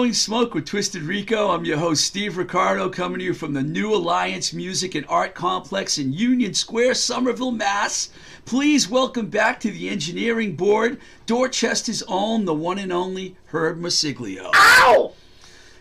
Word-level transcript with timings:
Blowing 0.00 0.14
Smoke 0.14 0.54
with 0.54 0.64
Twisted 0.64 1.02
Rico. 1.02 1.50
I'm 1.50 1.66
your 1.66 1.76
host, 1.76 2.06
Steve 2.06 2.38
Ricardo, 2.38 2.88
coming 2.88 3.18
to 3.18 3.24
you 3.26 3.34
from 3.34 3.52
the 3.52 3.62
New 3.62 3.94
Alliance 3.94 4.54
Music 4.54 4.94
and 4.94 5.04
Art 5.10 5.34
Complex 5.34 5.98
in 5.98 6.14
Union 6.14 6.54
Square, 6.54 6.94
Somerville, 6.94 7.50
Mass. 7.50 8.08
Please 8.46 8.88
welcome 8.88 9.26
back 9.26 9.60
to 9.60 9.70
the 9.70 9.90
engineering 9.90 10.56
board, 10.56 10.98
Dorchester's 11.26 12.02
own, 12.08 12.46
the 12.46 12.54
one 12.54 12.78
and 12.78 12.90
only 12.90 13.36
Herb 13.52 13.78
Masiglio. 13.78 14.50
Ow! 14.54 15.12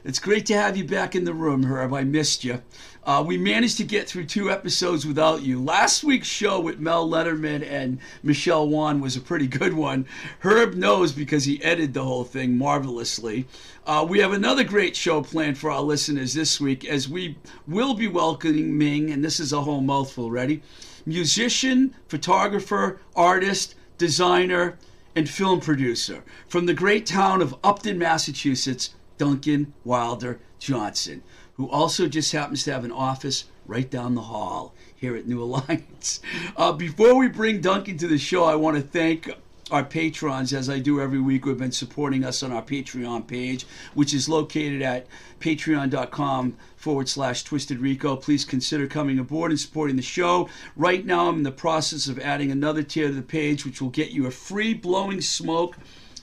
It's 0.04 0.20
great 0.20 0.46
to 0.48 0.54
have 0.54 0.76
you 0.76 0.84
back 0.84 1.16
in 1.16 1.24
the 1.24 1.34
room, 1.34 1.64
Herb. 1.64 1.94
I 1.94 2.04
missed 2.04 2.44
you. 2.44 2.62
Uh, 3.10 3.24
we 3.24 3.40
managed 3.40 3.76
to 3.76 3.84
get 3.84 4.08
through 4.08 4.24
two 4.24 4.52
episodes 4.52 5.04
without 5.04 5.42
you. 5.42 5.60
Last 5.60 6.04
week's 6.04 6.28
show 6.28 6.60
with 6.60 6.78
Mel 6.78 7.10
Letterman 7.10 7.68
and 7.68 7.98
Michelle 8.22 8.70
Wan 8.70 9.02
was 9.02 9.16
a 9.16 9.20
pretty 9.20 9.48
good 9.48 9.74
one. 9.74 10.06
Herb 10.42 10.76
knows 10.76 11.12
because 11.12 11.44
he 11.44 11.60
edited 11.64 11.96
the 11.96 12.04
whole 12.04 12.24
thing 12.24 12.56
marvelously. 12.56 13.48
Uh, 13.88 14.06
we 14.08 14.20
have 14.20 14.32
another 14.32 14.64
great 14.64 14.96
show 14.96 15.24
planned 15.24 15.58
for 15.58 15.72
our 15.72 15.82
listeners 15.82 16.36
this 16.36 16.62
week 16.62 16.86
as 16.86 17.10
we 17.10 17.36
will 17.68 17.96
be 17.96 18.08
welcoming 18.08 18.78
Ming, 18.78 19.10
and 19.10 19.26
this 19.26 19.40
is 19.40 19.54
a 19.54 19.62
whole 19.62 19.82
mouthful, 19.82 20.30
ready? 20.30 20.62
Musician, 21.04 21.96
photographer, 22.10 23.02
artist, 23.16 23.74
designer, 23.98 24.78
and 25.16 25.28
film 25.28 25.62
producer 25.62 26.24
from 26.48 26.68
the 26.68 26.76
great 26.76 27.08
town 27.08 27.42
of 27.42 27.56
Upton, 27.64 27.98
Massachusetts, 27.98 28.94
Duncan 29.18 29.74
Wilder 29.84 30.40
Johnson, 30.60 31.24
who 31.60 31.70
also 31.70 32.08
just 32.08 32.32
happens 32.32 32.64
to 32.64 32.72
have 32.72 32.86
an 32.86 32.92
office 32.92 33.44
right 33.68 33.92
down 33.92 34.16
the 34.16 34.22
hall 34.22 34.74
here 34.96 35.14
at 35.18 35.28
New 35.28 35.44
Alliance. 35.44 36.22
Uh, 36.56 36.72
before 36.72 37.16
we 37.16 37.28
bring 37.28 37.60
Duncan 37.60 37.98
to 37.98 38.08
the 38.08 38.18
show, 38.18 38.46
I 38.46 38.56
want 38.56 38.78
to 38.78 38.82
thank 38.82 39.30
our 39.70 39.84
patrons, 39.84 40.54
as 40.54 40.70
I 40.70 40.80
do 40.80 41.02
every 41.02 41.20
week, 41.20 41.44
who 41.44 41.50
have 41.50 41.60
been 41.60 41.74
supporting 41.74 42.24
us 42.24 42.44
on 42.44 42.54
our 42.54 42.62
Patreon 42.62 43.28
page, 43.28 43.66
which 43.94 44.14
is 44.14 44.30
located 44.30 44.82
at 44.82 45.08
patreon.com 45.42 46.56
forward 46.78 47.10
slash 47.10 47.44
twisted 47.44 47.80
rico. 47.80 48.16
Please 48.16 48.46
consider 48.46 48.88
coming 48.88 49.20
aboard 49.20 49.52
and 49.52 49.60
supporting 49.60 49.98
the 49.98 50.02
show. 50.02 50.48
Right 50.78 51.06
now, 51.06 51.28
I'm 51.28 51.40
in 51.40 51.44
the 51.44 51.52
process 51.52 52.08
of 52.08 52.20
adding 52.20 52.52
another 52.52 52.84
tier 52.84 53.10
to 53.10 53.14
the 53.14 53.22
page, 53.22 53.66
which 53.66 53.82
will 53.82 53.90
get 53.90 54.12
you 54.12 54.28
a 54.28 54.32
free 54.32 54.74
blowing 54.74 55.20
smoke 55.20 55.76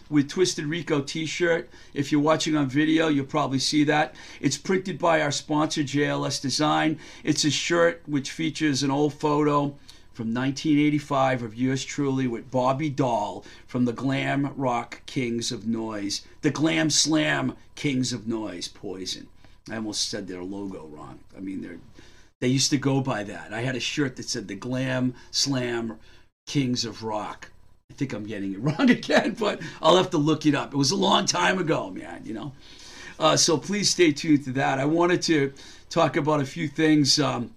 with 0.08 0.28
Twisted 0.28 0.66
Rico 0.66 1.00
t-shirt. 1.00 1.68
If 1.94 2.10
you're 2.10 2.20
watching 2.20 2.56
on 2.56 2.68
video, 2.68 3.08
you'll 3.08 3.26
probably 3.26 3.58
see 3.58 3.84
that. 3.84 4.14
It's 4.40 4.56
printed 4.56 4.98
by 4.98 5.20
our 5.20 5.30
sponsor 5.30 5.82
JLS 5.82 6.40
Design. 6.40 6.98
It's 7.24 7.44
a 7.44 7.50
shirt 7.50 8.02
which 8.06 8.30
features 8.30 8.82
an 8.82 8.90
old 8.90 9.14
photo 9.14 9.74
from 10.12 10.32
1985 10.32 11.42
of 11.42 11.54
yours 11.54 11.84
truly 11.84 12.26
with 12.26 12.50
Bobby 12.50 12.88
Dall 12.88 13.44
from 13.66 13.84
the 13.84 13.92
Glam 13.92 14.52
Rock 14.56 15.02
Kings 15.06 15.52
of 15.52 15.66
Noise, 15.66 16.22
the 16.42 16.50
Glam 16.50 16.90
Slam 16.90 17.54
Kings 17.74 18.12
of 18.12 18.26
Noise, 18.26 18.68
Poison. 18.68 19.28
I 19.70 19.76
almost 19.76 20.08
said 20.08 20.26
their 20.26 20.42
logo 20.42 20.86
wrong. 20.86 21.18
I 21.36 21.40
mean, 21.40 21.60
they're 21.60 21.78
they 22.40 22.48
used 22.48 22.70
to 22.70 22.76
go 22.76 23.00
by 23.00 23.24
that. 23.24 23.52
I 23.52 23.62
had 23.62 23.76
a 23.76 23.80
shirt 23.80 24.16
that 24.16 24.28
said 24.28 24.46
the 24.46 24.54
Glam 24.54 25.14
Slam 25.30 25.98
Kings 26.46 26.84
of 26.84 27.02
Rock. 27.02 27.50
I 27.96 27.98
think 27.98 28.12
I'm 28.12 28.24
getting 28.24 28.52
it 28.52 28.60
wrong 28.60 28.90
again, 28.90 29.34
but 29.38 29.62
I'll 29.80 29.96
have 29.96 30.10
to 30.10 30.18
look 30.18 30.44
it 30.44 30.54
up. 30.54 30.74
It 30.74 30.76
was 30.76 30.90
a 30.90 30.96
long 30.96 31.24
time 31.24 31.58
ago, 31.58 31.88
man, 31.88 32.20
you 32.26 32.34
know. 32.34 32.52
Uh, 33.18 33.38
so 33.38 33.56
please 33.56 33.88
stay 33.88 34.12
tuned 34.12 34.44
to 34.44 34.52
that. 34.52 34.78
I 34.78 34.84
wanted 34.84 35.22
to 35.22 35.54
talk 35.88 36.18
about 36.18 36.40
a 36.40 36.44
few 36.44 36.68
things 36.68 37.18
um, 37.18 37.52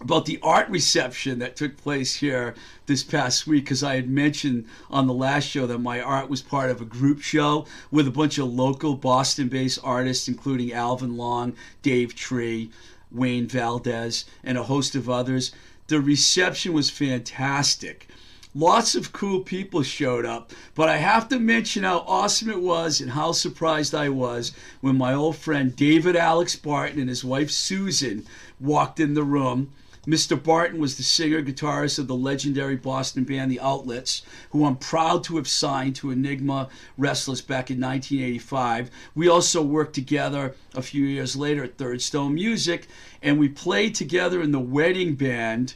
about 0.00 0.26
the 0.26 0.38
art 0.40 0.68
reception 0.68 1.40
that 1.40 1.56
took 1.56 1.76
place 1.76 2.14
here 2.14 2.54
this 2.86 3.02
past 3.02 3.48
week 3.48 3.64
because 3.64 3.82
I 3.82 3.96
had 3.96 4.08
mentioned 4.08 4.66
on 4.88 5.08
the 5.08 5.14
last 5.14 5.48
show 5.48 5.66
that 5.66 5.78
my 5.78 6.00
art 6.00 6.30
was 6.30 6.42
part 6.42 6.70
of 6.70 6.80
a 6.80 6.84
group 6.84 7.20
show 7.20 7.66
with 7.90 8.06
a 8.06 8.12
bunch 8.12 8.38
of 8.38 8.54
local 8.54 8.94
Boston 8.94 9.48
based 9.48 9.80
artists, 9.82 10.28
including 10.28 10.72
Alvin 10.72 11.16
Long, 11.16 11.56
Dave 11.82 12.14
Tree, 12.14 12.70
Wayne 13.10 13.48
Valdez, 13.48 14.26
and 14.44 14.56
a 14.56 14.62
host 14.62 14.94
of 14.94 15.10
others. 15.10 15.50
The 15.88 16.00
reception 16.00 16.72
was 16.72 16.88
fantastic. 16.88 18.06
Lots 18.54 18.94
of 18.94 19.14
cool 19.14 19.40
people 19.40 19.82
showed 19.82 20.26
up, 20.26 20.52
but 20.74 20.90
I 20.90 20.98
have 20.98 21.26
to 21.30 21.38
mention 21.38 21.84
how 21.84 22.00
awesome 22.00 22.50
it 22.50 22.60
was 22.60 23.00
and 23.00 23.12
how 23.12 23.32
surprised 23.32 23.94
I 23.94 24.10
was 24.10 24.52
when 24.82 24.98
my 24.98 25.14
old 25.14 25.36
friend 25.36 25.74
David 25.74 26.16
Alex 26.16 26.54
Barton 26.54 27.00
and 27.00 27.08
his 27.08 27.24
wife 27.24 27.50
Susan 27.50 28.26
walked 28.60 29.00
in 29.00 29.14
the 29.14 29.22
room. 29.22 29.70
Mr. 30.06 30.40
Barton 30.40 30.80
was 30.80 30.98
the 30.98 31.02
singer 31.02 31.40
guitarist 31.40 31.98
of 31.98 32.08
the 32.08 32.14
legendary 32.14 32.76
Boston 32.76 33.24
band 33.24 33.50
The 33.50 33.60
Outlets, 33.60 34.20
who 34.50 34.66
I'm 34.66 34.76
proud 34.76 35.24
to 35.24 35.36
have 35.36 35.48
signed 35.48 35.96
to 35.96 36.10
Enigma 36.10 36.68
Restless 36.98 37.40
back 37.40 37.70
in 37.70 37.80
1985. 37.80 38.90
We 39.14 39.28
also 39.28 39.62
worked 39.62 39.94
together 39.94 40.54
a 40.74 40.82
few 40.82 41.06
years 41.06 41.36
later 41.36 41.64
at 41.64 41.78
Third 41.78 42.02
Stone 42.02 42.34
Music, 42.34 42.86
and 43.22 43.38
we 43.38 43.48
played 43.48 43.94
together 43.94 44.42
in 44.42 44.52
the 44.52 44.60
wedding 44.60 45.14
band 45.14 45.72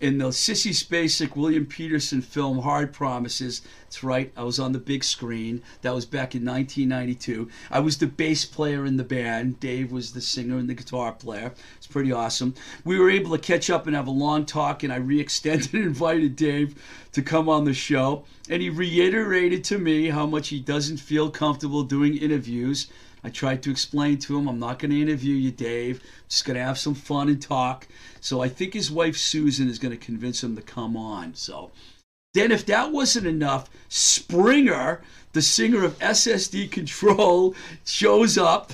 in 0.00 0.18
the 0.18 0.28
Sissy 0.28 0.70
Spacek 0.70 1.34
William 1.34 1.66
Petersen 1.66 2.22
film 2.22 2.60
Hard 2.60 2.92
Promises. 2.92 3.62
That's 3.82 4.04
right, 4.04 4.32
I 4.36 4.44
was 4.44 4.60
on 4.60 4.72
the 4.72 4.78
big 4.78 5.02
screen. 5.02 5.60
That 5.82 5.94
was 5.94 6.04
back 6.04 6.36
in 6.36 6.44
1992. 6.44 7.48
I 7.70 7.80
was 7.80 7.98
the 7.98 8.06
bass 8.06 8.44
player 8.44 8.84
in 8.84 8.96
the 8.96 9.02
band. 9.02 9.58
Dave 9.58 9.90
was 9.90 10.12
the 10.12 10.20
singer 10.20 10.56
and 10.56 10.68
the 10.68 10.74
guitar 10.74 11.12
player. 11.12 11.52
It's 11.76 11.86
pretty 11.86 12.12
awesome. 12.12 12.54
We 12.84 12.98
were 12.98 13.10
able 13.10 13.32
to 13.32 13.42
catch 13.42 13.70
up 13.70 13.86
and 13.86 13.96
have 13.96 14.06
a 14.06 14.12
long 14.12 14.46
talk, 14.46 14.84
and 14.84 14.92
I 14.92 14.96
re 14.96 15.18
extended 15.18 15.74
and 15.74 15.84
invited 15.84 16.36
Dave 16.36 16.80
to 17.12 17.22
come 17.22 17.48
on 17.48 17.64
the 17.64 17.74
show. 17.74 18.24
And 18.48 18.62
he 18.62 18.70
reiterated 18.70 19.64
to 19.64 19.78
me 19.78 20.10
how 20.10 20.26
much 20.26 20.48
he 20.48 20.60
doesn't 20.60 20.98
feel 20.98 21.28
comfortable 21.28 21.82
doing 21.82 22.16
interviews. 22.16 22.86
I 23.24 23.30
tried 23.30 23.62
to 23.64 23.70
explain 23.70 24.18
to 24.18 24.38
him, 24.38 24.48
I'm 24.48 24.58
not 24.58 24.78
going 24.78 24.90
to 24.90 25.00
interview 25.00 25.34
you, 25.34 25.50
Dave. 25.50 26.00
I'm 26.00 26.28
just 26.28 26.44
going 26.44 26.56
to 26.56 26.64
have 26.64 26.78
some 26.78 26.94
fun 26.94 27.28
and 27.28 27.40
talk. 27.40 27.88
So 28.20 28.40
I 28.40 28.48
think 28.48 28.74
his 28.74 28.90
wife 28.90 29.16
Susan 29.16 29.68
is 29.68 29.78
going 29.78 29.92
to 29.92 30.04
convince 30.04 30.42
him 30.42 30.56
to 30.56 30.62
come 30.62 30.96
on. 30.96 31.34
So 31.34 31.70
then, 32.34 32.52
if 32.52 32.66
that 32.66 32.92
wasn't 32.92 33.26
enough, 33.26 33.70
Springa, 33.88 35.00
the 35.32 35.42
singer 35.42 35.84
of 35.84 36.00
SS 36.00 36.48
Decontrol, 36.48 37.54
shows 37.84 38.38
up. 38.38 38.72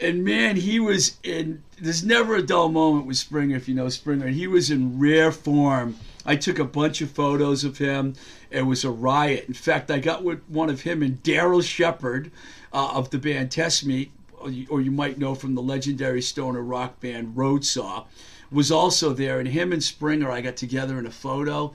And 0.00 0.24
man, 0.24 0.56
he 0.56 0.80
was 0.80 1.18
in. 1.22 1.62
There's 1.80 2.04
never 2.04 2.36
a 2.36 2.42
dull 2.42 2.70
moment 2.70 3.06
with 3.06 3.16
Springa 3.16 3.56
if 3.56 3.68
you 3.68 3.74
know 3.74 3.86
Springa. 3.86 4.32
He 4.32 4.46
was 4.46 4.70
in 4.70 4.98
rare 4.98 5.30
form. 5.30 5.96
I 6.26 6.36
took 6.36 6.58
a 6.58 6.64
bunch 6.64 7.02
of 7.02 7.10
photos 7.10 7.64
of 7.64 7.78
him. 7.78 8.14
It 8.50 8.62
was 8.62 8.84
a 8.84 8.90
riot. 8.90 9.44
In 9.46 9.54
fact, 9.54 9.90
I 9.90 9.98
got 9.98 10.24
with 10.24 10.42
one 10.48 10.70
of 10.70 10.80
him 10.80 11.02
and 11.02 11.22
Daryl 11.22 11.62
Shepard 11.62 12.32
uh, 12.74 12.90
of 12.92 13.08
the 13.10 13.18
band 13.18 13.52
Test 13.52 13.86
Meat, 13.86 14.10
or 14.36 14.50
you, 14.50 14.66
or 14.68 14.80
you 14.80 14.90
might 14.90 15.16
know 15.16 15.34
from 15.34 15.54
the 15.54 15.62
legendary 15.62 16.20
stoner 16.20 16.60
rock 16.60 17.00
band 17.00 17.36
Roadsaw, 17.36 18.04
was 18.50 18.70
also 18.70 19.12
there. 19.12 19.38
And 19.38 19.48
him 19.48 19.72
and 19.72 19.80
Springa, 19.80 20.28
I 20.28 20.40
got 20.40 20.56
together 20.56 20.98
in 20.98 21.06
a 21.06 21.10
photo. 21.10 21.74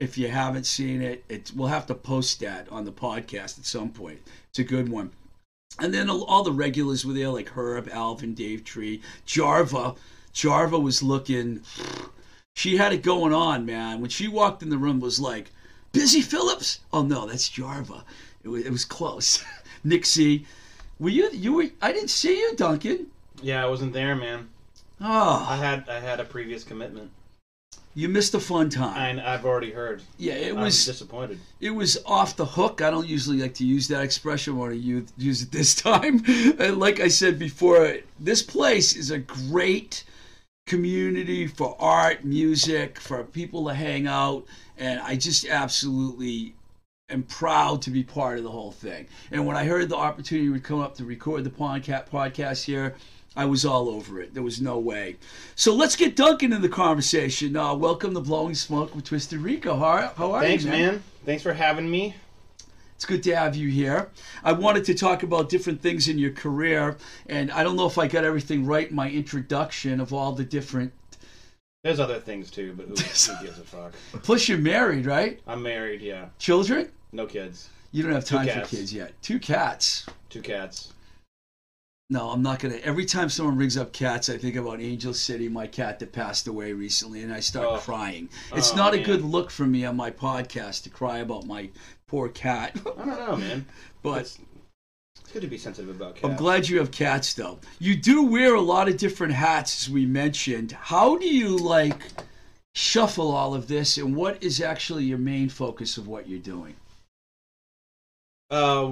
If 0.00 0.18
you 0.18 0.28
haven't 0.28 0.66
seen 0.66 1.00
it, 1.00 1.24
it's 1.28 1.52
we'll 1.54 1.68
have 1.68 1.86
to 1.86 1.94
post 1.94 2.40
that 2.40 2.68
on 2.70 2.84
the 2.84 2.92
podcast 2.92 3.58
at 3.58 3.66
some 3.66 3.90
point. 3.90 4.20
It's 4.50 4.58
a 4.58 4.64
good 4.64 4.88
one. 4.88 5.12
And 5.78 5.94
then 5.94 6.10
all 6.10 6.42
the 6.42 6.52
regulars 6.52 7.06
were 7.06 7.14
there, 7.14 7.30
like 7.30 7.50
Herb, 7.50 7.88
Alvin, 7.90 8.34
Dave 8.34 8.64
Tree, 8.64 9.00
Jarva. 9.26 9.96
Jarva 10.34 10.82
was 10.82 11.02
looking. 11.02 11.62
She 12.56 12.76
had 12.76 12.92
it 12.92 13.02
going 13.02 13.32
on, 13.32 13.64
man. 13.64 14.00
When 14.00 14.10
she 14.10 14.28
walked 14.28 14.62
in 14.62 14.68
the 14.70 14.76
room, 14.76 15.00
was 15.00 15.20
like, 15.20 15.50
Busy 15.92 16.20
Phillips. 16.20 16.80
Oh 16.92 17.02
no, 17.02 17.26
that's 17.26 17.48
Jarva. 17.48 18.02
It 18.42 18.48
was, 18.48 18.66
it 18.66 18.70
was 18.70 18.84
close. 18.84 19.42
Nixie, 19.84 20.46
were 20.98 21.10
you? 21.10 21.30
You 21.32 21.52
were? 21.54 21.66
I 21.80 21.92
didn't 21.92 22.10
see 22.10 22.38
you, 22.38 22.54
Duncan. 22.56 23.06
Yeah, 23.42 23.64
I 23.64 23.68
wasn't 23.68 23.92
there, 23.92 24.14
man. 24.14 24.48
Oh, 25.00 25.44
I 25.48 25.56
had 25.56 25.88
I 25.88 25.98
had 26.00 26.20
a 26.20 26.24
previous 26.24 26.62
commitment, 26.62 27.10
you 27.94 28.08
missed 28.08 28.34
a 28.34 28.40
fun 28.40 28.70
time. 28.70 28.96
and 28.96 29.20
I've 29.20 29.44
already 29.44 29.72
heard. 29.72 30.02
Yeah, 30.16 30.34
it 30.34 30.54
I'm 30.54 30.60
was. 30.62 30.84
disappointed. 30.86 31.40
it 31.60 31.70
was 31.70 31.98
off 32.06 32.36
the 32.36 32.44
hook. 32.46 32.80
I 32.80 32.90
don't 32.90 33.08
usually 33.08 33.38
like 33.38 33.54
to 33.54 33.66
use 33.66 33.88
that 33.88 34.02
expression. 34.02 34.54
I 34.54 34.56
want 34.56 34.72
to 34.72 34.78
use, 34.78 35.12
use 35.18 35.42
it 35.42 35.50
this 35.50 35.74
time. 35.90 36.22
And 36.58 36.78
like 36.78 37.00
I 37.00 37.08
said 37.08 37.38
before, 37.38 37.96
this 38.20 38.42
place 38.42 38.94
is 38.96 39.10
a 39.10 39.18
great 39.18 40.04
community 40.66 41.48
for 41.48 41.76
art, 41.80 42.24
music, 42.24 42.98
for 43.00 43.24
people 43.24 43.66
to 43.66 43.74
hang 43.74 44.06
out, 44.06 44.44
and 44.78 45.00
I 45.00 45.16
just 45.16 45.46
absolutely 45.46 46.54
am 47.12 47.22
proud 47.24 47.82
to 47.82 47.90
be 47.90 48.02
part 48.02 48.38
of 48.38 48.44
the 48.44 48.50
whole 48.50 48.72
thing. 48.72 49.06
And 49.30 49.46
when 49.46 49.56
I 49.56 49.64
heard 49.64 49.88
the 49.88 49.96
opportunity 49.96 50.48
would 50.48 50.64
come 50.64 50.80
up 50.80 50.96
to 50.96 51.04
record 51.04 51.44
the 51.44 51.50
podcast 51.50 52.08
podcast 52.08 52.64
here, 52.64 52.96
I 53.36 53.44
was 53.44 53.64
all 53.64 53.88
over 53.88 54.20
it. 54.20 54.34
There 54.34 54.42
was 54.42 54.60
no 54.60 54.78
way. 54.78 55.16
So 55.54 55.74
let's 55.74 55.96
get 55.96 56.16
Duncan 56.16 56.52
in 56.52 56.60
the 56.62 56.68
conversation. 56.68 57.56
Uh, 57.56 57.74
welcome 57.74 58.14
to 58.14 58.20
Blowing 58.20 58.54
Smoke 58.54 58.94
with 58.94 59.04
Twisted 59.04 59.40
Rico. 59.40 59.76
How, 59.76 60.12
how 60.16 60.32
are 60.32 60.42
Thanks, 60.42 60.64
you, 60.64 60.70
man. 60.70 61.02
Thanks 61.24 61.42
for 61.42 61.52
having 61.52 61.90
me. 61.90 62.14
it's 62.96 63.04
good 63.04 63.22
to 63.22 63.36
have 63.36 63.56
you 63.56 63.68
here. 63.68 64.10
I 64.44 64.52
wanted 64.52 64.84
to 64.86 64.94
talk 64.94 65.22
about 65.22 65.48
different 65.48 65.80
things 65.80 66.08
in 66.08 66.18
your 66.18 66.32
career, 66.32 66.96
and 67.26 67.50
I 67.52 67.62
don't 67.62 67.76
know 67.76 67.86
if 67.86 67.96
I 67.98 68.06
got 68.06 68.24
everything 68.24 68.66
right 68.66 68.88
in 68.88 68.96
my 68.96 69.08
introduction 69.10 70.00
of 70.00 70.12
all 70.12 70.32
the 70.32 70.44
different. 70.44 70.92
There's 71.84 72.00
other 72.00 72.20
things 72.20 72.50
too, 72.50 72.74
but 72.76 72.86
who, 72.86 72.94
who 72.94 73.44
gives 73.46 73.58
a 73.58 73.64
fuck? 73.64 73.94
Plus, 74.22 74.48
you're 74.48 74.58
married, 74.58 75.06
right? 75.06 75.40
I'm 75.46 75.62
married. 75.62 76.00
Yeah, 76.02 76.26
Children? 76.38 76.90
No 77.12 77.26
kids, 77.26 77.68
You 77.92 78.02
don't 78.02 78.12
have 78.12 78.24
time 78.24 78.48
for 78.48 78.66
kids 78.66 78.92
yet. 78.92 79.12
Two 79.22 79.38
cats. 79.38 80.06
two 80.30 80.40
cats. 80.42 80.92
No, 82.10 82.28
I'm 82.30 82.42
not 82.42 82.58
gonna. 82.58 82.76
Every 82.76 83.06
time 83.06 83.30
someone 83.30 83.56
brings 83.56 83.76
up 83.78 83.92
cats, 83.92 84.28
I 84.28 84.36
think 84.36 84.56
about 84.56 84.80
Angel 84.82 85.14
City, 85.14 85.48
my 85.48 85.66
cat 85.66 85.98
that 86.00 86.12
passed 86.12 86.46
away 86.46 86.72
recently, 86.74 87.22
and 87.22 87.32
I 87.32 87.40
start 87.40 87.66
Oh. 87.66 87.78
crying. 87.78 88.28
Oh, 88.52 88.56
it's 88.56 88.72
Oh, 88.72 88.76
not 88.76 88.92
a 88.92 88.98
good 89.02 89.22
look 89.22 89.50
for 89.50 89.66
me 89.66 89.84
on 89.86 89.96
my 89.96 90.10
podcast 90.10 90.82
to 90.82 90.90
cry 90.90 91.18
about 91.18 91.46
my 91.46 91.70
poor 92.06 92.28
cat. 92.28 92.76
I 92.76 93.04
don't 93.04 93.06
know, 93.06 93.36
man. 93.36 93.64
but 94.02 94.22
It's, 94.22 94.38
it's 95.20 95.32
good 95.32 95.40
to 95.42 95.48
be 95.48 95.56
sensitive 95.56 95.88
about 95.94 96.16
cats. 96.16 96.26
I'm 96.26 96.36
glad 96.36 96.68
you 96.68 96.78
have 96.80 96.90
cats, 96.90 97.32
though. 97.32 97.58
You 97.78 97.96
do 97.96 98.24
wear 98.24 98.54
a 98.56 98.60
lot 98.60 98.88
of 98.88 98.98
different 98.98 99.32
hats, 99.32 99.82
as 99.86 99.90
we 99.90 100.04
mentioned. 100.04 100.72
How 100.72 101.16
do 101.16 101.26
you 101.26 101.56
like 101.56 101.96
shuffle 102.74 103.30
all 103.32 103.54
of 103.54 103.68
this, 103.68 103.96
and 103.96 104.14
what 104.14 104.42
is 104.42 104.60
actually 104.60 105.04
your 105.04 105.18
main 105.18 105.48
focus 105.48 105.96
of 105.96 106.08
what 106.08 106.28
you're 106.28 106.38
doing? 106.40 106.74
Uh, 108.52 108.84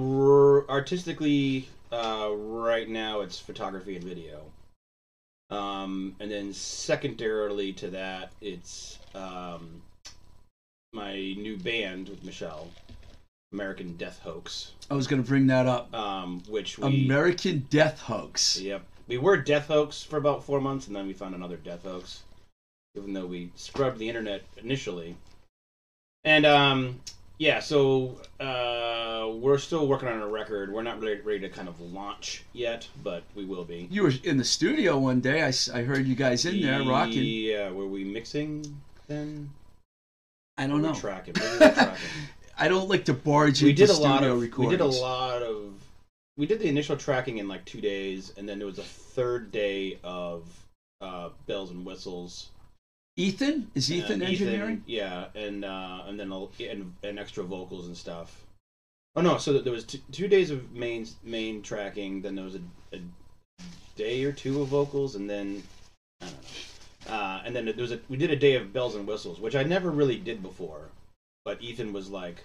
artistically, 0.69 1.69
uh, 1.91 2.31
right 2.35 2.89
now 2.89 3.21
it's 3.21 3.39
photography 3.39 3.95
and 3.95 4.03
video. 4.03 4.41
Um, 5.51 6.15
and 6.19 6.31
then 6.31 6.51
secondarily 6.51 7.71
to 7.73 7.91
that, 7.91 8.31
it's 8.41 8.97
um, 9.13 9.83
my 10.93 11.13
new 11.13 11.57
band 11.57 12.09
with 12.09 12.23
Michelle, 12.23 12.69
American 13.53 13.95
Death 13.97 14.19
Hoax, 14.23 14.71
I 14.89 14.95
was 14.95 15.05
going 15.05 15.21
to 15.21 15.27
bring 15.27 15.45
that 15.47 15.67
up. 15.67 15.93
um, 15.93 16.41
which 16.49 16.79
we 16.79 17.05
American 17.05 17.67
Death 17.69 17.99
Hoax. 17.99 18.59
Yep. 18.59 18.83
We 19.07 19.19
were 19.19 19.37
Death 19.37 19.67
Hoax 19.67 20.01
for 20.01 20.17
about 20.17 20.43
four 20.43 20.59
months, 20.59 20.87
and 20.87 20.95
then 20.95 21.05
we 21.05 21.13
found 21.13 21.35
another 21.35 21.57
Death 21.57 21.83
Hoax, 21.83 22.23
even 22.95 23.13
though 23.13 23.27
we 23.27 23.51
scrubbed 23.55 23.99
the 23.99 24.09
internet 24.09 24.41
initially. 24.57 25.15
And 26.23 26.45
um, 26.45 26.99
yeah, 27.41 27.59
so 27.59 28.21
uh, 28.39 29.27
we're 29.33 29.57
still 29.57 29.87
working 29.87 30.07
on 30.07 30.21
a 30.21 30.27
record. 30.27 30.71
We're 30.71 30.83
not 30.83 31.01
really 31.01 31.19
ready 31.21 31.39
to 31.39 31.49
kind 31.49 31.67
of 31.67 31.81
launch 31.81 32.43
yet, 32.53 32.87
but 33.01 33.23
we 33.33 33.45
will 33.45 33.63
be. 33.63 33.87
You 33.89 34.03
were 34.03 34.13
in 34.23 34.37
the 34.37 34.43
studio 34.43 34.99
one 34.99 35.21
day. 35.21 35.41
I, 35.41 35.51
I 35.73 35.81
heard 35.81 36.05
you 36.05 36.13
guys 36.13 36.45
in 36.45 36.61
there 36.61 36.83
rocking. 36.83 37.23
Yeah, 37.23 37.71
were 37.71 37.87
we 37.87 38.03
mixing 38.03 38.79
then? 39.07 39.49
I 40.59 40.67
don't 40.67 40.83
know. 40.83 40.93
Tracking. 40.93 41.33
I 42.59 42.67
don't 42.67 42.87
like 42.87 43.05
to 43.05 43.13
barge 43.15 43.63
we 43.63 43.71
into 43.71 43.81
did 43.81 43.89
a 43.89 43.93
studio 43.95 44.11
lot 44.11 44.23
of. 44.23 44.39
recordings. 44.39 44.73
We 44.73 44.77
did 44.77 44.83
a 44.83 45.01
lot 45.01 45.41
of. 45.41 45.73
We 46.37 46.45
did 46.45 46.59
the 46.59 46.67
initial 46.67 46.95
tracking 46.95 47.39
in 47.39 47.47
like 47.47 47.65
two 47.65 47.81
days, 47.81 48.33
and 48.37 48.47
then 48.47 48.59
there 48.59 48.67
was 48.67 48.77
a 48.77 48.83
third 48.83 49.51
day 49.51 49.97
of 50.03 50.43
uh, 51.01 51.29
bells 51.47 51.71
and 51.71 51.83
whistles. 51.87 52.51
Ethan 53.21 53.69
is 53.75 53.91
Ethan 53.91 54.21
Uh, 54.21 54.25
engineering? 54.25 54.83
yeah, 54.87 55.27
and 55.35 55.63
uh, 55.63 56.03
and 56.07 56.19
then 56.19 56.31
a, 56.31 56.45
and, 56.63 56.93
and 57.03 57.19
extra 57.19 57.43
vocals 57.43 57.85
and 57.87 57.95
stuff. 57.95 58.43
Oh 59.15 59.21
no! 59.21 59.37
So 59.37 59.59
there 59.59 59.73
was 59.73 59.83
two, 59.83 59.99
two 60.11 60.27
days 60.27 60.49
of 60.51 60.71
main 60.71 61.05
main 61.23 61.61
tracking. 61.61 62.21
Then 62.21 62.35
there 62.35 62.45
was 62.45 62.55
a, 62.55 62.61
a 62.93 62.99
day 63.95 64.23
or 64.23 64.31
two 64.31 64.61
of 64.61 64.69
vocals, 64.69 65.15
and 65.15 65.29
then 65.29 65.61
I 66.21 66.25
don't 66.25 66.33
know. 66.35 67.13
Uh, 67.15 67.41
and 67.45 67.55
then 67.55 67.65
there 67.65 67.75
was 67.75 67.91
a 67.91 67.99
we 68.09 68.17
did 68.17 68.31
a 68.31 68.35
day 68.35 68.55
of 68.55 68.73
bells 68.73 68.95
and 68.95 69.05
whistles, 69.07 69.39
which 69.39 69.55
I 69.55 69.63
never 69.63 69.91
really 69.91 70.17
did 70.17 70.41
before. 70.41 70.89
But 71.45 71.61
Ethan 71.61 71.91
was 71.93 72.09
like, 72.09 72.43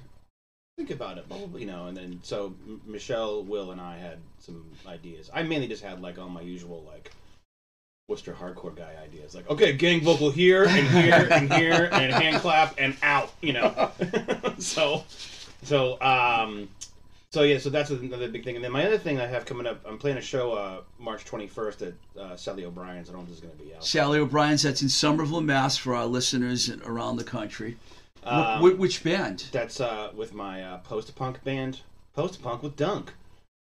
"Think 0.76 0.90
about 0.90 1.18
it," 1.18 1.28
blah, 1.28 1.38
blah, 1.38 1.46
blah, 1.46 1.60
you 1.60 1.66
know. 1.66 1.86
And 1.86 1.96
then 1.96 2.20
so 2.22 2.54
M- 2.66 2.80
Michelle, 2.86 3.42
Will, 3.44 3.70
and 3.70 3.80
I 3.80 3.96
had 3.98 4.18
some 4.40 4.64
ideas. 4.86 5.30
I 5.32 5.42
mainly 5.42 5.68
just 5.68 5.82
had 5.82 6.00
like 6.02 6.18
all 6.18 6.28
my 6.28 6.40
usual 6.42 6.82
like 6.86 7.12
Worcester 8.08 8.32
hardcore 8.32 8.76
guy 8.76 8.94
ideas. 9.02 9.34
Like, 9.34 9.50
okay, 9.50 9.72
gang 9.72 10.00
vocal 10.00 10.30
here 10.30 10.64
and 10.64 10.86
here 10.86 11.26
and 11.32 11.52
here 11.52 11.88
and 11.90 12.12
hand 12.12 12.36
clap 12.36 12.76
and 12.78 12.96
out, 13.02 13.32
you 13.42 13.52
know. 13.52 13.90
so, 14.58 15.02
so, 15.64 16.00
um, 16.00 16.68
so 17.32 17.42
yeah, 17.42 17.58
so 17.58 17.68
that's 17.68 17.90
another 17.90 18.28
big 18.28 18.44
thing. 18.44 18.54
And 18.54 18.64
then 18.64 18.70
my 18.70 18.86
other 18.86 18.96
thing 18.98 19.18
I 19.18 19.26
have 19.26 19.44
coming 19.44 19.66
up, 19.66 19.80
I'm 19.84 19.98
playing 19.98 20.18
a 20.18 20.22
show 20.22 20.52
uh, 20.52 20.82
March 21.00 21.24
21st 21.24 21.88
at 21.88 22.20
uh, 22.20 22.36
Sally 22.36 22.64
O'Brien's. 22.64 23.10
I 23.10 23.12
don't 23.12 23.22
know 23.22 23.24
if 23.24 23.28
this 23.30 23.38
is 23.38 23.42
going 23.44 23.56
to 23.58 23.64
be 23.64 23.74
out. 23.74 23.84
Sally 23.84 24.20
O'Brien's. 24.20 24.62
That's 24.62 24.82
in 24.82 24.88
Somerville, 24.88 25.40
Mass. 25.40 25.76
For 25.76 25.92
our 25.92 26.06
listeners 26.06 26.70
around 26.70 27.16
the 27.16 27.24
country. 27.24 27.76
Um, 28.22 28.60
wh- 28.60 28.78
which 28.78 29.02
band? 29.02 29.46
That's 29.50 29.80
uh, 29.80 30.12
with 30.14 30.32
my 30.32 30.62
uh, 30.62 30.78
post 30.78 31.12
punk 31.16 31.42
band, 31.42 31.80
Post 32.14 32.40
Punk 32.40 32.62
with 32.62 32.76
Dunk. 32.76 33.14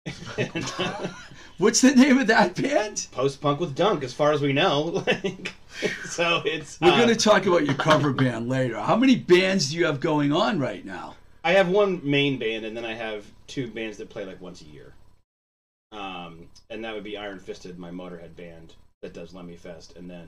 What's 1.58 1.82
the 1.82 1.94
name 1.94 2.18
of 2.18 2.26
that 2.28 2.56
band? 2.60 3.06
post 3.12 3.40
punk 3.40 3.60
with 3.60 3.74
Dunk, 3.74 4.02
as 4.02 4.14
far 4.14 4.32
as 4.32 4.40
we 4.40 4.52
know. 4.52 5.04
Like, 5.22 5.54
so 6.04 6.42
it's. 6.44 6.80
We're 6.80 6.90
uh, 6.90 6.96
going 6.96 7.08
to 7.08 7.16
talk 7.16 7.46
about 7.46 7.64
your 7.64 7.76
cover 7.76 8.12
band 8.12 8.48
later. 8.48 8.78
How 8.78 8.96
many 8.96 9.14
bands 9.14 9.70
do 9.70 9.76
you 9.76 9.86
have 9.86 10.00
going 10.00 10.32
on 10.32 10.58
right 10.58 10.84
now? 10.84 11.14
I 11.44 11.52
have 11.52 11.68
one 11.68 12.00
main 12.02 12.38
band, 12.38 12.64
and 12.66 12.76
then 12.76 12.84
I 12.84 12.92
have 12.92 13.24
two 13.46 13.68
bands 13.68 13.96
that 13.98 14.10
play 14.10 14.24
like 14.24 14.40
once 14.40 14.62
a 14.62 14.64
year. 14.64 14.92
Um, 15.92 16.48
and 16.68 16.84
that 16.84 16.92
would 16.94 17.04
be 17.04 17.16
Iron 17.16 17.38
Fisted, 17.38 17.78
my 17.78 17.90
Motorhead 17.90 18.36
band 18.36 18.74
that 19.02 19.14
does 19.14 19.32
Lemmy 19.32 19.56
Fest, 19.56 19.96
and 19.96 20.10
then 20.10 20.26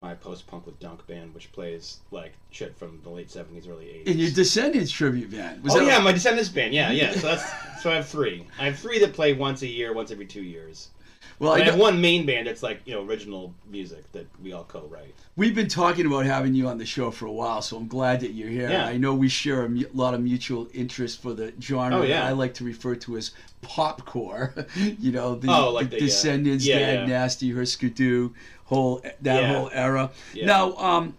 my 0.00 0.14
post 0.14 0.46
punk 0.46 0.64
with 0.64 0.78
Dunk 0.78 1.04
band, 1.06 1.34
which 1.34 1.50
plays 1.52 1.98
like 2.10 2.32
shit 2.50 2.76
from 2.76 3.00
the 3.02 3.10
late 3.10 3.30
seventies, 3.30 3.66
early 3.66 3.90
eighties. 3.90 4.06
And 4.06 4.20
your 4.20 4.30
Descendents 4.30 4.92
tribute 4.92 5.30
band. 5.30 5.62
Was 5.64 5.74
oh 5.74 5.80
yeah, 5.80 5.98
my 5.98 6.12
Descendents 6.12 6.48
band. 6.48 6.72
Yeah, 6.72 6.90
yeah. 6.90 7.12
So 7.12 7.20
that's 7.26 7.82
so 7.82 7.90
I 7.90 7.96
have 7.96 8.08
three. 8.08 8.46
I 8.58 8.66
have 8.66 8.78
three 8.78 9.00
that 9.00 9.12
play 9.12 9.32
once 9.32 9.62
a 9.62 9.66
year, 9.66 9.92
once 9.92 10.10
every 10.10 10.26
two 10.26 10.42
years. 10.42 10.90
Well, 11.38 11.52
I 11.52 11.56
I 11.58 11.62
have 11.64 11.76
one 11.76 12.00
main 12.00 12.26
band 12.26 12.46
that's 12.48 12.62
like 12.62 12.80
you 12.84 12.94
know 12.94 13.02
original 13.04 13.54
music 13.70 14.10
that 14.12 14.26
we 14.42 14.52
all 14.52 14.64
co-write. 14.64 15.14
we've 15.36 15.54
been 15.54 15.68
talking 15.68 16.04
about 16.06 16.26
having 16.26 16.54
you 16.54 16.66
on 16.66 16.78
the 16.78 16.86
show 16.86 17.10
for 17.12 17.26
a 17.26 17.32
while, 17.32 17.62
so 17.62 17.76
I'm 17.76 17.86
glad 17.86 18.20
that 18.20 18.32
you're 18.32 18.48
here. 18.48 18.68
Yeah. 18.70 18.86
I 18.86 18.96
know 18.96 19.14
we 19.14 19.28
share 19.28 19.64
a 19.64 19.68
mu- 19.68 19.84
lot 19.94 20.14
of 20.14 20.20
mutual 20.20 20.66
interest 20.74 21.22
for 21.22 21.34
the 21.34 21.52
genre 21.60 21.98
Oh, 21.98 22.02
yeah. 22.02 22.20
that 22.22 22.26
I 22.28 22.32
like 22.32 22.54
to 22.54 22.64
refer 22.64 22.96
to 22.96 23.16
as 23.16 23.30
popcore. 23.62 24.66
you 25.00 25.12
know, 25.12 25.36
the, 25.36 25.48
Oh, 25.50 25.70
like 25.72 25.90
the 25.90 25.96
the, 25.98 26.02
uh, 26.02 26.06
Descendents, 26.06 26.66
yeah, 26.66 26.78
Dead 26.78 26.94
yeah. 27.00 27.06
Nasty, 27.06 27.52
Husker 27.52 27.88
Du, 27.88 28.34
whole 28.64 29.02
that 29.22 29.54
whole 29.54 29.70
era. 29.72 30.10
Now, 30.34 30.74
um, 30.76 31.14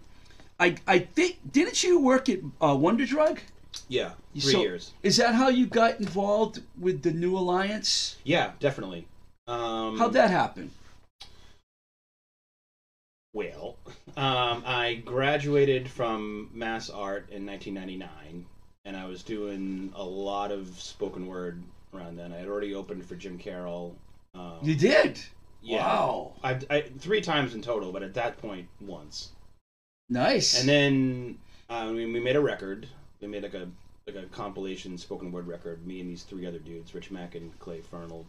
I 0.58 0.76
I 0.86 0.98
think 0.98 1.38
didn't 1.50 1.82
you 1.82 1.98
work 2.00 2.28
at 2.28 2.40
uh, 2.60 2.76
Wonder 2.78 3.06
Drug? 3.06 3.40
Yeah, 3.88 4.10
three 4.32 4.52
So- 4.52 4.60
years. 4.60 4.92
Is 5.02 5.16
that 5.16 5.34
how 5.34 5.48
you 5.48 5.66
got 5.66 5.98
involved 5.98 6.60
with 6.78 7.02
the 7.02 7.12
New 7.12 7.36
Alliance? 7.38 8.16
Yeah, 8.24 8.52
definitely. 8.60 9.06
Um, 9.50 9.98
How'd 9.98 10.12
that 10.12 10.30
happen? 10.30 10.70
Well, 13.32 13.76
um, 14.16 14.62
I 14.66 15.02
graduated 15.04 15.88
from 15.88 16.50
Mass 16.52 16.90
Art 16.90 17.28
in 17.30 17.46
1999, 17.46 18.46
and 18.84 18.96
I 18.96 19.06
was 19.06 19.22
doing 19.22 19.92
a 19.94 20.02
lot 20.04 20.50
of 20.52 20.68
spoken 20.80 21.26
word 21.26 21.62
around 21.94 22.16
then. 22.16 22.32
I 22.32 22.38
had 22.38 22.48
already 22.48 22.74
opened 22.74 23.04
for 23.04 23.14
Jim 23.16 23.38
Carroll. 23.38 23.96
Um, 24.34 24.58
You 24.62 24.74
did. 24.76 25.20
yeah. 25.62 25.84
Wow. 25.84 26.32
I, 26.42 26.58
I 26.70 26.80
three 26.98 27.20
times 27.20 27.54
in 27.54 27.62
total, 27.62 27.92
but 27.92 28.02
at 28.02 28.14
that 28.14 28.38
point 28.38 28.68
once. 28.80 29.30
Nice. 30.08 30.58
And 30.60 30.68
then 30.68 31.38
uh, 31.68 31.90
we, 31.92 32.06
we 32.06 32.20
made 32.20 32.36
a 32.36 32.40
record. 32.40 32.88
We 33.20 33.28
made 33.28 33.42
like 33.44 33.54
a 33.54 33.68
like 34.06 34.16
a 34.16 34.26
compilation 34.28 34.98
spoken 34.98 35.30
word 35.30 35.46
record. 35.46 35.86
Me 35.86 36.00
and 36.00 36.08
these 36.10 36.22
three 36.24 36.46
other 36.46 36.58
dudes, 36.58 36.94
Rich 36.94 37.10
Mack 37.12 37.36
and 37.36 37.56
Clay 37.60 37.80
Fernold, 37.80 38.28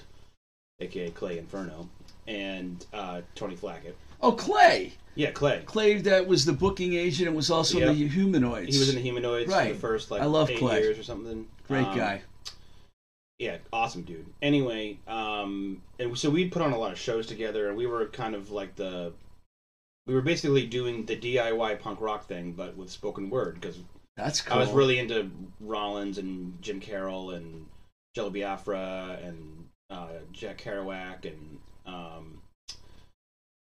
aka 0.82 1.10
Clay 1.12 1.38
Inferno, 1.38 1.88
and 2.28 2.86
uh, 2.94 3.22
Tony 3.36 3.56
Flackett. 3.56 3.96
Oh, 4.22 4.32
Clay. 4.34 4.94
Yeah, 5.16 5.32
Clay. 5.32 5.62
Clay 5.66 5.96
that 6.02 6.26
was 6.28 6.46
the 6.46 6.54
booking 6.54 6.94
agent 6.94 7.28
and 7.28 7.36
was 7.36 7.50
also 7.52 7.80
Yep. 7.80 7.88
the 7.96 8.08
humanoids. 8.08 8.74
He 8.74 8.80
was 8.80 8.90
in 8.90 8.96
the 8.96 9.02
Humanoids 9.02 9.52
for 9.54 9.64
the 9.66 9.74
first 9.76 10.10
like 10.12 10.22
I 10.22 10.26
love 10.26 10.50
eight 10.50 10.60
Clay. 10.60 10.80
years 10.82 10.98
or 10.98 11.04
something. 11.04 11.48
Great 11.68 11.86
Um, 11.86 11.98
guy. 11.98 12.22
yeah, 13.40 13.58
awesome 13.74 14.04
dude. 14.04 14.26
Anyway, 14.42 14.98
um, 15.08 15.82
and 16.00 16.18
so 16.18 16.30
we'd 16.30 16.52
put 16.52 16.62
on 16.62 16.72
a 16.72 16.78
lot 16.78 16.92
of 16.92 17.00
shows 17.00 17.26
together, 17.28 17.68
and 17.68 17.76
we 17.78 17.88
were 17.88 18.06
kind 18.08 18.36
of 18.36 18.52
like 18.52 18.76
the, 18.76 19.12
we 20.08 20.14
were 20.14 20.22
basically 20.22 20.66
doing 20.66 21.06
the 21.06 21.16
DIY 21.18 21.80
punk 21.80 22.00
rock 22.00 22.26
thing, 22.28 22.54
but 22.54 22.78
with 22.78 22.90
spoken 22.90 23.30
word 23.30 23.60
because 23.60 23.80
That's 24.16 24.42
cool. 24.42 24.58
I 24.58 24.60
was 24.62 24.70
really 24.72 25.00
into 25.00 25.30
Rollins 25.60 26.18
and 26.20 26.62
Jim 26.62 26.80
Carroll 26.80 27.32
and 27.32 27.66
Jello 28.16 28.30
Biafra 28.30 29.20
and 29.24 29.61
uh, 29.92 30.08
Jack 30.32 30.62
Kerouac 30.64 31.26
and 31.26 31.60
um, 31.86 32.42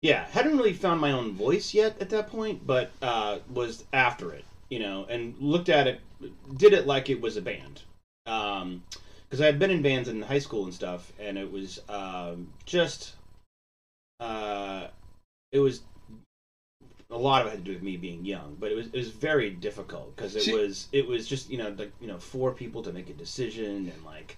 yeah, 0.04 0.26
hadn't 0.28 0.58
really 0.58 0.74
found 0.74 1.00
my 1.00 1.12
own 1.12 1.32
voice 1.32 1.74
yet 1.74 2.00
at 2.02 2.10
that 2.10 2.28
point, 2.28 2.68
but 2.68 2.92
uh, 3.02 3.40
was 3.52 3.86
after 3.94 4.34
it, 4.34 4.44
you 4.70 4.80
know, 4.80 5.06
and 5.10 5.34
looked 5.40 5.70
at 5.70 5.88
it, 5.88 6.02
did 6.56 6.74
it 6.74 6.86
like 6.86 7.10
it 7.10 7.22
was 7.22 7.38
a 7.38 7.42
band, 7.42 7.82
because 8.26 9.40
I 9.40 9.46
had 9.46 9.58
been 9.60 9.72
in 9.72 9.82
bands 9.82 10.10
in 10.10 10.22
high 10.22 10.40
school 10.40 10.66
and 10.66 10.74
stuff, 10.74 11.14
and 11.18 11.38
it 11.38 11.50
was 11.50 11.80
um, 11.90 12.50
just, 12.66 13.14
uh, 14.20 14.88
it 15.52 15.60
was. 15.60 15.82
A 17.10 17.18
lot 17.18 17.42
of 17.42 17.48
it 17.48 17.52
had 17.52 17.60
to 17.60 17.66
do 17.66 17.74
with 17.74 17.84
me 17.84 17.96
being 17.96 18.26
young, 18.26 18.58
but 18.60 18.72
it 18.72 18.76
was 18.76 18.88
it 18.88 18.96
was 18.96 19.10
very 19.10 19.52
difficult 19.52 20.16
because 20.16 20.36
it 20.36 20.42
See- 20.42 20.54
was 20.54 20.88
it 20.92 21.08
was 21.08 21.28
just 21.28 21.48
you 21.50 21.58
know 21.58 21.74
like 21.78 21.92
you 22.02 22.08
know 22.08 22.18
four 22.18 22.52
people 22.52 22.82
to 22.82 22.92
make 22.92 23.08
a 23.08 23.14
decision 23.14 23.88
and 23.94 24.04
like 24.04 24.36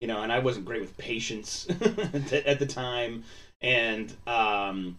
you 0.00 0.08
know 0.08 0.22
and 0.22 0.32
I 0.32 0.38
wasn't 0.38 0.64
great 0.66 0.80
with 0.80 0.96
patience 0.96 1.66
at 1.70 2.58
the- 2.58 2.66
time 2.66 3.24
and 3.60 4.12
um, 4.26 4.98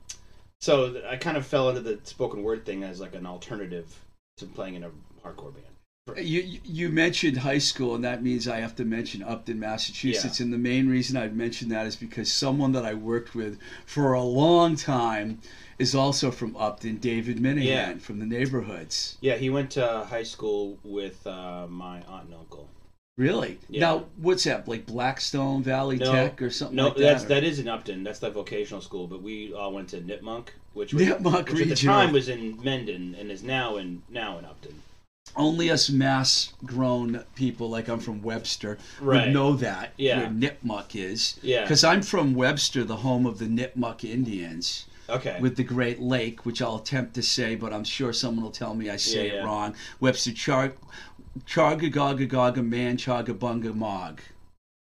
so 0.61 1.01
I 1.07 1.17
kind 1.17 1.37
of 1.37 1.45
fell 1.45 1.69
into 1.69 1.81
the 1.81 1.99
spoken 2.03 2.41
word 2.43 2.65
thing 2.65 2.83
as 2.83 2.99
like 2.99 3.13
an 3.15 3.25
alternative 3.25 3.85
to 4.37 4.45
playing 4.45 4.75
in 4.75 4.83
a 4.83 4.89
hardcore 5.23 5.53
band. 5.53 5.65
You 6.27 6.41
you- 6.41 6.59
you 6.63 6.89
mentioned 6.89 7.37
high 7.37 7.57
school, 7.59 7.95
and 7.95 8.03
that 8.03 8.23
means 8.23 8.47
I 8.47 8.59
have 8.59 8.75
to 8.77 8.85
mention 8.85 9.21
Upton, 9.23 9.59
Massachusetts. 9.59 10.39
And 10.39 10.53
the 10.53 10.57
main 10.57 10.87
reason 10.87 11.17
I'd 11.17 11.35
mention 11.35 11.69
that 11.69 11.85
is 11.87 11.95
because 11.95 12.31
someone 12.31 12.71
that 12.73 12.85
I 12.85 12.93
worked 12.93 13.33
with 13.35 13.59
for 13.87 14.13
a 14.13 14.21
long 14.21 14.75
time 14.75 15.39
is 15.79 15.93
also 15.95 16.29
from 16.31 16.55
Upton, 16.57 16.97
David 16.97 17.39
Minehan 17.39 17.65
Yeah. 17.65 17.97
from 17.97 18.19
the 18.19 18.25
neighborhoods. 18.25 19.17
Yeah, 19.21 19.35
he 19.35 19.49
went 19.49 19.71
to 19.71 20.05
high 20.09 20.23
school 20.23 20.77
with 20.83 21.25
uh, 21.27 21.65
my 21.67 22.01
aunt 22.03 22.25
and 22.25 22.35
uncle. 22.35 22.69
Really? 23.17 23.59
Yeah. 23.69 23.79
Now, 23.81 24.05
what's 24.17 24.43
that? 24.43 24.67
Like 24.67 24.85
Blackstone 24.85 25.63
Valley 25.63 25.97
No, 25.97 26.11
Tech 26.11 26.41
or 26.41 26.49
something 26.49 26.75
No, 26.75 26.87
like 26.87 26.95
that? 26.97 27.01
that's 27.01 27.23
or- 27.23 27.27
that 27.29 27.43
is 27.45 27.59
in 27.59 27.67
Upton. 27.69 28.03
That's 28.03 28.19
the 28.19 28.29
vocational 28.29 28.81
school, 28.81 29.07
but 29.07 29.21
we 29.21 29.53
all 29.53 29.71
went 29.71 29.89
to 29.89 29.97
Nipmuc, 30.01 30.49
which 30.73 30.93
was 30.93 31.01
Nipmuc 31.03 31.49
which 31.51 31.61
at 31.61 31.69
the 31.69 31.75
time 31.75 32.11
was 32.11 32.27
in 32.27 32.61
Mendon 32.61 33.15
and 33.17 33.31
is 33.31 33.41
now 33.41 33.77
in 33.77 34.01
now 34.09 34.37
in 34.37 34.43
Upton. 34.45 34.81
Only 35.37 35.71
us 35.71 35.89
mass 35.89 36.53
grown 36.65 37.23
people, 37.35 37.69
like 37.69 37.87
I'm 37.87 37.99
from 37.99 38.21
Webster, 38.21 38.77
Right. 39.01 39.25
would 39.25 39.33
know 39.33 39.53
that 39.53 39.93
Yeah. 39.97 40.19
where 40.19 40.27
Nipmuc 40.29 40.93
is. 40.95 41.39
Yeah. 41.41 41.61
Because 41.61 41.83
I'm 41.85 42.01
from 42.01 42.35
Webster, 42.35 42.83
the 42.83 42.97
home 42.97 43.25
of 43.25 43.39
the 43.39 43.45
Nipmuc 43.45 44.03
Indians. 44.03 44.85
Okay. 45.07 45.37
with 45.39 45.55
the 45.55 45.63
Great 45.63 45.99
Lake, 46.01 46.47
which 46.47 46.63
I'll 46.63 46.77
attempt 46.77 47.13
to 47.13 47.21
say, 47.21 47.53
but 47.53 47.71
I'm 47.71 47.83
sure 47.83 48.11
someone 48.11 48.43
will 48.43 48.49
tell 48.51 48.73
me 48.73 48.89
I 48.89 48.95
say 48.95 49.27
Yeah, 49.27 49.41
it 49.41 49.45
wrong. 49.45 49.75
Webster 49.99 50.31
Char 50.31 50.73
Chargagagaga 51.47 52.65
Man 52.65 52.97
Chagabunga 52.97 53.73
Mog. 53.75 54.21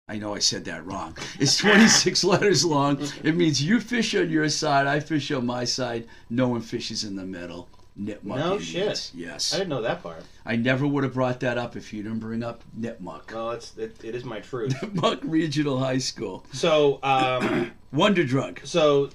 I 0.09 0.17
know 0.17 0.33
I 0.33 0.39
said 0.39 0.63
that 0.65 0.85
wrong. 0.85 1.17
It's 1.37 1.57
26 1.57 2.23
letters 2.23 2.63
long. 2.63 2.99
It 3.23 3.35
means 3.35 3.61
you 3.61 3.81
fish 3.81 4.15
on 4.15 4.29
your 4.29 4.47
side, 4.47 4.87
I 4.87 5.01
fish 5.01 5.29
on 5.31 5.45
my 5.45 5.65
side. 5.65 6.07
No 6.29 6.47
one 6.47 6.61
fishes 6.61 7.03
in 7.03 7.15
the 7.17 7.25
middle. 7.25 7.67
Nipmuc 7.99 8.23
No 8.23 8.57
Indians. 8.57 8.65
shit. 8.67 9.11
Yes. 9.15 9.53
I 9.53 9.57
didn't 9.57 9.69
know 9.71 9.81
that 9.81 10.03
part. 10.03 10.23
I 10.45 10.55
never 10.55 10.87
would 10.87 11.03
have 11.03 11.13
brought 11.15 11.39
that 11.41 11.57
up 11.57 11.75
if 11.75 11.91
you 11.91 12.03
didn't 12.03 12.19
bring 12.19 12.43
up 12.43 12.63
Nipmuc. 12.79 13.33
Well, 13.33 13.51
it's 13.51 13.75
it, 13.77 14.01
it 14.03 14.15
is 14.15 14.23
my 14.23 14.39
truth. 14.39 14.71
Nipmuc 14.81 15.19
Regional 15.23 15.79
High 15.79 15.97
School. 15.97 16.45
So, 16.53 16.99
um, 17.03 17.71
Wonder 17.91 18.23
Drug. 18.23 18.61
so, 18.63 19.09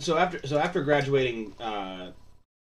so 0.00 0.18
after 0.18 0.44
so 0.46 0.58
after 0.58 0.82
graduating 0.82 1.52
uh, 1.60 2.10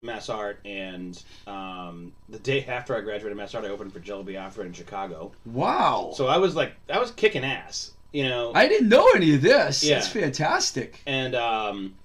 Mass 0.04 0.30
Art, 0.30 0.60
and 0.66 1.22
um, 1.48 2.12
the 2.30 2.40
day 2.40 2.66
after 2.66 2.96
I 2.96 3.02
graduated 3.02 3.38
Mass 3.38 3.56
Art, 3.56 3.66
I 3.66 3.70
opened 3.70 3.94
for 3.94 4.00
Jello 4.00 4.24
Biafra 4.24 4.66
in 4.66 4.74
Chicago. 4.74 5.32
Wow. 5.46 6.12
So 6.16 6.28
I 6.28 6.38
was 6.38 6.56
like, 6.56 6.74
I 6.90 7.00
was 7.00 7.12
kicking 7.12 7.44
ass, 7.44 7.92
you 8.12 8.24
know. 8.28 8.52
I 8.54 8.68
didn't 8.68 8.90
know 8.90 9.08
any 9.16 9.36
of 9.36 9.42
this. 9.42 9.84
Yeah. 9.84 9.96
That's 9.96 10.10
fantastic. 10.10 11.00
and 11.08 11.34
um, 11.36 11.96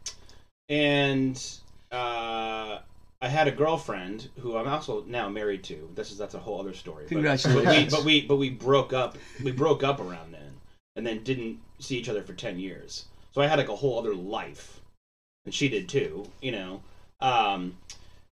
and 0.68 1.42
uh, 1.90 2.78
I 3.20 3.28
had 3.28 3.48
a 3.48 3.52
girlfriend 3.52 4.28
who 4.40 4.56
I'm 4.56 4.68
also 4.68 5.04
now 5.06 5.28
married 5.28 5.64
to. 5.64 5.88
This 5.94 6.10
is 6.10 6.18
that's 6.18 6.34
a 6.34 6.38
whole 6.38 6.60
other 6.60 6.74
story. 6.74 7.04
But- 7.04 7.10
Congratulations. 7.10 7.92
But 7.94 8.04
we, 8.04 8.04
but 8.04 8.04
we 8.04 8.20
but 8.22 8.36
we 8.36 8.50
broke 8.50 8.92
up. 8.92 9.18
We 9.42 9.50
broke 9.52 9.82
up 9.82 10.00
around 10.00 10.32
then, 10.32 10.52
and 10.96 11.06
then 11.06 11.22
didn't 11.24 11.58
see 11.80 11.98
each 11.98 12.08
other 12.08 12.22
for 12.22 12.32
ten 12.32 12.58
years. 12.58 13.06
So 13.32 13.42
I 13.42 13.46
had 13.46 13.58
like 13.58 13.68
a 13.68 13.76
whole 13.76 13.98
other 13.98 14.14
life, 14.14 14.80
and 15.44 15.52
she 15.54 15.68
did 15.68 15.88
too. 15.88 16.28
You 16.40 16.52
know. 16.52 16.82
Um, 17.20 17.76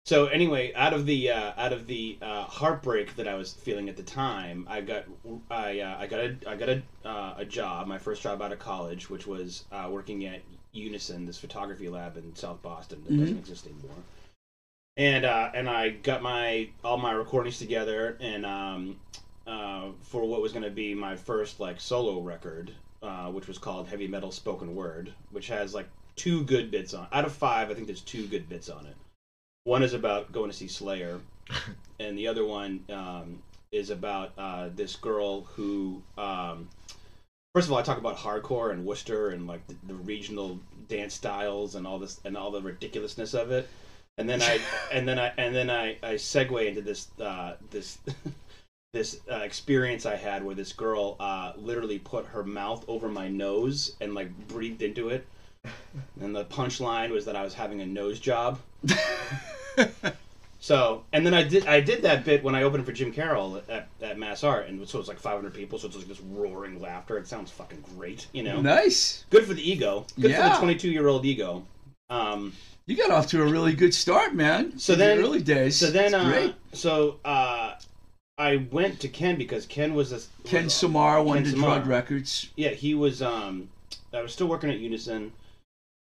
so 0.05 0.27
anyway, 0.27 0.71
out 0.75 0.93
of 0.93 1.07
the 1.07 1.31
uh, 1.31 1.53
out 1.57 1.73
of 1.73 1.87
the 1.87 2.17
uh, 2.21 2.43
heartbreak 2.43 3.15
that 3.15 3.27
I 3.27 3.33
was 3.33 3.53
feeling 3.53 3.89
at 3.89 3.97
the 3.97 4.03
time, 4.03 4.67
I 4.69 4.81
got 4.81 5.05
I 5.49 5.79
uh, 5.79 5.97
I 5.99 6.05
got 6.05 6.19
a 6.19 6.35
I 6.47 6.55
got 6.55 6.69
a 6.69 6.83
uh, 7.03 7.33
a 7.37 7.45
job, 7.45 7.87
my 7.87 7.97
first 7.97 8.21
job 8.21 8.41
out 8.41 8.51
of 8.51 8.59
college, 8.59 9.09
which 9.09 9.25
was 9.25 9.65
uh, 9.71 9.87
working 9.91 10.25
at 10.25 10.41
Unison, 10.73 11.25
this 11.25 11.39
photography 11.39 11.89
lab 11.89 12.17
in 12.17 12.35
South 12.35 12.61
Boston 12.61 13.03
that 13.07 13.17
doesn't 13.17 13.37
exist 13.37 13.65
anymore. 13.65 13.95
And 14.97 15.25
uh, 15.25 15.49
and 15.55 15.67
I 15.67 15.89
got 15.89 16.21
my 16.21 16.69
all 16.83 16.97
my 16.97 17.11
recordings 17.11 17.57
together, 17.57 18.15
and 18.21 18.45
um, 18.45 18.99
uh, 19.47 19.87
for 20.03 20.27
what 20.27 20.39
was 20.39 20.51
going 20.51 20.63
to 20.63 20.69
be 20.69 20.93
my 20.93 21.15
first 21.15 21.59
like 21.59 21.81
solo 21.81 22.21
record, 22.21 22.71
uh, 23.01 23.31
which 23.31 23.47
was 23.47 23.57
called 23.57 23.87
Heavy 23.87 24.07
Metal 24.07 24.31
Spoken 24.31 24.75
Word, 24.75 25.11
which 25.31 25.47
has 25.47 25.73
like 25.73 25.87
two 26.15 26.43
good 26.43 26.69
bits 26.69 26.93
on. 26.93 27.07
Out 27.11 27.25
of 27.25 27.33
five, 27.33 27.71
I 27.71 27.73
think 27.73 27.87
there's 27.87 28.01
two 28.01 28.27
good 28.27 28.47
bits 28.47 28.69
on 28.69 28.85
it. 28.85 28.95
One 29.65 29.81
is 29.81 29.93
about 29.93 30.31
going 30.31 30.51
to 30.51 30.55
see 30.55 30.67
Slayer, 30.67 31.19
and 31.99 32.15
the 32.15 32.27
other 32.27 32.45
one 32.45 32.85
um, 32.87 33.41
is 33.71 33.89
about 33.89 34.31
uh, 34.37 34.69
this 34.73 34.95
girl 34.95 35.41
who. 35.41 36.01
Um, 36.17 36.69
first 37.55 37.67
of 37.67 37.73
all, 37.73 37.79
I 37.79 37.81
talk 37.81 37.97
about 37.97 38.17
hardcore 38.17 38.71
and 38.71 38.85
Worcester 38.85 39.29
and 39.29 39.47
like 39.47 39.65
the, 39.65 39.75
the 39.87 39.95
regional 39.95 40.59
dance 40.87 41.15
styles 41.15 41.73
and 41.73 41.87
all 41.87 41.97
this 41.97 42.21
and 42.23 42.37
all 42.37 42.51
the 42.51 42.61
ridiculousness 42.61 43.33
of 43.33 43.51
it. 43.51 43.67
And 44.19 44.29
then 44.29 44.43
I 44.43 44.59
and 44.91 45.07
then 45.07 45.17
I 45.17 45.33
and 45.35 45.55
then 45.55 45.71
I, 45.71 45.97
I 46.03 46.13
segue 46.13 46.67
into 46.67 46.81
this 46.81 47.07
uh, 47.19 47.55
this 47.71 47.97
this 48.93 49.19
uh, 49.31 49.37
experience 49.37 50.05
I 50.05 50.15
had 50.15 50.43
where 50.43 50.53
this 50.53 50.73
girl 50.73 51.15
uh, 51.19 51.53
literally 51.57 51.97
put 51.97 52.27
her 52.27 52.43
mouth 52.43 52.85
over 52.87 53.09
my 53.09 53.29
nose 53.29 53.95
and 53.99 54.13
like 54.13 54.47
breathed 54.47 54.83
into 54.83 55.09
it. 55.09 55.25
And 56.21 56.35
the 56.35 56.45
punchline 56.45 57.11
was 57.11 57.25
that 57.25 57.35
I 57.35 57.43
was 57.43 57.53
having 57.53 57.81
a 57.81 57.85
nose 57.85 58.19
job. 58.19 58.59
So, 60.59 61.03
and 61.13 61.23
then 61.23 61.35
I 61.35 61.43
did 61.43 61.67
I 61.67 61.79
did 61.79 62.01
that 62.03 62.25
bit 62.25 62.43
when 62.43 62.55
I 62.55 62.63
opened 62.63 62.85
for 62.87 62.91
Jim 62.91 63.11
Carroll 63.11 63.61
at, 63.69 63.87
at 64.01 64.17
Mass 64.17 64.43
Art, 64.43 64.67
and 64.67 64.87
so 64.87 64.97
it 64.97 65.01
was 65.01 65.07
like 65.07 65.19
500 65.19 65.53
people, 65.53 65.77
so 65.77 65.85
it's 65.87 65.95
like 65.95 66.07
this 66.07 66.21
roaring 66.21 66.81
laughter. 66.81 67.17
It 67.19 67.27
sounds 67.27 67.51
fucking 67.51 67.83
great, 67.95 68.25
you 68.31 68.41
know. 68.41 68.61
Nice. 68.61 69.25
Good 69.29 69.45
for 69.45 69.53
the 69.53 69.61
ego. 69.69 70.07
Good 70.19 70.33
for 70.33 70.41
the 70.41 70.55
22 70.57 70.89
year 70.89 71.07
old 71.07 71.23
ego. 71.23 71.63
Um, 72.09 72.53
You 72.87 72.97
got 72.97 73.11
off 73.11 73.27
to 73.27 73.43
a 73.43 73.45
really 73.45 73.73
good 73.75 73.93
start, 73.93 74.33
man. 74.33 74.79
So 74.79 74.93
In 74.93 74.99
the 74.99 75.05
then- 75.05 75.19
early 75.19 75.41
days. 75.43 75.75
so 75.77 75.91
then, 75.91 76.15
uh, 76.15 76.29
great. 76.31 76.55
so 76.73 77.19
uh, 77.23 77.75
I 78.39 78.65
went 78.71 78.99
to 79.01 79.07
Ken 79.07 79.35
because 79.35 79.67
Ken 79.67 79.93
was 79.93 80.13
a 80.13 80.21
Ken 80.47 80.63
was- 80.63 80.73
Samar, 80.73 81.17
Ken 81.17 81.25
Wonder 81.25 81.49
Samar. 81.51 81.75
Drug 81.75 81.87
Records. 81.87 82.49
Yeah, 82.55 82.69
he 82.69 82.95
was. 82.95 83.21
Um, 83.21 83.69
I 84.11 84.21
was 84.23 84.33
still 84.33 84.47
working 84.47 84.71
at 84.71 84.79
Unison, 84.79 85.31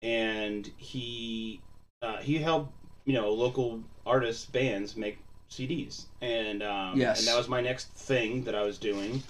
and 0.03 0.71
he 0.77 1.61
uh, 2.03 2.19
he 2.19 2.39
helped 2.39 2.73
you 3.05 3.15
know 3.15 3.31
local 3.31 3.83
artists 4.07 4.47
bands 4.47 4.97
make 4.97 5.19
CDs, 5.51 6.05
and 6.21 6.63
um, 6.63 6.99
Yes. 6.99 7.19
and 7.19 7.29
that 7.29 7.37
was 7.37 7.49
my 7.49 7.61
next 7.61 7.89
thing 7.89 8.45
that 8.45 8.55
I 8.55 8.63
was 8.63 8.79
doing, 8.79 9.23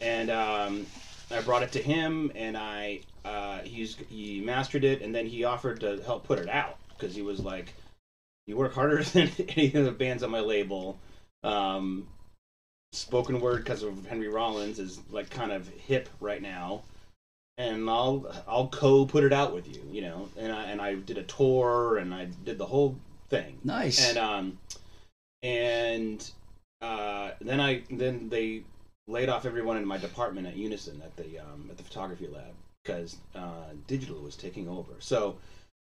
and 0.00 0.30
um, 0.30 0.86
I 1.30 1.40
brought 1.40 1.62
it 1.62 1.72
to 1.72 1.82
him, 1.82 2.32
and 2.34 2.56
I 2.56 3.00
uh, 3.24 3.58
he's 3.60 3.96
he 4.08 4.40
mastered 4.40 4.84
it, 4.84 5.02
and 5.02 5.14
then 5.14 5.26
he 5.26 5.44
offered 5.44 5.80
to 5.80 6.00
help 6.02 6.24
put 6.24 6.38
it 6.38 6.48
out 6.48 6.78
because 6.90 7.14
he 7.14 7.22
was 7.22 7.40
like, 7.40 7.74
"You 8.46 8.56
work 8.56 8.74
harder 8.74 9.02
than 9.14 9.30
any 9.48 9.72
of 9.74 9.84
the 9.84 9.92
bands 9.92 10.22
on 10.22 10.30
my 10.30 10.40
label." 10.40 10.98
Um, 11.42 12.06
spoken 12.92 13.40
word 13.40 13.64
because 13.64 13.82
of 13.82 14.06
Henry 14.06 14.28
Rollins 14.28 14.78
is 14.78 15.00
like 15.10 15.30
kind 15.30 15.52
of 15.52 15.68
hip 15.68 16.08
right 16.20 16.42
now, 16.42 16.82
and 17.60 17.90
I'll 17.90 18.26
I'll 18.48 18.68
co 18.68 19.04
put 19.04 19.24
it 19.24 19.32
out 19.32 19.54
with 19.54 19.68
you, 19.68 19.82
you 19.90 20.02
know. 20.02 20.28
And 20.36 20.52
I 20.52 20.64
and 20.64 20.80
I 20.80 20.94
did 20.94 21.18
a 21.18 21.22
tour 21.24 21.98
and 21.98 22.14
I 22.14 22.28
did 22.44 22.58
the 22.58 22.66
whole 22.66 22.96
thing. 23.28 23.58
Nice. 23.64 24.08
And 24.08 24.18
um, 24.18 24.58
and 25.42 26.30
uh, 26.80 27.32
then 27.40 27.60
I 27.60 27.82
then 27.90 28.28
they 28.28 28.62
laid 29.06 29.28
off 29.28 29.44
everyone 29.44 29.76
in 29.76 29.84
my 29.84 29.98
department 29.98 30.46
at 30.46 30.56
Unison 30.56 31.02
at 31.04 31.14
the 31.16 31.38
um, 31.38 31.68
at 31.70 31.76
the 31.76 31.82
photography 31.82 32.28
lab 32.28 32.54
because 32.82 33.16
uh, 33.34 33.72
digital 33.86 34.20
was 34.20 34.36
taking 34.36 34.68
over. 34.68 34.92
So 34.98 35.36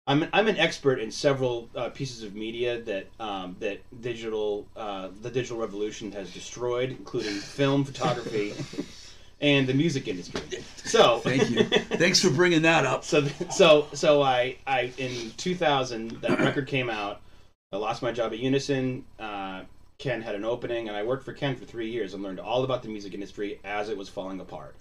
I'm 0.06 0.28
I'm 0.32 0.48
an 0.48 0.58
expert 0.58 1.00
in 1.00 1.10
several 1.10 1.70
uh, 1.76 1.90
pieces 1.90 2.22
of 2.22 2.36
media 2.36 2.82
that 2.82 3.08
um, 3.20 3.56
that 3.60 3.80
digital 4.02 4.68
uh, 4.76 5.10
the 5.22 5.32
digital 5.32 5.58
revolution 5.58 6.12
has 6.12 6.32
destroyed, 6.32 6.92
including 6.92 7.34
film, 7.34 7.84
photography, 7.84 8.54
and 9.44 9.68
the 9.68 9.74
music 9.74 10.08
industry. 10.08 10.42
So 10.86 11.20
Thank 11.20 11.50
you. 11.50 11.64
Thanks 11.98 12.20
for 12.22 12.30
bringing 12.30 12.64
that 12.64 12.86
up. 12.86 13.06
so 13.06 13.26
so 13.50 13.88
so 13.94 14.22
I 14.22 14.58
I 14.68 14.92
in 14.98 15.32
2000 15.38 16.22
that 16.22 16.40
record 16.40 16.68
came 16.68 16.90
out. 16.90 17.22
I 17.72 17.78
lost 17.78 18.02
my 18.02 18.12
job 18.12 18.34
at 18.34 18.40
Unison. 18.40 19.06
Uh, 19.18 19.62
Ken 19.98 20.22
had 20.22 20.36
an 20.36 20.44
opening, 20.44 20.90
and 20.90 20.98
I 20.98 21.04
worked 21.04 21.24
for 21.24 21.32
Ken 21.32 21.56
for 21.56 21.64
three 21.66 21.90
years 21.90 22.14
and 22.14 22.22
learned 22.22 22.42
all 22.42 22.64
about 22.66 22.84
the 22.84 22.90
music 22.90 23.14
industry 23.14 23.60
as 23.64 23.88
it 23.90 23.98
was 23.98 24.10
falling 24.10 24.40
apart. 24.42 24.76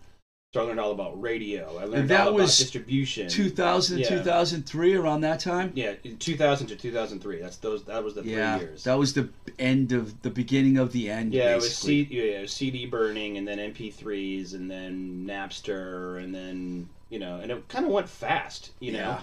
So 0.55 0.61
I 0.61 0.65
learned 0.65 0.81
all 0.81 0.91
about 0.93 1.19
radio. 1.19 1.79
I 1.79 1.85
learned 1.85 2.11
that 2.11 2.27
all 2.27 2.35
was 2.35 2.61
about 2.61 2.65
distribution. 2.65 3.27
2000, 3.31 4.01
Yeah. 4.01 4.09
2003, 4.09 4.95
around 4.95 5.23
that 5.23 5.41
time. 5.41 5.73
yeah, 5.75 5.95
in 6.05 6.19
2000 6.19 6.67
to 6.67 6.77
2003. 6.77 7.41
That's 7.41 7.57
those. 7.57 7.85
That 7.85 8.05
was 8.05 8.15
the 8.17 8.23
Yeah, 8.23 8.59
three 8.59 8.67
years. 8.67 8.85
that 8.85 8.99
was 8.99 9.15
the 9.15 9.31
end 9.59 9.93
of 9.93 10.21
the 10.21 10.29
beginning 10.29 10.77
of 10.77 10.93
the 10.93 11.09
end. 11.09 11.33
yeah, 11.33 11.53
it 11.53 11.55
was. 11.57 11.75
C, 11.75 12.07
yeah, 12.11 12.23
it 12.39 12.41
was 12.43 12.53
CD 12.53 12.85
burning, 12.85 13.39
and 13.39 13.49
then 13.49 13.59
MP3s, 13.59 14.53
and 14.53 14.71
then 14.71 15.25
Napster, 15.27 16.23
and 16.23 16.35
then 16.35 16.91
you 17.09 17.19
know, 17.19 17.37
and 17.41 17.51
it 17.51 17.69
kind 17.69 17.87
of 17.87 17.91
went 17.91 18.09
fast, 18.11 18.73
you 18.79 18.93
know. 18.93 18.99
Yeah. 18.99 19.21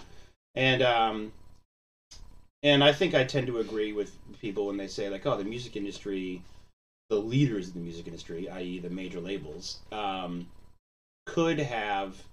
And 0.56 0.82
um, 0.82 1.32
and 2.64 2.84
I 2.84 2.92
think 2.92 3.14
I 3.14 3.24
tend 3.24 3.46
to 3.48 3.60
agree 3.60 3.94
with 3.94 4.16
people 4.42 4.66
when 4.66 4.78
they 4.78 4.88
say 4.88 5.10
like, 5.10 5.28
oh, 5.28 5.38
the 5.38 5.44
music 5.44 5.76
industry, 5.76 6.42
the 7.12 7.18
leaders 7.18 7.68
of 7.68 7.74
the 7.76 7.80
music 7.82 8.08
industry, 8.08 8.50
i.e., 8.50 8.80
the 8.80 8.90
major 8.90 9.20
labels, 9.20 9.78
um, 9.92 10.48
could 11.34 11.60
have, 11.60 12.24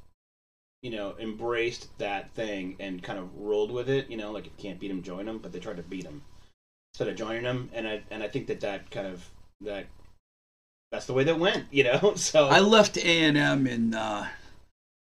you 0.82 0.90
know, 0.90 1.14
embraced 1.18 1.96
that 1.98 2.32
thing 2.34 2.76
and 2.80 3.02
kind 3.02 3.18
of 3.18 3.36
rolled 3.36 3.70
with 3.70 3.88
it. 3.88 4.08
You 4.10 4.16
know, 4.16 4.32
like 4.32 4.46
if 4.46 4.52
you 4.56 4.62
can't 4.62 4.80
beat 4.80 4.88
them, 4.88 5.02
join 5.02 5.26
them. 5.26 5.38
But 5.38 5.52
they 5.52 5.58
tried 5.58 5.76
to 5.76 5.82
beat 5.82 6.04
them 6.04 6.22
instead 6.92 7.08
of 7.08 7.16
joining 7.16 7.42
them, 7.42 7.70
and 7.74 7.86
I 7.86 8.02
and 8.10 8.22
I 8.22 8.28
think 8.28 8.46
that 8.46 8.60
that 8.60 8.90
kind 8.90 9.06
of 9.06 9.28
that 9.60 9.86
that's 10.90 11.06
the 11.06 11.12
way 11.12 11.24
that 11.24 11.38
went. 11.38 11.66
You 11.70 11.84
know, 11.84 12.14
so 12.16 12.46
I 12.46 12.60
left 12.60 12.96
A 12.96 13.24
and 13.24 13.36
M 13.36 13.66
in 13.66 13.94
uh, 13.94 14.28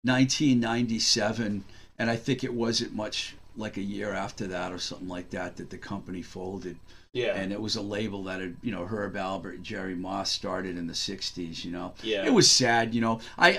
1997, 0.02 1.64
and 1.98 2.10
I 2.10 2.16
think 2.16 2.42
it 2.42 2.54
wasn't 2.54 2.94
much 2.94 3.34
like 3.56 3.76
a 3.76 3.82
year 3.82 4.12
after 4.12 4.46
that 4.48 4.72
or 4.72 4.78
something 4.78 5.08
like 5.08 5.30
that 5.30 5.56
that 5.56 5.70
the 5.70 5.78
company 5.78 6.22
folded. 6.22 6.76
Yeah, 7.14 7.34
And 7.36 7.52
it 7.52 7.60
was 7.60 7.76
a 7.76 7.80
label 7.80 8.24
that 8.24 8.40
had, 8.40 8.56
you 8.60 8.72
know, 8.72 8.84
Herb 8.84 9.14
Alpert, 9.14 9.54
and 9.54 9.64
Jerry 9.64 9.94
Moss 9.94 10.30
started 10.30 10.76
in 10.76 10.86
the 10.88 10.92
60s. 10.92 11.64
You 11.64 11.70
know, 11.70 11.94
yeah, 12.02 12.26
it 12.26 12.32
was 12.34 12.50
sad. 12.50 12.92
You 12.94 13.00
know, 13.00 13.20
I 13.38 13.50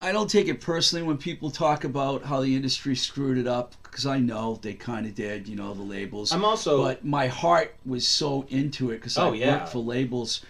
I 0.00 0.08
I 0.08 0.12
don't 0.12 0.28
take 0.30 0.48
it 0.48 0.60
personally 0.60 1.04
when 1.06 1.18
people 1.18 1.50
talk 1.50 1.84
about 1.84 2.24
how 2.24 2.40
the 2.40 2.56
industry 2.56 2.96
screwed 2.96 3.36
it 3.38 3.46
up 3.46 3.74
because 3.82 4.06
I 4.06 4.18
know 4.18 4.58
they 4.62 4.72
kind 4.72 5.06
of 5.06 5.14
did. 5.14 5.46
You 5.46 5.56
know, 5.56 5.74
the 5.74 5.82
labels. 5.82 6.32
I'm 6.32 6.44
also 6.46 6.82
but 6.82 7.04
my 7.04 7.26
heart 7.28 7.74
was 7.84 8.08
so 8.08 8.46
into 8.48 8.90
it 8.90 8.96
because 8.96 9.18
Oh, 9.18 9.32
I 9.32 9.36
yeah. 9.36 9.52
worked 9.52 9.68
for 9.68 9.78
labels 9.78 10.40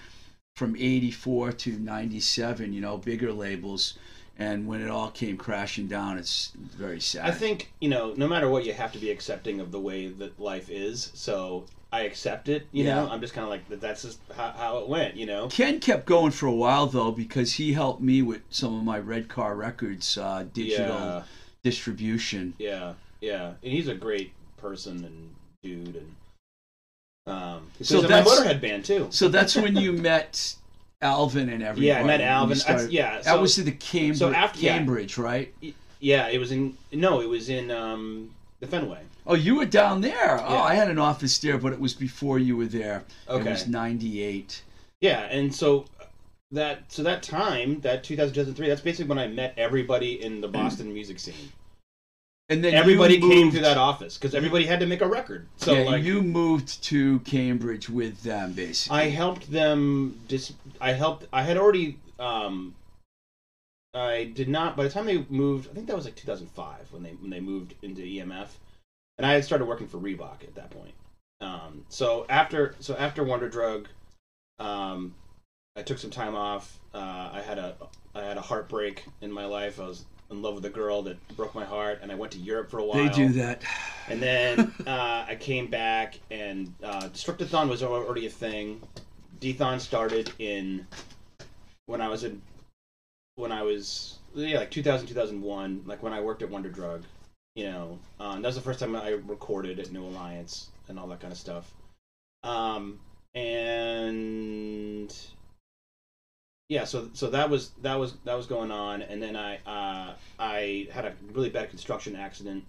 from 0.56 0.74
84 0.74 1.52
to 1.52 1.72
97 1.72 2.72
you 2.72 2.80
know 2.80 2.96
bigger 2.96 3.30
labels 3.30 3.98
and 4.38 4.66
when 4.66 4.80
it 4.80 4.88
all 4.88 5.10
came 5.10 5.36
crashing 5.36 5.86
down 5.86 6.16
it's 6.16 6.52
very 6.56 6.98
sad 6.98 7.26
I 7.26 7.30
think 7.32 7.70
you 7.80 7.90
know, 7.90 8.14
no 8.16 8.26
matter 8.26 8.48
what, 8.48 8.64
you 8.64 8.72
have 8.72 8.90
to 8.92 8.98
be 8.98 9.10
accepting 9.10 9.60
of 9.60 9.70
the 9.70 9.78
way 9.80 10.06
that 10.06 10.40
life 10.40 10.70
is. 10.70 11.10
So 11.12 11.66
I 11.92 12.00
accept 12.02 12.48
it. 12.48 12.66
You 12.72 12.84
know, 12.84 13.08
I'm 13.10 13.20
just 13.20 13.32
kind 13.32 13.44
of 13.44 13.50
like 13.50 13.68
that. 13.68 13.80
That's 13.80 14.02
just 14.02 14.18
how, 14.36 14.50
how 14.50 14.78
it 14.78 14.88
went. 14.88 15.16
You 15.16 15.26
know. 15.26 15.48
ken 15.48 15.80
kept 15.80 16.04
going 16.06 16.32
for 16.32 16.46
a 16.46 16.52
while 16.54 16.86
though 16.86 17.12
because 17.12 17.54
he 17.54 17.72
helped 17.72 18.02
me 18.02 18.22
with 18.22 18.42
some 18.50 18.76
of 18.76 18.82
my 18.84 18.98
red 18.98 19.28
car 19.28 19.54
records 19.54 20.18
uh, 20.18 20.44
digital 20.52 20.86
Yeah, 20.96 21.22
distribution 21.62 22.54
yeah, 22.58 22.94
yeah. 23.20 23.52
And 23.62 23.72
he's 23.72 23.88
a 23.88 23.94
great 23.94 24.32
person 24.56 25.04
and 25.04 25.34
dude, 25.62 25.96
and 25.96 26.14
um, 27.26 27.70
So 27.80 27.96
so 27.96 28.02
my 28.02 28.08
that's- 28.08 28.40
Motorhead 28.40 28.60
band 28.60 28.84
too. 28.84 29.06
so 29.10 29.28
that's 29.28 29.56
when 29.56 29.76
you 29.76 29.92
met 30.10 30.54
alvin 31.02 31.48
and 31.48 31.62
everybody 31.62 31.86
Yeah, 31.88 32.00
I 32.00 32.04
met 32.04 32.20
Alvin. 32.20 32.56
started- 32.56 32.82
That's, 32.84 32.92
yeah, 32.92 33.20
that 33.22 33.40
was 33.40 33.58
at 33.58 33.64
the 33.66 33.72
cambridge, 33.72 34.18
so 34.18 34.32
after- 34.32 34.60
yeah. 34.60 34.76
cambridge 34.76 35.18
right 35.18 35.52
yeah. 35.98 36.28
It 36.28 36.38
was 36.38 36.52
in 36.52 36.76
no, 36.92 37.20
it 37.20 37.28
was 37.28 37.48
in 37.48 37.70
um, 37.70 38.30
the 38.60 38.66
Fenway. 38.66 39.00
Oh, 39.26 39.34
you 39.34 39.56
were 39.56 39.64
down 39.66 40.00
there. 40.00 40.38
Oh, 40.40 40.54
Yeah. 40.54 40.62
I 40.62 40.74
had 40.74 40.88
an 40.88 40.98
office 40.98 41.38
there, 41.38 41.58
but 41.58 41.72
it 41.72 41.80
was 41.80 41.94
before 41.94 42.38
you 42.38 42.56
were 42.56 42.66
there. 42.66 43.04
Okay. 43.28 43.48
It 43.48 43.50
was 43.50 43.66
98. 43.66 44.62
Yeah, 45.00 45.20
and 45.30 45.54
so 45.54 45.86
that 46.52 46.84
so 46.88 47.02
that 47.02 47.22
time 47.22 47.80
that 47.80 48.04
2000 48.04 48.32
2003 48.32 48.68
that's 48.68 48.80
basically 48.80 49.08
when 49.08 49.18
I 49.18 49.26
met 49.26 49.52
everybody 49.56 50.22
in 50.22 50.40
the 50.40 50.48
Boston 50.48 50.92
music 50.94 51.18
scene. 51.18 51.52
And 52.48 52.62
then 52.62 52.74
Everybody 52.74 53.20
came 53.20 53.50
to 53.50 53.60
that 53.60 53.76
office 53.76 54.16
because 54.16 54.32
everybody 54.32 54.66
had 54.66 54.78
to 54.78 54.86
make 54.86 55.00
a 55.00 55.06
record. 55.08 55.48
So 55.56 55.72
yeah, 55.74 55.82
like 55.82 56.04
you 56.04 56.22
moved 56.22 56.80
to 56.84 57.18
Cambridge 57.20 57.88
with 57.90 58.22
them, 58.22 58.52
basically. 58.52 58.96
I 58.96 59.08
helped 59.08 59.50
them. 59.50 60.20
Just 60.28 60.52
I 60.80 60.92
helped. 60.92 61.26
I 61.32 61.42
had 61.42 61.56
already. 61.56 61.98
Um, 62.20 62.76
I 63.92 64.30
did 64.32 64.48
not. 64.48 64.76
By 64.76 64.84
the 64.84 64.90
time 64.90 65.06
they 65.06 65.26
moved, 65.28 65.70
I 65.70 65.74
think 65.74 65.88
that 65.88 65.96
was 65.96 66.04
like 66.04 66.14
2005 66.14 66.92
when 66.92 67.02
they 67.02 67.10
when 67.10 67.30
they 67.30 67.40
moved 67.40 67.74
into 67.82 68.02
EMF, 68.02 68.48
and 69.18 69.26
I 69.26 69.32
had 69.32 69.44
started 69.44 69.66
working 69.66 69.86
for 69.86 69.98
Reebok 69.98 70.42
at 70.42 70.54
that 70.54 70.70
point. 70.70 70.94
Um, 71.40 71.84
so 71.88 72.26
after 72.28 72.74
so 72.80 72.96
after 72.96 73.22
Wonder 73.22 73.48
Drug, 73.48 73.88
um, 74.58 75.14
I 75.76 75.82
took 75.82 75.98
some 75.98 76.10
time 76.10 76.34
off. 76.34 76.78
Uh, 76.94 77.30
I 77.32 77.42
had 77.44 77.58
a 77.58 77.76
I 78.14 78.22
had 78.22 78.36
a 78.36 78.40
heartbreak 78.40 79.04
in 79.20 79.30
my 79.30 79.44
life. 79.44 79.78
I 79.78 79.86
was 79.86 80.04
in 80.30 80.42
love 80.42 80.54
with 80.54 80.64
a 80.64 80.70
girl 80.70 81.02
that 81.02 81.36
broke 81.36 81.54
my 81.54 81.64
heart, 81.64 82.00
and 82.02 82.10
I 82.10 82.14
went 82.14 82.32
to 82.32 82.38
Europe 82.38 82.70
for 82.70 82.78
a 82.78 82.84
while. 82.84 83.02
they 83.02 83.08
do 83.10 83.28
that. 83.34 83.62
And 84.08 84.20
then 84.20 84.72
uh, 84.86 85.26
I 85.28 85.36
came 85.38 85.68
back, 85.68 86.18
and 86.30 86.72
uh, 86.82 87.08
Destructathon 87.08 87.68
was 87.68 87.82
already 87.82 88.26
a 88.26 88.30
thing. 88.30 88.80
Dethon 89.40 89.80
started 89.80 90.32
in 90.38 90.86
when 91.84 92.00
I 92.00 92.08
was 92.08 92.24
in 92.24 92.40
when 93.36 93.52
I 93.52 93.62
was 93.62 94.18
yeah 94.34 94.58
like 94.58 94.70
2000 94.70 95.06
2001 95.06 95.82
like 95.86 96.02
when 96.02 96.12
I 96.12 96.20
worked 96.20 96.42
at 96.42 96.50
Wonder 96.50 96.70
Drug. 96.70 97.02
You 97.56 97.64
know, 97.64 97.98
um, 98.20 98.42
that 98.42 98.48
was 98.48 98.56
the 98.56 98.62
first 98.62 98.78
time 98.78 98.94
I 98.94 99.10
recorded 99.26 99.80
at 99.80 99.90
New 99.90 100.04
Alliance 100.04 100.68
and 100.88 100.98
all 100.98 101.08
that 101.08 101.20
kind 101.20 101.32
of 101.32 101.38
stuff. 101.38 101.72
Um, 102.44 103.00
and 103.34 105.12
yeah, 106.68 106.84
so 106.84 107.08
so 107.14 107.30
that 107.30 107.48
was 107.48 107.70
that 107.80 107.98
was 107.98 108.12
that 108.24 108.36
was 108.36 108.46
going 108.46 108.70
on, 108.70 109.00
and 109.02 109.22
then 109.22 109.36
I 109.36 109.56
uh, 109.66 110.14
I 110.38 110.86
had 110.92 111.06
a 111.06 111.14
really 111.32 111.48
bad 111.48 111.70
construction 111.70 112.14
accident 112.14 112.62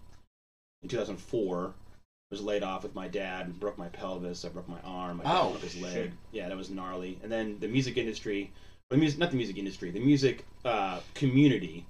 in 0.83 0.89
2004 0.89 1.73
was 2.31 2.41
laid 2.41 2.63
off 2.63 2.83
with 2.83 2.93
my 2.93 3.07
dad 3.07 3.45
and 3.45 3.59
broke 3.59 3.77
my 3.77 3.87
pelvis 3.87 4.43
i 4.43 4.49
broke 4.49 4.67
my 4.67 4.79
arm 4.83 5.21
i 5.23 5.29
Ow, 5.31 5.49
broke 5.51 5.61
his 5.61 5.81
leg 5.81 5.93
shit. 5.93 6.11
yeah 6.31 6.47
that 6.49 6.57
was 6.57 6.69
gnarly 6.69 7.17
and 7.23 7.31
then 7.31 7.57
the 7.59 7.67
music 7.67 7.97
industry 7.97 8.51
the 8.89 8.97
music 8.97 9.17
not 9.17 9.31
the 9.31 9.37
music 9.37 9.57
industry 9.57 9.91
the 9.91 9.99
music 9.99 10.45
uh, 10.65 10.99
community 11.13 11.85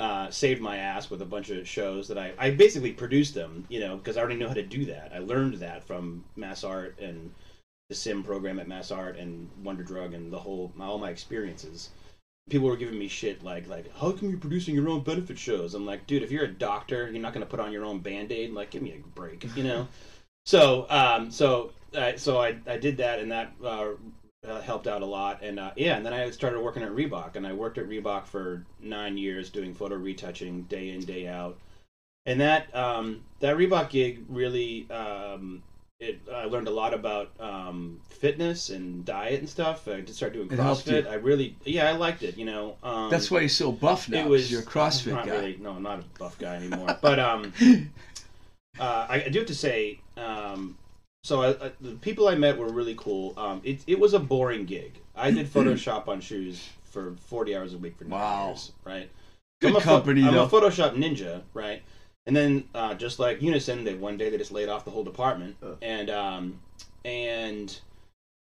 uh, 0.00 0.30
saved 0.30 0.62
my 0.62 0.78
ass 0.78 1.10
with 1.10 1.20
a 1.20 1.26
bunch 1.26 1.50
of 1.50 1.68
shows 1.68 2.08
that 2.08 2.16
I, 2.16 2.32
I 2.38 2.50
basically 2.52 2.92
produced 2.92 3.34
them 3.34 3.66
you 3.68 3.80
know 3.80 3.98
because 3.98 4.16
i 4.16 4.20
already 4.20 4.36
know 4.36 4.48
how 4.48 4.54
to 4.54 4.62
do 4.62 4.86
that. 4.86 5.12
I 5.14 5.18
learned 5.18 5.54
that 5.54 5.84
from 5.84 6.24
mass 6.36 6.64
art 6.64 6.98
and 6.98 7.32
the 7.90 7.94
sim 7.94 8.22
program 8.22 8.58
at 8.58 8.66
mass 8.66 8.90
art 8.90 9.18
and 9.18 9.50
wonder 9.62 9.82
drug 9.82 10.14
and 10.14 10.32
the 10.32 10.38
whole 10.38 10.72
all 10.80 10.98
my 10.98 11.10
experiences. 11.10 11.90
People 12.48 12.68
were 12.68 12.76
giving 12.76 12.98
me 12.98 13.08
shit 13.08 13.44
like 13.44 13.68
like 13.68 13.94
how 13.96 14.12
come 14.12 14.30
you're 14.30 14.38
producing 14.38 14.74
your 14.74 14.88
own 14.88 15.02
benefit 15.02 15.38
shows? 15.38 15.74
I'm 15.74 15.84
like 15.84 16.06
dude 16.06 16.22
if 16.22 16.30
you're 16.30 16.44
a 16.44 16.52
doctor 16.52 17.10
you're 17.10 17.20
not 17.20 17.34
going 17.34 17.44
to 17.44 17.50
put 17.50 17.60
on 17.60 17.70
your 17.70 17.84
own 17.84 17.98
band-aid? 17.98 18.52
Like 18.52 18.70
give 18.70 18.80
me 18.80 18.92
a 18.92 19.08
break 19.14 19.46
you 19.54 19.64
know? 19.64 19.86
So 20.46 20.86
um 20.88 21.30
so 21.30 21.72
uh, 21.94 22.12
so 22.16 22.40
i 22.40 22.56
i 22.66 22.78
did 22.78 22.96
that 22.96 23.18
and 23.18 23.30
that 23.32 23.52
uh, 23.62 23.88
uh, 24.46 24.60
helped 24.60 24.86
out 24.86 25.02
a 25.02 25.06
lot 25.06 25.42
and 25.42 25.60
uh, 25.60 25.70
yeah 25.76 25.96
and 25.96 26.04
then 26.04 26.12
i 26.14 26.30
started 26.30 26.60
working 26.60 26.82
at 26.82 26.90
reebok 26.90 27.36
and 27.36 27.46
i 27.46 27.52
worked 27.52 27.76
at 27.78 27.86
reebok 27.86 28.26
for 28.26 28.64
nine 28.80 29.18
years 29.18 29.50
doing 29.50 29.74
photo 29.74 29.96
retouching 29.96 30.62
day 30.62 30.90
in 30.90 31.00
day 31.00 31.26
out 31.28 31.58
and 32.26 32.40
that 32.40 32.74
um 32.74 33.20
that 33.40 33.56
reebok 33.56 33.90
gig 33.90 34.24
really 34.28 34.90
um 34.90 35.62
it, 36.00 36.18
I 36.32 36.46
learned 36.46 36.66
a 36.66 36.70
lot 36.70 36.94
about 36.94 37.30
um, 37.38 38.00
fitness 38.08 38.70
and 38.70 39.04
diet 39.04 39.40
and 39.40 39.48
stuff. 39.48 39.86
I 39.86 40.00
did 40.00 40.14
start 40.14 40.32
doing 40.32 40.50
It. 40.50 40.58
CrossFit. 40.58 41.06
I 41.06 41.14
really, 41.14 41.56
yeah, 41.64 41.90
I 41.90 41.92
liked 41.92 42.22
it. 42.22 42.38
You 42.38 42.46
know, 42.46 42.76
um, 42.82 43.10
That's 43.10 43.30
why 43.30 43.40
you're 43.40 43.50
so 43.50 43.70
buff 43.70 44.08
now. 44.08 44.20
it 44.20 44.26
was 44.26 44.50
you're 44.50 44.62
a 44.62 44.64
CrossFit 44.64 45.12
not 45.12 45.26
guy. 45.26 45.32
Really, 45.32 45.56
no, 45.60 45.72
I'm 45.72 45.82
not 45.82 46.00
a 46.00 46.04
buff 46.18 46.38
guy 46.38 46.56
anymore. 46.56 46.98
but 47.02 47.18
um, 47.18 47.52
uh, 48.80 49.06
I, 49.08 49.24
I 49.26 49.28
do 49.28 49.40
have 49.40 49.48
to 49.48 49.54
say, 49.54 50.00
um, 50.16 50.78
so 51.22 51.42
I, 51.42 51.66
I, 51.66 51.72
the 51.80 51.92
people 52.00 52.28
I 52.28 52.34
met 52.34 52.56
were 52.58 52.68
really 52.70 52.94
cool. 52.96 53.34
Um, 53.38 53.60
it 53.64 53.80
it 53.86 53.98
was 53.98 54.14
a 54.14 54.18
boring 54.18 54.64
gig. 54.64 54.98
I 55.14 55.30
did 55.30 55.46
Photoshop 55.52 56.08
on 56.08 56.20
shoes 56.20 56.68
for 56.82 57.14
40 57.28 57.56
hours 57.56 57.74
a 57.74 57.78
week 57.78 57.96
for 57.96 58.04
nine 58.04 58.18
Wow. 58.18 58.46
years, 58.48 58.72
right? 58.84 59.08
Good 59.60 59.70
I'm 59.70 59.76
a 59.76 59.80
pho- 59.80 60.02
I'm 60.02 60.34
a 60.34 60.48
Photoshop 60.48 60.96
ninja, 60.96 61.42
right? 61.54 61.82
And 62.26 62.34
then 62.36 62.64
uh, 62.74 62.94
just 62.94 63.18
like 63.18 63.42
Unison, 63.42 63.84
they 63.84 63.94
one 63.94 64.16
day 64.16 64.30
they 64.30 64.38
just 64.38 64.52
laid 64.52 64.68
off 64.68 64.84
the 64.84 64.90
whole 64.90 65.04
department, 65.04 65.56
Uh. 65.62 65.74
and 65.82 66.08
um, 66.10 66.60
and 67.04 67.78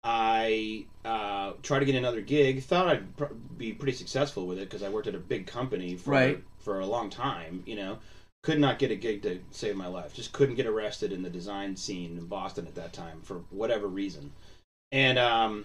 I 0.05 0.85
uh, 1.05 1.53
tried 1.63 1.81
to 1.81 1.85
get 1.85 1.95
another 1.95 2.21
gig. 2.21 2.63
Thought 2.63 2.89
I'd 2.89 3.17
pr- 3.17 3.25
be 3.59 3.73
pretty 3.73 3.97
successful 3.97 4.47
with 4.47 4.59
it 4.59 4.69
because 4.69 4.83
I 4.83 4.89
worked 4.89 5.07
at 5.09 5.15
a 5.15 5.19
big 5.19 5.47
company 5.47 5.97
for 5.97 6.11
Right. 6.11 6.43
for 6.59 6.81
a 6.81 6.87
long 6.87 7.11
time. 7.11 7.63
You 7.67 7.77
know, 7.77 7.99
could 8.47 8.61
not 8.61 8.79
get 8.79 8.93
a 8.93 8.95
gig 8.95 9.23
to 9.23 9.41
save 9.51 9.75
my 9.75 9.89
life. 9.89 10.15
Just 10.15 10.31
couldn't 10.31 10.55
get 10.55 10.67
arrested 10.67 11.11
in 11.13 11.21
the 11.21 11.29
design 11.29 11.75
scene 11.75 12.17
in 12.17 12.27
Boston 12.27 12.65
at 12.69 12.77
that 12.77 12.93
time 12.93 13.21
for 13.23 13.39
whatever 13.51 13.89
reason, 13.89 14.31
and 14.93 15.19
um, 15.19 15.65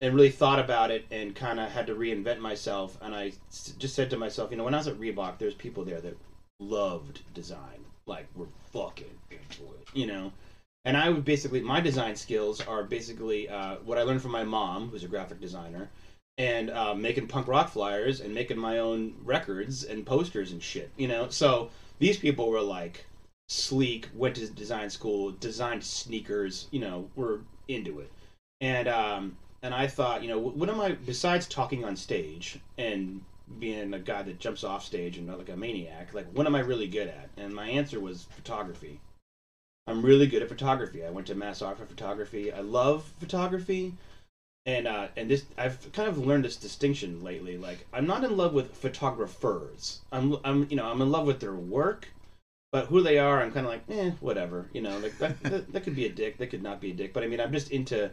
and 0.00 0.14
really 0.14 0.30
thought 0.30 0.60
about 0.60 0.92
it 0.92 1.04
and 1.10 1.34
kind 1.34 1.58
of 1.58 1.68
had 1.68 1.88
to 1.88 1.96
reinvent 1.96 2.38
myself. 2.38 2.96
And 3.02 3.12
I 3.12 3.32
just 3.50 3.96
said 3.96 4.08
to 4.10 4.16
myself, 4.16 4.52
you 4.52 4.56
know, 4.56 4.62
when 4.62 4.72
I 4.72 4.76
was 4.76 4.86
at 4.86 5.00
Reebok, 5.00 5.38
there's 5.38 5.54
people 5.54 5.82
there 5.82 6.00
that 6.00 6.16
loved 6.60 7.22
design, 7.34 7.84
like 8.06 8.28
were 8.36 8.46
fucking 8.72 9.18
into 9.32 9.64
it, 9.74 9.88
you 9.92 10.06
know. 10.06 10.30
And 10.84 10.96
I 10.96 11.10
would 11.10 11.24
basically 11.24 11.60
my 11.60 11.80
design 11.80 12.14
skills 12.14 12.60
are 12.60 12.84
basically 12.84 13.48
uh, 13.48 13.78
what 13.84 13.98
I 13.98 14.02
learned 14.02 14.22
from 14.22 14.30
my 14.30 14.44
mom, 14.44 14.90
who's 14.90 15.02
a 15.02 15.08
graphic 15.08 15.40
designer, 15.40 15.90
and 16.38 16.70
uh, 16.70 16.94
making 16.94 17.28
punk 17.28 17.48
rock 17.48 17.70
flyers 17.70 18.20
and 18.20 18.34
making 18.34 18.58
my 18.58 18.78
own 18.78 19.14
records 19.24 19.84
and 19.84 20.04
posters 20.04 20.52
and 20.52 20.62
shit, 20.62 20.90
you 20.96 21.08
know. 21.08 21.28
So 21.28 21.70
these 21.98 22.18
people 22.18 22.50
were 22.50 22.60
like 22.60 23.06
sleek, 23.48 24.08
went 24.14 24.36
to 24.36 24.48
design 24.48 24.90
school, 24.90 25.30
designed 25.32 25.84
sneakers, 25.84 26.68
you 26.70 26.80
know, 26.80 27.08
were 27.16 27.40
into 27.68 28.00
it, 28.00 28.12
and 28.60 28.88
um, 28.88 29.36
and 29.62 29.74
I 29.74 29.86
thought, 29.86 30.22
you 30.22 30.28
know, 30.28 30.38
what 30.38 30.68
am 30.68 30.80
I 30.80 30.92
besides 30.92 31.46
talking 31.46 31.84
on 31.84 31.96
stage 31.96 32.60
and 32.78 33.22
being 33.58 33.94
a 33.94 33.98
guy 33.98 34.22
that 34.22 34.40
jumps 34.40 34.64
off 34.64 34.84
stage 34.84 35.18
and 35.18 35.26
not 35.26 35.38
like 35.38 35.48
a 35.48 35.56
maniac, 35.56 36.12
like 36.14 36.26
what 36.32 36.46
am 36.46 36.54
I 36.54 36.60
really 36.60 36.88
good 36.88 37.08
at? 37.08 37.30
And 37.36 37.54
my 37.54 37.68
answer 37.68 38.00
was 38.00 38.24
photography. 38.24 39.00
I'm 39.86 40.02
really 40.02 40.26
good 40.26 40.42
at 40.42 40.48
photography. 40.48 41.04
I 41.04 41.10
went 41.10 41.28
to 41.28 41.36
Mass 41.36 41.62
Art 41.62 41.78
for 41.78 41.86
photography. 41.86 42.52
I 42.52 42.60
love 42.60 43.04
photography, 43.20 43.94
and 44.66 44.88
uh, 44.88 45.06
and 45.16 45.30
this 45.30 45.44
I've 45.56 45.92
kind 45.92 46.08
of 46.08 46.18
learned 46.18 46.44
this 46.44 46.56
distinction 46.56 47.22
lately. 47.22 47.56
Like 47.56 47.86
I'm 47.92 48.06
not 48.06 48.24
in 48.24 48.36
love 48.36 48.52
with 48.52 48.74
photographers. 48.74 50.00
I'm 50.10 50.36
I'm 50.44 50.66
you 50.68 50.76
know 50.76 50.86
I'm 50.86 51.00
in 51.00 51.10
love 51.10 51.26
with 51.26 51.40
their 51.40 51.54
work, 51.54 52.08
but 52.72 52.86
who 52.86 53.00
they 53.00 53.18
are, 53.18 53.40
I'm 53.40 53.52
kind 53.52 53.64
of 53.64 53.72
like 53.72 53.84
eh, 53.88 54.10
whatever. 54.20 54.68
You 54.72 54.82
know, 54.82 54.98
like 54.98 55.16
that, 55.18 55.40
that 55.44 55.72
that 55.72 55.84
could 55.84 55.94
be 55.94 56.06
a 56.06 56.12
dick. 56.12 56.38
That 56.38 56.48
could 56.48 56.64
not 56.64 56.80
be 56.80 56.90
a 56.90 56.94
dick. 56.94 57.12
But 57.12 57.22
I 57.22 57.28
mean, 57.28 57.40
I'm 57.40 57.52
just 57.52 57.70
into 57.70 58.10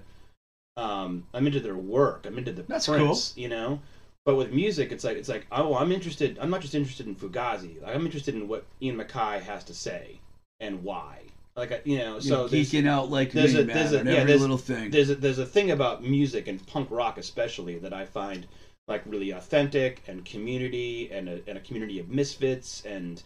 um 0.77 1.25
I'm 1.33 1.47
into 1.47 1.59
their 1.59 1.75
work. 1.75 2.25
I'm 2.27 2.37
into 2.37 2.53
the 2.53 2.63
That's 2.63 2.87
prints. 2.87 3.33
You 3.35 3.49
know. 3.49 3.81
But 4.25 4.35
with 4.35 4.53
music, 4.53 4.93
it's 4.93 5.03
like 5.03 5.17
it's 5.17 5.29
like 5.29 5.47
oh, 5.51 5.75
I'm 5.75 5.91
interested. 5.91 6.37
I'm 6.39 6.51
not 6.51 6.61
just 6.61 6.75
interested 6.75 7.07
in 7.07 7.15
Fugazi. 7.15 7.81
Like, 7.81 7.95
I'm 7.95 8.05
interested 8.05 8.35
in 8.35 8.47
what 8.47 8.65
Ian 8.81 8.97
MacKaye 8.97 9.41
has 9.41 9.63
to 9.65 9.73
say 9.73 10.19
and 10.59 10.83
why. 10.83 11.23
Like 11.55 11.71
I- 11.71 11.81
you 11.85 11.99
know, 11.99 12.19
so 12.19 12.41
You're 12.41 12.49
there's- 12.49 12.71
geeking 12.71 12.87
out 12.87 13.11
like 13.11 13.31
there's 13.31 13.53
me, 13.53 13.61
a- 13.61 13.65
man, 13.65 13.75
there's 13.75 13.91
a- 13.91 13.95
yeah, 13.97 14.11
every 14.11 14.23
there's- 14.25 14.41
little 14.41 14.57
thing. 14.57 14.89
there's 14.91 15.09
a, 15.11 15.15
there's 15.15 15.37
a 15.39 15.45
thing 15.45 15.69
about 15.71 16.03
music 16.03 16.47
and 16.47 16.65
punk 16.65 16.89
rock 16.89 17.17
especially 17.17 17.77
that 17.79 17.93
I 17.93 18.05
find 18.05 18.47
like 18.87 19.03
really 19.05 19.31
authentic 19.31 20.01
and 20.07 20.25
community 20.25 21.09
and 21.11 21.29
a, 21.29 21.41
and 21.47 21.57
a 21.57 21.61
community 21.61 21.99
of 21.99 22.09
misfits 22.09 22.83
and 22.85 23.21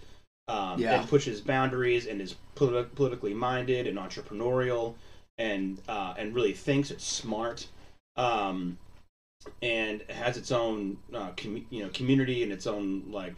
um, 0.50 0.80
Yeah. 0.80 1.00
and 1.00 1.10
pushes 1.10 1.42
boundaries 1.42 2.06
and 2.06 2.22
is 2.22 2.36
politi- 2.56 2.94
politically 2.96 3.34
minded 3.34 3.88
and 3.88 3.98
entrepreneurial 3.98 4.96
and 5.38 5.80
uh, 5.88 6.14
and 6.18 6.36
really 6.36 6.54
thinks 6.54 6.92
it's 6.92 7.06
smart 7.06 7.68
um, 8.18 8.78
and 9.62 10.02
has 10.10 10.36
its 10.38 10.52
own 10.52 10.98
uh, 11.14 11.32
com- 11.38 11.66
you 11.70 11.82
know 11.84 11.90
community 11.90 12.44
and 12.44 12.52
its 12.52 12.68
own 12.68 13.04
like 13.10 13.34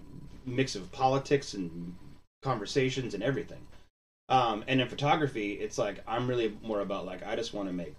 mix 0.45 0.75
of 0.75 0.91
politics 0.91 1.53
and 1.53 1.95
conversations 2.41 3.13
and 3.13 3.21
everything. 3.21 3.59
Um, 4.29 4.63
and 4.67 4.79
in 4.79 4.87
photography, 4.87 5.53
it's 5.53 5.77
like 5.77 6.03
I'm 6.07 6.27
really 6.27 6.55
more 6.63 6.81
about 6.81 7.05
like 7.05 7.25
I 7.25 7.35
just 7.35 7.53
want 7.53 7.67
to 7.67 7.73
make 7.73 7.95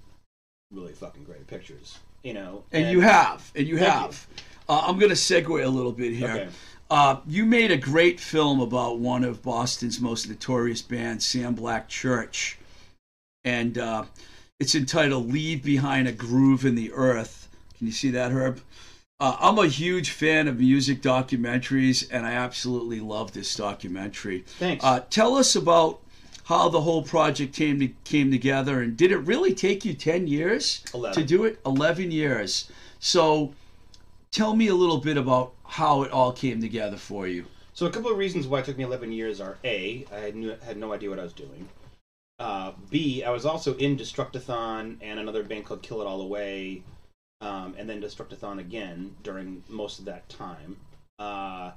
really 0.70 0.92
fucking 0.92 1.24
great 1.24 1.46
pictures, 1.48 1.98
you 2.22 2.34
know. 2.34 2.62
and 2.72 2.90
you 2.90 3.00
have, 3.00 3.50
and 3.56 3.66
you 3.66 3.76
have. 3.78 4.26
Uh, 4.68 4.84
I'm 4.86 4.98
going 4.98 5.10
to 5.10 5.16
segue 5.16 5.64
a 5.64 5.68
little 5.68 5.90
bit 5.90 6.12
here. 6.12 6.30
Okay. 6.30 6.48
Uh, 6.88 7.16
you 7.26 7.44
made 7.44 7.72
a 7.72 7.76
great 7.76 8.20
film 8.20 8.60
about 8.60 8.98
one 8.98 9.24
of 9.24 9.42
Boston's 9.42 10.00
most 10.00 10.28
notorious 10.28 10.82
bands, 10.82 11.26
Sam 11.26 11.54
Black 11.54 11.88
Church, 11.88 12.58
and 13.44 13.78
uh, 13.78 14.04
it's 14.60 14.76
entitled 14.76 15.32
"Leave 15.32 15.64
Behind 15.64 16.06
a 16.06 16.12
Groove 16.12 16.64
in 16.64 16.76
the 16.76 16.92
Earth." 16.92 17.48
Can 17.76 17.88
you 17.88 17.92
see 17.92 18.10
that, 18.10 18.30
Herb? 18.30 18.60
Uh, 19.18 19.36
I'm 19.40 19.58
a 19.58 19.66
huge 19.66 20.10
fan 20.10 20.48
of 20.48 20.58
music 20.58 21.02
documentaries, 21.02 22.08
and 22.10 22.24
I 22.24 22.32
absolutely 22.32 23.00
love 23.00 23.32
this 23.32 23.54
documentary. 23.54 24.44
Thanks. 24.58 24.84
Uh, 24.84 25.00
tell 25.10 25.36
us 25.36 25.56
about 25.56 26.00
how 26.50 26.68
the 26.68 26.80
whole 26.80 27.02
project 27.02 27.54
came 27.54 27.78
to, 27.78 27.88
came 28.02 28.30
together, 28.30 28.82
and 28.82 28.96
did 28.96 29.12
it 29.12 29.18
really 29.18 29.54
take 29.54 29.84
you 29.84 29.94
ten 29.94 30.26
years 30.26 30.84
Eleven. 30.92 31.14
to 31.14 31.24
do 31.24 31.44
it? 31.44 31.60
Eleven 31.64 32.10
years. 32.10 32.70
So, 32.98 33.54
tell 34.32 34.56
me 34.56 34.66
a 34.66 34.74
little 34.74 34.98
bit 34.98 35.16
about 35.16 35.52
how 35.64 36.02
it 36.02 36.10
all 36.10 36.32
came 36.32 36.60
together 36.60 36.96
for 36.96 37.28
you. 37.28 37.46
So 37.72 37.86
a 37.86 37.90
couple 37.90 38.10
of 38.10 38.18
reasons 38.18 38.48
why 38.48 38.58
it 38.58 38.64
took 38.64 38.76
me 38.76 38.84
11 38.84 39.12
years 39.12 39.40
are 39.40 39.56
a 39.64 40.04
I 40.12 40.16
had, 40.18 40.34
knew, 40.34 40.54
had 40.66 40.76
no 40.76 40.92
idea 40.92 41.08
what 41.08 41.20
I 41.20 41.22
was 41.22 41.32
doing. 41.32 41.68
Uh, 42.38 42.72
B 42.90 43.22
I 43.22 43.30
was 43.30 43.46
also 43.46 43.76
in 43.76 43.96
Destructathon 43.96 44.96
and 45.00 45.20
another 45.20 45.44
band 45.44 45.66
called 45.66 45.82
Kill 45.82 46.00
It 46.00 46.06
All 46.06 46.20
Away, 46.20 46.82
um, 47.40 47.74
and 47.78 47.88
then 47.88 48.02
Destructathon 48.02 48.58
again 48.58 49.14
during 49.22 49.62
most 49.68 50.00
of 50.00 50.04
that 50.06 50.28
time. 50.28 50.76
Uh, 51.18 51.70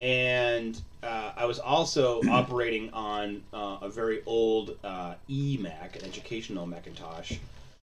and 0.00 0.80
uh, 1.02 1.32
I 1.36 1.46
was 1.46 1.58
also 1.58 2.20
operating 2.30 2.90
on 2.92 3.42
uh, 3.52 3.78
a 3.82 3.88
very 3.88 4.22
old 4.26 4.76
uh, 4.84 5.14
eMac, 5.28 5.96
an 5.96 6.04
educational 6.04 6.66
Macintosh, 6.66 7.34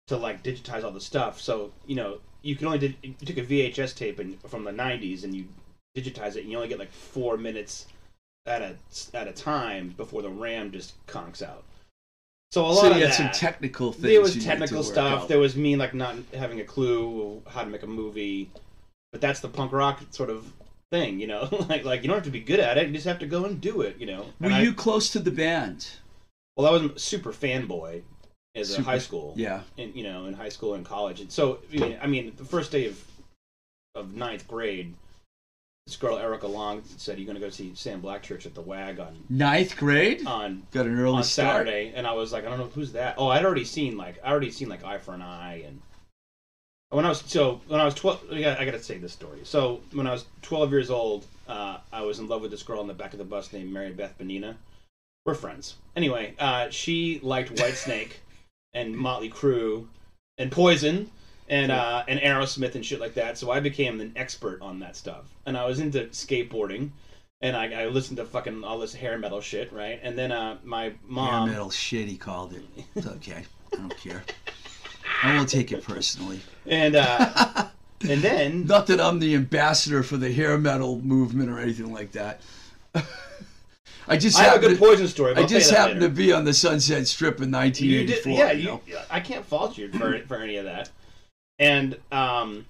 to 0.08 0.18
like 0.18 0.44
digitize 0.44 0.84
all 0.84 0.92
the 0.92 1.02
stuff. 1.02 1.40
So 1.40 1.72
you 1.86 1.96
know 1.96 2.18
you 2.42 2.56
can 2.56 2.68
only 2.68 2.80
did 2.80 2.96
you 3.02 3.14
took 3.26 3.38
a 3.38 3.46
VHS 3.46 3.96
tape 3.96 4.20
and, 4.20 4.40
from 4.42 4.64
the 4.64 4.72
'90s 4.72 5.24
and 5.24 5.34
you 5.34 5.46
digitize 5.98 6.36
it, 6.36 6.42
and 6.42 6.52
you 6.52 6.58
only 6.58 6.70
get 6.70 6.80
like 6.80 6.92
four 6.92 7.38
minutes 7.38 7.86
at 8.46 8.62
a 8.62 8.76
at 9.14 9.28
a 9.28 9.32
time 9.32 9.94
before 9.96 10.22
the 10.22 10.30
RAM 10.30 10.72
just 10.72 10.94
conks 11.08 11.42
out. 11.42 11.64
So 12.52 12.66
a 12.66 12.68
lot 12.68 12.82
so 12.82 12.92
of 12.92 12.98
you 12.98 13.04
had 13.04 13.12
that, 13.12 13.16
some 13.16 13.32
technical 13.32 13.92
things. 13.92 14.04
there 14.04 14.22
was 14.22 14.36
you 14.36 14.42
need 14.42 14.46
to 14.46 14.52
technical 14.52 14.84
stuff. 14.84 15.28
There 15.28 15.40
was 15.40 15.56
me 15.56 15.76
like 15.76 15.94
not 15.94 16.16
having 16.34 16.60
a 16.60 16.64
clue 16.64 17.42
how 17.48 17.64
to 17.64 17.70
make 17.70 17.82
a 17.82 17.88
movie, 17.88 18.50
but 19.12 19.22
that's 19.22 19.40
the 19.40 19.48
punk 19.48 19.72
rock 19.72 20.02
sort 20.12 20.30
of 20.30 20.46
thing, 20.94 21.20
you 21.20 21.26
know. 21.28 21.48
like 21.70 21.84
like 21.84 22.02
you 22.04 22.08
don't 22.08 22.18
have 22.18 22.24
to 22.26 22.30
be 22.32 22.40
good 22.40 22.60
at 22.60 22.78
it; 22.78 22.88
you 22.88 22.94
just 22.94 23.08
have 23.08 23.20
to 23.20 23.26
go 23.26 23.46
and 23.46 23.60
do 23.60 23.82
it, 23.82 23.98
you 24.00 24.06
know. 24.06 24.22
Were 24.40 24.46
And 24.48 24.54
I- 24.56 24.62
you 24.62 24.74
close 24.74 25.10
to 25.12 25.20
the 25.20 25.32
band? 25.32 25.88
well, 26.56 26.68
I 26.68 26.72
was 26.72 26.84
a 26.84 27.00
super 27.00 27.34
fanboy 27.34 28.04
as 28.56 28.78
a 28.78 28.84
high 28.84 29.00
school, 29.00 29.34
Yeah. 29.36 29.62
and 29.78 29.94
you 29.96 30.04
know 30.04 30.26
in 30.28 30.36
high 30.36 30.50
school 30.50 30.76
and 30.76 30.86
college, 30.86 31.20
and 31.20 31.32
so 31.32 31.60
I 31.74 31.76
mean, 31.78 31.98
I 32.04 32.08
mean 32.08 32.34
the 32.38 32.46
first 32.46 32.72
day 32.72 32.86
of 32.86 33.04
of 33.96 34.14
ninth 34.16 34.48
grade. 34.48 34.94
This 35.88 35.98
girl 35.98 36.18
Erica 36.18 36.48
Long 36.48 36.82
said, 36.96 37.18
"You're 37.18 37.26
going 37.26 37.36
to 37.36 37.42
go 37.46 37.50
see 37.50 37.74
Sam 37.76 38.02
Blackchurch 38.02 38.46
at 38.46 38.54
the 38.56 38.62
WAG 38.62 39.00
on 39.02 39.18
Ninth 39.30 39.76
grade. 39.76 40.26
on 40.26 40.66
Got 40.72 40.86
an 40.86 40.98
early 40.98 41.18
on 41.18 41.24
start. 41.26 41.68
Saturday, 41.68 41.92
and 41.94 42.08
I 42.08 42.14
was 42.14 42.32
like, 42.32 42.46
I 42.46 42.50
don't 42.50 42.58
know 42.60 42.70
who's 42.74 42.94
that. 42.94 43.16
Oh, 43.18 43.28
I'd 43.28 43.44
already 43.44 43.66
seen 43.66 43.98
like 43.98 44.16
I 44.24 44.30
already 44.32 44.50
seen 44.52 44.70
like 44.70 44.86
Eye 44.86 44.98
for 45.00 45.14
an 45.14 45.22
Eye, 45.22 45.64
and 45.68 45.82
when 46.94 47.06
I 47.06 47.10
was 47.10 47.24
so 47.26 47.60
when 47.68 47.80
I 47.80 47.86
was 47.86 47.96
twelve, 47.96 48.22
I 48.32 48.42
got, 48.42 48.60
I 48.60 48.66
got 48.66 48.72
to 48.72 48.84
say 48.84 48.98
this 48.98 49.12
story. 49.12 49.40
So 49.44 49.82
when 49.94 50.06
I 50.06 50.12
was 50.12 50.26
twelve 50.42 50.72
years 50.72 50.90
old, 50.90 51.26
uh, 51.48 51.78
I 51.92 52.02
was 52.02 52.20
in 52.20 52.28
love 52.28 52.42
with 52.42 52.52
this 52.52 52.64
girl 52.64 52.82
in 52.82 52.88
the 52.88 52.94
back 52.94 53.14
of 53.14 53.20
the 53.20 53.26
bus 53.26 53.52
named 53.52 53.74
Mary 53.74 53.92
Beth 53.92 54.18
Benina. 54.20 54.56
We're 55.26 55.34
friends. 55.34 55.76
Anyway, 55.96 56.36
uh, 56.38 56.70
she 56.70 57.20
liked 57.24 57.56
Whitesnake 57.56 58.14
and 58.74 58.96
Motley 58.96 59.30
Crue 59.30 59.88
and 60.38 60.52
Poison 60.52 61.10
and 61.50 61.72
uh, 61.72 62.04
and 62.08 62.20
Aerosmith 62.20 62.76
and 62.76 62.86
shit 62.86 63.00
like 63.00 63.16
that. 63.16 63.38
So 63.38 63.50
I 63.50 63.60
became 63.60 64.00
an 64.00 64.14
expert 64.16 64.62
on 64.62 64.80
that 64.80 64.96
stuff, 64.96 65.26
and 65.46 65.58
I 65.58 65.66
was 65.66 65.80
into 65.80 66.06
skateboarding. 66.08 66.92
And 67.42 67.58
I, 67.58 67.84
I 67.84 67.88
listened 67.88 68.16
to 68.18 68.26
fucking 68.26 68.64
all 68.64 68.80
this 68.80 68.94
hair 68.96 69.18
metal 69.18 69.42
shit, 69.42 69.74
right? 69.74 70.00
And 70.02 70.18
then 70.18 70.32
uh, 70.32 70.60
my 70.64 70.94
Hair 71.44 71.48
metal 71.48 71.70
shit, 71.72 72.08
he 72.08 72.16
called 72.16 72.54
it. 72.54 72.64
It's 72.96 73.06
okay. 73.06 73.44
I 73.74 73.76
don't 73.76 73.98
care. 73.98 74.24
I 75.24 75.36
won't 75.36 75.50
take 75.50 75.72
it 75.72 75.84
personally. 75.84 76.42
and 76.66 76.96
uh, 76.96 77.68
and 78.10 78.22
then 78.22 78.66
Not 78.66 78.88
that 78.88 79.00
I'm 79.00 79.20
the 79.20 79.36
ambassador 79.36 80.04
for 80.04 80.18
the 80.18 80.32
hair 80.32 80.58
metal 80.58 81.02
movement 81.02 81.50
or 81.50 81.60
anything 81.60 81.92
like 81.94 82.12
that. 82.14 82.42
I 84.08 84.18
just 84.18 84.38
I 84.40 84.44
have 84.44 84.58
a 84.58 84.60
good 84.60 84.72
to, 84.72 84.78
poison 84.78 85.08
story. 85.08 85.34
But 85.34 85.40
I 85.40 85.42
I'll 85.44 85.48
tell 85.48 85.58
you 85.58 85.64
just 85.64 85.74
happened 85.74 86.02
to 86.02 86.10
be 86.10 86.34
on 86.34 86.44
the 86.44 86.54
Sunset 86.54 87.08
Strip 87.08 87.40
in 87.40 87.54
You 87.54 88.06
did, 88.06 88.26
1984. 88.26 88.32
yeah. 88.32 88.52
you 88.52 88.82
You. 88.86 88.98
I 89.10 89.20
can't 89.20 89.46
fault 89.46 89.78
you 89.78 89.90
for 89.92 90.20
for 90.28 90.38
any 90.38 90.58
of 90.58 90.66
that. 90.66 90.90
And 91.60 91.98
um, 92.12 92.66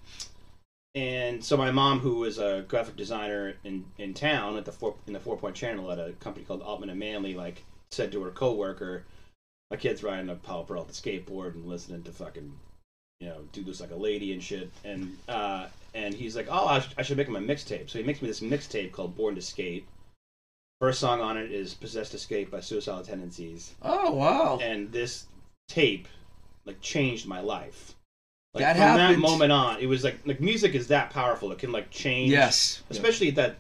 and 0.95 1.43
so 1.43 1.57
my 1.57 1.71
mom, 1.71 1.99
who 1.99 2.17
was 2.17 2.37
a 2.37 2.63
graphic 2.67 2.95
designer 2.95 3.55
in 3.63 3.85
in 3.97 4.13
town 4.13 4.57
at 4.57 4.65
the 4.65 4.71
four 4.71 4.95
in 5.07 5.13
the 5.13 5.19
Fort 5.19 5.39
Point 5.39 5.55
Channel 5.55 5.91
at 5.91 5.97
a 5.99 6.11
company 6.19 6.45
called 6.45 6.61
Altman 6.61 6.89
and 6.89 6.99
Manley, 6.99 7.33
like 7.33 7.63
said 7.91 8.11
to 8.11 8.21
her 8.23 8.31
coworker, 8.31 9.03
"My 9.73 9.77
kid's 9.77 10.03
riding 10.03 10.29
a 10.29 10.35
Powell 10.35 10.65
Peralta 10.65 10.93
skateboard 10.93 11.55
and 11.55 11.65
listening 11.65 12.03
to 12.03 12.11
fucking." 12.11 12.53
You 13.19 13.29
know, 13.29 13.41
do 13.53 13.63
this 13.63 13.81
like 13.81 13.89
a 13.89 13.95
lady 13.95 14.31
and 14.31 14.43
shit, 14.43 14.69
and 14.83 15.17
uh, 15.27 15.65
and 15.95 16.13
he's 16.13 16.35
like, 16.35 16.47
oh, 16.47 16.67
I, 16.67 16.79
sh- 16.81 16.93
I 16.95 17.01
should 17.01 17.17
make 17.17 17.27
him 17.27 17.35
a 17.35 17.39
mixtape. 17.39 17.89
So 17.89 17.97
he 17.97 18.03
makes 18.03 18.21
me 18.21 18.27
this 18.27 18.41
mixtape 18.41 18.91
called 18.91 19.15
Born 19.15 19.33
to 19.33 19.41
Skate. 19.41 19.87
First 20.79 20.99
song 20.99 21.21
on 21.21 21.37
it 21.37 21.49
is 21.51 21.73
"Possessed 21.73 22.11
to 22.11 22.19
Skate" 22.19 22.51
by 22.51 22.59
Suicidal 22.59 23.03
Tendencies, 23.03 23.73
Oh 23.81 24.11
wow! 24.11 24.59
and 24.61 24.91
this 24.91 25.25
tape 25.67 26.07
like 26.65 26.79
changed 26.81 27.25
my 27.25 27.39
life. 27.39 27.95
Like 28.53 28.63
That 28.63 28.75
from 28.75 28.97
that 28.97 29.17
moment 29.17 29.51
on, 29.51 29.79
it 29.79 29.87
was 29.87 30.03
like 30.03 30.19
like 30.27 30.39
music 30.39 30.75
is 30.75 30.87
that 30.89 31.09
powerful. 31.09 31.51
It 31.51 31.57
can 31.57 31.71
like 31.71 31.89
change. 31.89 32.29
Yes. 32.29 32.83
especially 32.91 33.29
at 33.29 33.35
that 33.35 33.55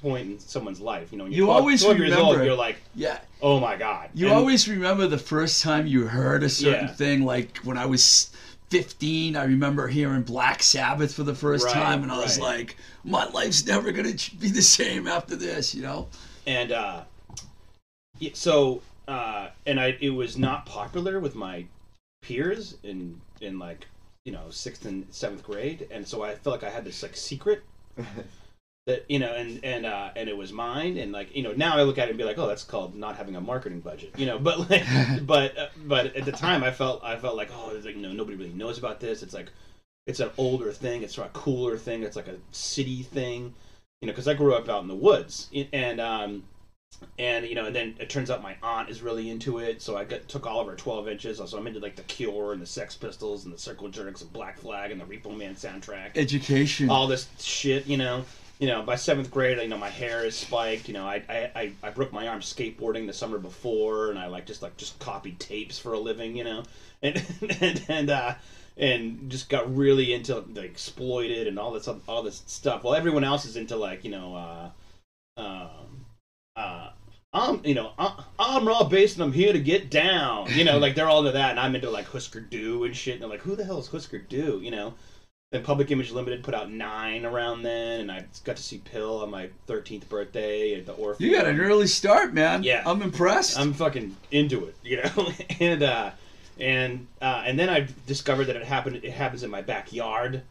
point 0.00 0.26
in 0.30 0.38
someone's 0.38 0.80
life. 0.80 1.12
You 1.12 1.18
know, 1.18 1.24
when 1.24 1.32
You 1.32 1.38
you're 1.38 1.46
12, 1.46 1.60
always 1.60 1.82
12 1.82 1.98
years 1.98 2.12
old, 2.12 2.20
remember- 2.32 2.44
you're 2.44 2.54
like, 2.56 2.76
Yeah. 2.94 3.18
oh 3.42 3.60
my 3.60 3.76
god. 3.76 4.10
You 4.14 4.26
And- 4.26 4.34
always 4.36 4.68
remember 4.68 5.06
the 5.06 5.18
first 5.18 5.62
time 5.62 5.86
you 5.86 6.06
heard 6.06 6.42
a 6.42 6.48
certain 6.48 6.86
Yeah. 6.88 6.94
thing. 6.94 7.24
Like 7.24 7.58
when 7.58 7.76
I 7.78 7.86
was 7.86 8.30
15, 8.70 9.36
I 9.36 9.44
remember 9.44 9.88
hearing 9.88 10.22
Black 10.22 10.62
Sabbath 10.62 11.12
for 11.14 11.22
the 11.24 11.34
first 11.34 11.64
Right, 11.66 11.74
time, 11.74 12.02
and 12.02 12.12
I 12.12 12.18
was 12.18 12.38
like, 12.38 12.76
my 13.04 13.24
life's 13.26 13.66
never 13.66 13.90
going 13.92 14.16
to 14.16 14.36
be 14.36 14.48
the 14.50 14.62
same 14.62 15.06
after 15.08 15.34
this, 15.36 15.74
you 15.74 15.82
know? 15.82 16.08
and 16.46 16.72
uh, 16.72 17.02
yeah, 18.18 18.30
so 18.34 18.80
uh, 19.08 19.48
and 19.66 19.78
I 19.80 19.96
it 20.00 20.10
was 20.10 20.38
not 20.38 20.66
popular 20.66 21.18
with 21.20 21.34
my 21.34 21.64
peers 22.22 22.76
in 22.84 23.20
in 23.40 23.58
like 23.58 23.86
you 24.24 24.32
know 24.32 24.50
sixth 24.50 24.84
and 24.86 25.06
seventh 25.10 25.42
grade, 25.42 25.86
and 25.90 26.06
so 26.06 26.22
I 26.22 26.34
felt 26.36 26.62
like 26.62 26.70
I 26.70 26.72
had 26.74 26.84
this 26.84 27.02
like 27.02 27.16
secret 27.16 27.62
that 28.86 29.04
you 29.08 29.18
know 29.18 29.32
and 29.32 29.62
and 29.64 29.86
uh, 29.86 30.10
and 30.16 30.28
it 30.28 30.36
was 30.36 30.52
mine, 30.52 30.96
and 30.96 31.12
like 31.12 31.34
you 31.36 31.42
know 31.42 31.52
now 31.52 31.76
I 31.76 31.82
look 31.82 31.98
at 31.98 32.08
it 32.08 32.10
and 32.10 32.18
be 32.18 32.24
like, 32.24 32.38
oh, 32.38 32.46
that's 32.46 32.64
called 32.64 32.94
not 32.94 33.16
having 33.16 33.36
a 33.36 33.40
marketing 33.40 33.80
budget, 33.80 34.12
you 34.16 34.26
know, 34.26 34.38
but 34.38 34.70
like 34.70 34.84
but 35.26 35.56
uh, 35.58 35.68
but 35.84 36.16
at 36.16 36.24
the 36.24 36.32
time 36.32 36.64
I 36.64 36.70
felt 36.70 37.02
I 37.04 37.16
felt 37.16 37.36
like 37.36 37.50
oh, 37.52 37.72
it's 37.74 37.86
like 37.86 37.96
you 37.96 38.02
know 38.02 38.12
nobody 38.12 38.36
really 38.36 38.52
knows 38.52 38.78
about 38.78 39.00
this. 39.00 39.22
It's 39.22 39.34
like 39.34 39.50
it's 40.06 40.20
an 40.20 40.30
older 40.38 40.72
thing. 40.72 41.02
It's 41.02 41.18
a 41.18 41.28
cooler 41.32 41.76
thing. 41.76 42.02
It's 42.02 42.16
like 42.16 42.28
a 42.28 42.36
city 42.52 43.02
thing, 43.02 43.54
you 44.00 44.06
know, 44.06 44.12
because 44.12 44.28
I 44.28 44.34
grew 44.34 44.54
up 44.54 44.68
out 44.68 44.82
in 44.82 44.88
the 44.88 44.94
woods, 44.94 45.48
and 45.72 46.00
um, 46.00 46.44
and 47.18 47.46
you 47.46 47.54
know, 47.54 47.66
and 47.66 47.76
then 47.76 47.94
it 48.00 48.08
turns 48.08 48.30
out 48.30 48.42
my 48.42 48.56
aunt 48.62 48.88
is 48.88 49.02
really 49.02 49.30
into 49.30 49.58
it, 49.58 49.82
so 49.82 49.96
I 49.96 50.04
got 50.04 50.26
took 50.26 50.46
all 50.46 50.60
of 50.60 50.66
her 50.66 50.74
twelve 50.74 51.06
inches. 51.08 51.38
So 51.38 51.56
I'm 51.58 51.66
into 51.66 51.80
like 51.80 51.96
the 51.96 52.02
Cure 52.02 52.52
and 52.52 52.60
the 52.60 52.66
Sex 52.66 52.96
Pistols 52.96 53.44
and 53.44 53.54
the 53.54 53.58
Circle 53.58 53.88
Jerks 53.88 54.22
and 54.22 54.32
Black 54.32 54.58
Flag 54.58 54.90
and 54.90 55.00
the 55.00 55.04
Repo 55.04 55.36
Man 55.36 55.54
soundtrack, 55.54 56.16
Education. 56.16 56.90
all 56.90 57.06
this 57.06 57.28
shit, 57.38 57.86
you 57.86 57.96
know. 57.96 58.24
You 58.60 58.66
know, 58.66 58.82
by 58.82 58.96
seventh 58.96 59.30
grade, 59.30 59.56
you 59.58 59.68
know, 59.68 59.78
my 59.78 59.88
hair 59.88 60.24
is 60.24 60.36
spiked. 60.36 60.86
You 60.86 60.94
know, 60.94 61.06
I, 61.06 61.22
I, 61.30 61.50
I, 61.56 61.72
I 61.82 61.90
broke 61.90 62.12
my 62.12 62.28
arm 62.28 62.40
skateboarding 62.40 63.06
the 63.06 63.12
summer 63.12 63.38
before, 63.38 64.10
and 64.10 64.18
I 64.18 64.26
like 64.26 64.46
just 64.46 64.60
like 64.60 64.76
just 64.76 64.98
copied 64.98 65.40
tapes 65.40 65.78
for 65.78 65.94
a 65.94 65.98
living. 65.98 66.36
You 66.36 66.44
know, 66.44 66.62
and 67.02 67.24
and 67.58 67.84
and 67.88 68.10
uh, 68.10 68.34
and 68.76 69.30
just 69.30 69.48
got 69.48 69.74
really 69.74 70.12
into 70.12 70.44
the 70.52 70.60
exploited 70.60 71.46
and 71.46 71.58
all 71.58 71.72
this 71.72 71.88
all 72.06 72.22
this 72.22 72.42
stuff. 72.46 72.84
While 72.84 72.94
everyone 72.94 73.24
else 73.24 73.46
is 73.46 73.56
into 73.56 73.76
like 73.76 74.04
you 74.04 74.10
know, 74.10 74.34
uh, 74.34 74.70
um, 75.40 76.04
uh, 76.54 76.90
I'm 77.32 77.64
you 77.64 77.74
know 77.74 77.92
I, 77.98 78.24
I'm 78.38 78.68
raw 78.68 78.84
bass 78.84 79.14
and 79.14 79.22
I'm 79.22 79.32
here 79.32 79.54
to 79.54 79.60
get 79.60 79.90
down. 79.90 80.48
You 80.50 80.64
know, 80.64 80.78
like 80.84 80.94
they're 80.94 81.08
all 81.08 81.20
into 81.20 81.32
that, 81.32 81.52
and 81.52 81.60
I'm 81.60 81.74
into 81.74 81.88
like 81.88 82.06
Husker 82.06 82.40
Du 82.40 82.84
and 82.84 82.94
shit. 82.94 83.14
And 83.14 83.22
they're 83.22 83.30
like, 83.30 83.40
who 83.40 83.56
the 83.56 83.64
hell 83.64 83.78
is 83.78 83.86
Husker 83.86 84.18
Du? 84.18 84.60
You 84.62 84.70
know. 84.70 84.94
Then 85.52 85.64
Public 85.64 85.90
Image 85.90 86.12
Limited 86.12 86.44
put 86.44 86.54
out 86.54 86.70
Nine 86.70 87.24
around 87.24 87.62
then, 87.62 88.02
and 88.02 88.12
I 88.12 88.24
got 88.44 88.56
to 88.56 88.62
see 88.62 88.78
PiL 88.78 89.18
on 89.18 89.30
my 89.30 89.48
13th 89.66 90.08
birthday 90.08 90.74
at 90.78 90.86
the 90.86 90.92
Orpheum. 90.92 91.28
you 91.28 91.36
got 91.36 91.46
an 91.46 91.60
early 91.60 91.88
start, 91.88 92.32
man. 92.32 92.62
Yeah. 92.62 92.84
I'm 92.86 93.02
impressed. 93.02 93.58
I'm 93.58 93.72
fucking 93.72 94.16
into 94.30 94.66
it, 94.66 94.76
you 94.84 95.02
know. 95.02 95.32
and 95.60 95.82
uh, 95.82 96.10
and 96.60 97.08
uh, 97.20 97.42
and 97.44 97.58
then 97.58 97.68
I 97.68 97.88
discovered 98.06 98.44
that 98.44 98.54
it 98.54 98.64
happened. 98.64 99.00
It 99.02 99.10
happens 99.10 99.42
in 99.42 99.50
my 99.50 99.60
backyard. 99.60 100.42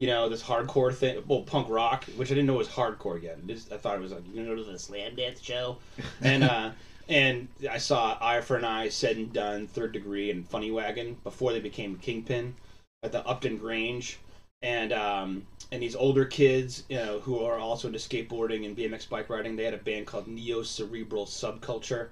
You 0.00 0.06
know, 0.06 0.30
this 0.30 0.42
hardcore 0.42 0.94
thing, 0.94 1.22
well, 1.26 1.42
punk 1.42 1.68
rock, 1.68 2.04
which 2.16 2.30
I 2.30 2.34
didn't 2.34 2.46
know 2.46 2.54
was 2.54 2.68
hardcore 2.68 3.22
yet. 3.22 3.38
Is, 3.48 3.70
I 3.70 3.76
thought 3.76 3.96
it 3.96 4.00
was 4.00 4.12
like 4.12 4.22
you 4.32 4.42
know, 4.42 4.54
a 4.54 4.78
slam 4.78 5.16
dance 5.16 5.42
show, 5.42 5.76
and 6.22 6.44
uh, 6.44 6.70
and 7.10 7.48
I 7.70 7.76
saw 7.76 8.16
Eye 8.22 8.40
for 8.40 8.56
an 8.56 8.64
Eye, 8.64 8.88
Said 8.88 9.18
and 9.18 9.32
Done, 9.34 9.66
Third 9.66 9.92
Degree, 9.92 10.30
and 10.30 10.48
Funny 10.48 10.70
Wagon 10.70 11.18
before 11.24 11.52
they 11.52 11.60
became 11.60 11.96
Kingpin 11.96 12.54
at 13.02 13.12
the 13.12 13.26
Upton 13.26 13.58
Grange, 13.58 14.18
and 14.62 14.92
um, 14.92 15.46
and 15.72 15.82
these 15.82 15.96
older 15.96 16.24
kids, 16.24 16.84
you 16.88 16.96
know, 16.96 17.20
who 17.20 17.40
are 17.40 17.58
also 17.58 17.88
into 17.88 17.98
skateboarding 17.98 18.66
and 18.66 18.76
BMX 18.76 19.08
bike 19.08 19.28
riding, 19.28 19.56
they 19.56 19.64
had 19.64 19.74
a 19.74 19.78
band 19.78 20.06
called 20.06 20.26
Neo 20.26 20.62
Cerebral 20.62 21.26
Subculture, 21.26 22.08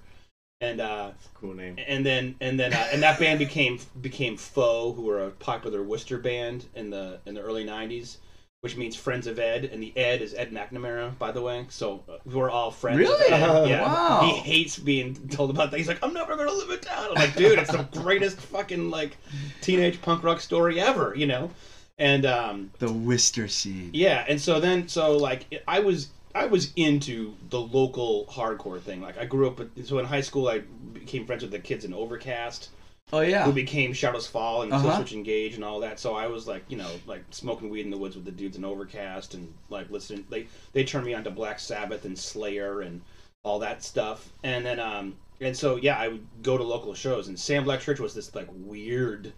and 0.61 0.81
uh, 0.81 1.13
Cool 1.35 1.55
name. 1.55 1.77
and 1.87 2.05
then 2.05 2.37
and 2.41 2.59
then 2.59 2.73
uh, 2.73 2.89
and 2.93 3.03
that 3.03 3.19
band 3.19 3.39
became 3.39 3.79
became 4.01 4.37
Foe, 4.37 4.93
who 4.93 5.03
were 5.03 5.27
a 5.27 5.31
popular 5.31 5.83
Worcester 5.83 6.19
band 6.19 6.67
in 6.75 6.91
the 6.91 7.21
in 7.27 7.35
the 7.35 7.41
early 7.41 7.65
'90s, 7.65 8.19
which 8.61 8.77
means 8.77 8.95
Friends 8.97 9.27
of 9.27 9.39
Ed, 9.39 9.65
and 9.73 9.83
the 9.83 9.97
Ed 9.97 10.21
is 10.21 10.35
Ed 10.35 10.51
McNamara, 10.53 11.17
by 11.19 11.33
the 11.33 11.41
way. 11.43 11.67
So 11.71 12.03
uh, 12.09 12.19
we're 12.27 12.51
all 12.51 12.71
friends. 12.71 12.99
Really? 12.99 13.27
Of 13.27 13.33
Ed. 13.33 13.69
Yeah. 13.69 13.83
Wow. 13.83 14.21
He 14.23 14.33
hates 14.41 14.79
being 14.79 15.15
told 15.29 15.51
about 15.51 15.71
that. 15.71 15.77
He's 15.79 15.89
like, 15.89 16.03
I'm 16.05 16.13
never 16.13 16.37
gonna 16.37 16.53
live 16.53 16.71
it 16.71 16.83
down. 16.83 17.09
I'm 17.09 17.15
like, 17.15 17.37
dude, 17.37 17.59
it's 17.59 17.71
the 17.73 17.89
greatest 17.93 18.39
fucking 18.41 18.91
like 18.91 19.17
teenage 19.61 20.01
punk 20.03 20.23
rock 20.23 20.41
story 20.41 20.81
ever, 20.81 21.15
you 21.17 21.27
know. 21.27 21.51
And 21.99 22.27
um, 22.27 22.71
the 22.79 22.93
Worcester 22.93 23.47
scene. 23.49 23.91
yeah, 23.93 24.25
and 24.29 24.41
so 24.41 24.59
then 24.61 24.89
so 24.89 25.17
like 25.17 25.63
I 25.69 25.79
was 25.81 26.09
I 26.35 26.47
was 26.47 26.73
into 26.75 27.35
the 27.51 27.61
local 27.61 28.27
hardcore 28.31 28.81
thing. 28.81 29.01
Like 29.01 29.17
I 29.19 29.25
grew 29.25 29.47
up 29.47 29.59
with 29.61 29.87
so 29.87 29.99
in 30.01 30.05
high 30.05 30.21
school 30.23 30.49
I 30.49 30.63
became 30.93 31.25
friends 31.27 31.43
with 31.43 31.53
the 31.53 31.61
kids 31.61 31.85
in 31.85 31.95
Overcast 31.95 32.71
Oh, 33.13 33.21
yeah. 33.21 33.45
who 33.45 33.53
became 33.53 33.93
Shadows 33.93 34.27
Fall 34.27 34.63
and 34.63 34.73
Uh-huh. 34.73 34.97
Switch 34.97 35.13
Engage 35.13 35.55
and 35.55 35.63
all 35.63 35.79
that. 35.81 36.01
So 36.01 36.15
I 36.15 36.27
was 36.27 36.49
like, 36.49 36.65
you 36.69 36.77
know, 36.79 36.91
like 37.07 37.23
smoking 37.31 37.69
weed 37.69 37.83
in 37.85 37.91
the 37.91 37.99
woods 37.99 38.17
with 38.17 38.25
the 38.25 38.33
dudes 38.33 38.57
in 38.57 38.65
Overcast 38.65 39.35
and 39.35 39.53
like 39.69 39.89
listening. 39.91 40.25
They 40.31 40.47
they 40.73 40.83
turned 40.83 41.07
me 41.07 41.15
on 41.15 41.23
to 41.25 41.31
Black 41.31 41.61
Sabbath 41.61 42.05
and 42.07 42.19
Slayer 42.19 42.81
and 42.81 43.03
all 43.45 43.61
that 43.61 43.85
stuff. 43.85 44.31
And 44.43 44.67
then 44.67 44.81
um 44.81 45.15
and 45.41 45.57
so 45.57 45.77
yeah, 45.77 45.97
I 45.97 46.09
would 46.09 46.27
go 46.43 46.57
to 46.59 46.65
local 46.65 46.95
shows 46.95 47.29
and 47.29 47.39
Sam 47.39 47.63
Black 47.63 47.81
Church 47.81 48.01
was 48.01 48.15
this 48.15 48.35
like 48.35 48.49
weird 48.53 49.33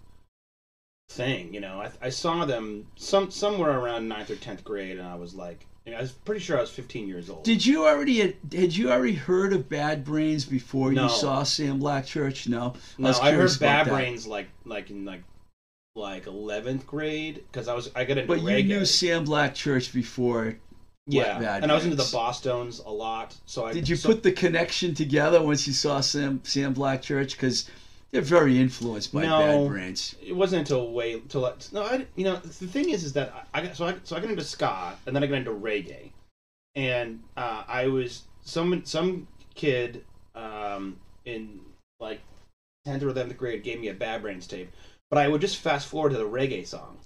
thing, 1.10 1.52
you 1.54 1.60
know. 1.60 1.80
I, 1.80 1.90
I 2.06 2.08
saw 2.10 2.44
them 2.44 2.86
some 2.96 3.30
somewhere 3.30 3.78
around 3.78 4.08
ninth 4.08 4.30
or 4.30 4.36
tenth 4.36 4.64
grade, 4.64 4.98
and 4.98 5.06
I 5.06 5.14
was 5.14 5.34
like, 5.34 5.66
I 5.86 6.00
was 6.00 6.12
pretty 6.12 6.40
sure 6.40 6.58
I 6.58 6.60
was 6.60 6.70
15 6.70 7.06
years 7.06 7.30
old. 7.30 7.44
Did 7.44 7.64
you 7.64 7.86
already 7.86 8.20
had 8.52 8.76
you 8.76 8.90
already 8.90 9.14
heard 9.14 9.52
of 9.52 9.68
Bad 9.68 10.04
Brains 10.04 10.44
before 10.44 10.92
No. 10.92 11.04
you 11.04 11.08
saw 11.08 11.42
Sam 11.44 11.78
Black 11.78 12.06
Church? 12.06 12.48
No, 12.48 12.74
no, 12.98 13.08
was 13.08 13.20
I, 13.20 13.32
heard 13.32 13.50
Bad. 13.60 13.86
Brains 13.88 14.26
like 14.26 14.48
like 14.64 14.90
in 14.90 15.04
like 15.04 15.22
like 15.94 16.26
11th 16.26 16.84
grade 16.86 17.42
because 17.50 17.68
I 17.68 17.74
was 17.74 17.90
I 17.94 18.04
got 18.04 18.18
into 18.18 18.26
But 18.28 18.42
you 18.42 18.62
knew 18.64 18.84
Sam 18.84 19.24
Black 19.24 19.54
Church 19.54 19.94
before. 19.94 20.56
yeah, 21.06 21.38
Bad 21.38 21.62
and 21.62 21.70
I 21.70 21.74
was 21.76 21.84
into 21.84 21.96
the 21.96 22.08
Boston's 22.12 22.80
a 22.80 22.90
lot. 22.90 23.34
So 23.46 23.64
I 23.66 23.72
Did 23.72 23.88
you 23.88 23.94
so- 23.96 24.08
put 24.08 24.22
the 24.24 24.32
connection 24.32 24.92
together 24.92 25.40
once 25.40 25.66
you 25.68 25.72
saw 25.72 26.00
Sam 26.00 26.40
Sam 26.42 26.72
Black 26.74 27.00
Church? 27.00 27.32
Because 27.36 27.70
they're 28.12 28.22
very 28.22 28.58
influenced 28.58 29.12
by 29.12 29.22
No. 29.22 29.38
Bad 29.38 29.68
Brains. 29.68 30.14
It 30.24 30.34
wasn't 30.34 30.60
until 30.60 30.92
way 30.92 31.14
until 31.14 31.46
I, 31.46 31.52
no, 31.72 31.82
I 31.82 32.06
you 32.14 32.24
know 32.24 32.36
the 32.36 32.66
thing 32.66 32.90
is 32.90 33.04
is 33.04 33.12
that 33.14 33.32
I, 33.52 33.58
I 33.58 33.62
got 33.62 33.76
so 33.76 33.86
I 33.86 33.94
so 34.04 34.16
I 34.16 34.20
got 34.20 34.30
into 34.30 34.44
ska 34.44 34.94
and 35.06 35.14
then 35.14 35.22
I 35.22 35.26
got 35.26 35.36
into 35.38 35.50
reggae, 35.50 36.10
and 36.74 37.22
uh, 37.36 37.64
I 37.66 37.88
was 37.88 38.22
some 38.42 38.84
some 38.84 39.26
kid 39.54 40.04
um, 40.34 40.96
in 41.24 41.60
like 42.00 42.20
tenth 42.84 43.02
or 43.02 43.08
eleventh 43.08 43.36
grade 43.36 43.62
gave 43.62 43.80
me 43.80 43.88
a 43.88 43.94
Bad 43.94 44.22
Brains 44.22 44.46
tape, 44.46 44.70
but 45.10 45.18
I 45.18 45.28
would 45.28 45.40
just 45.40 45.58
fast 45.58 45.88
forward 45.88 46.10
to 46.10 46.18
the 46.18 46.28
reggae 46.28 46.66
song. 46.66 46.98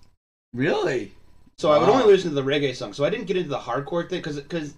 Really? 0.53 1.13
So 1.59 1.71
I 1.71 1.79
would 1.79 1.91
only 1.91 2.07
listen 2.07 2.31
to 2.31 2.35
the 2.35 2.43
reggae 2.43 2.75
song. 2.75 2.95
So 2.95 3.05
I 3.05 3.11
didn't 3.11 3.27
get 3.27 3.37
into 3.37 3.51
the 3.51 3.59
hardcore 3.59 4.09
thing 4.09 4.21
because 4.21 4.41
because 4.41 4.75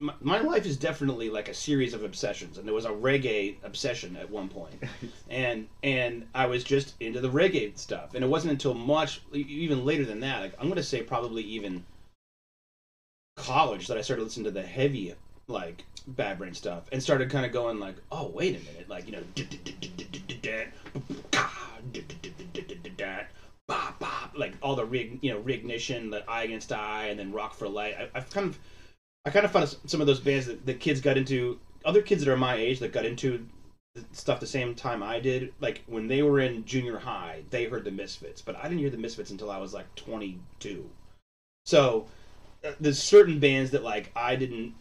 my, 0.00 0.14
my 0.20 0.40
life 0.40 0.64
is 0.64 0.76
definitely 0.76 1.28
like 1.28 1.48
a 1.48 1.54
series 1.54 1.92
of 1.94 2.04
obsessions, 2.04 2.58
and 2.58 2.66
there 2.66 2.74
was 2.74 2.84
a 2.84 2.90
reggae 2.90 3.56
obsession 3.64 4.16
at 4.16 4.30
one 4.30 4.48
point, 4.48 4.82
and 5.30 5.68
and 5.82 6.26
I 6.34 6.46
was 6.46 6.64
just 6.64 6.94
into 7.00 7.20
the 7.20 7.30
reggae 7.30 7.76
stuff, 7.76 8.14
and 8.14 8.22
it 8.22 8.28
wasn't 8.28 8.52
until 8.52 8.74
much 8.74 9.22
e- 9.34 9.38
even 9.48 9.84
later 9.84 10.04
than 10.04 10.20
that. 10.20 10.40
Like 10.40 10.54
I'm 10.60 10.68
gonna 10.68 10.82
say 10.82 11.02
probably 11.02 11.42
even 11.42 11.84
college 13.36 13.86
that 13.88 13.96
I 13.96 14.02
started 14.02 14.22
listening 14.22 14.44
to 14.44 14.50
the 14.50 14.62
heavy 14.62 15.14
like 15.48 15.84
Bad 16.06 16.38
Brain 16.38 16.54
stuff, 16.54 16.84
and 16.92 17.02
started 17.02 17.30
kind 17.30 17.44
of 17.44 17.52
going 17.52 17.80
like, 17.80 17.96
oh 18.12 18.28
wait 18.28 18.56
a 18.56 18.64
minute, 18.64 18.88
like 18.88 19.06
you 19.06 19.12
know. 19.12 19.22
like 24.36 24.54
all 24.62 24.76
the 24.76 24.84
rig, 24.84 25.18
you 25.20 25.32
know, 25.32 25.40
reignition, 25.40 26.10
the 26.10 26.28
eye 26.30 26.44
against 26.44 26.72
eye, 26.72 27.06
and 27.06 27.18
then 27.18 27.32
rock 27.32 27.54
for 27.54 27.68
light. 27.68 27.94
I, 27.98 28.08
I've 28.14 28.30
kind 28.30 28.46
of, 28.46 28.58
I 29.28 29.30
kind 29.30 29.44
of 29.44 29.52
found 29.52 29.76
some 29.86 30.00
of 30.00 30.06
those 30.06 30.20
bands 30.20 30.46
that 30.46 30.64
the 30.64 30.72
kids 30.72 31.00
got 31.02 31.18
into, 31.18 31.58
other 31.84 32.00
kids 32.00 32.24
that 32.24 32.32
are 32.32 32.36
my 32.36 32.54
age 32.56 32.78
that 32.80 32.92
got 32.92 33.04
into 33.04 33.46
the 33.94 34.02
stuff 34.12 34.40
the 34.40 34.46
same 34.46 34.74
time 34.74 35.02
I 35.02 35.20
did. 35.20 35.52
Like 35.60 35.82
when 35.86 36.08
they 36.08 36.22
were 36.22 36.40
in 36.40 36.64
junior 36.64 36.98
high, 36.98 37.42
they 37.50 37.64
heard 37.64 37.84
the 37.84 37.90
Misfits, 37.90 38.40
but 38.40 38.56
I 38.56 38.62
didn't 38.62 38.78
hear 38.78 38.90
the 38.90 38.96
Misfits 38.96 39.30
until 39.30 39.50
I 39.50 39.58
was 39.58 39.74
like 39.74 39.94
22. 39.96 40.88
So 41.66 42.06
uh, 42.64 42.72
there's 42.80 42.98
certain 43.02 43.38
bands 43.38 43.70
that 43.72 43.82
like 43.82 44.10
I 44.16 44.34
didn't. 44.34 44.74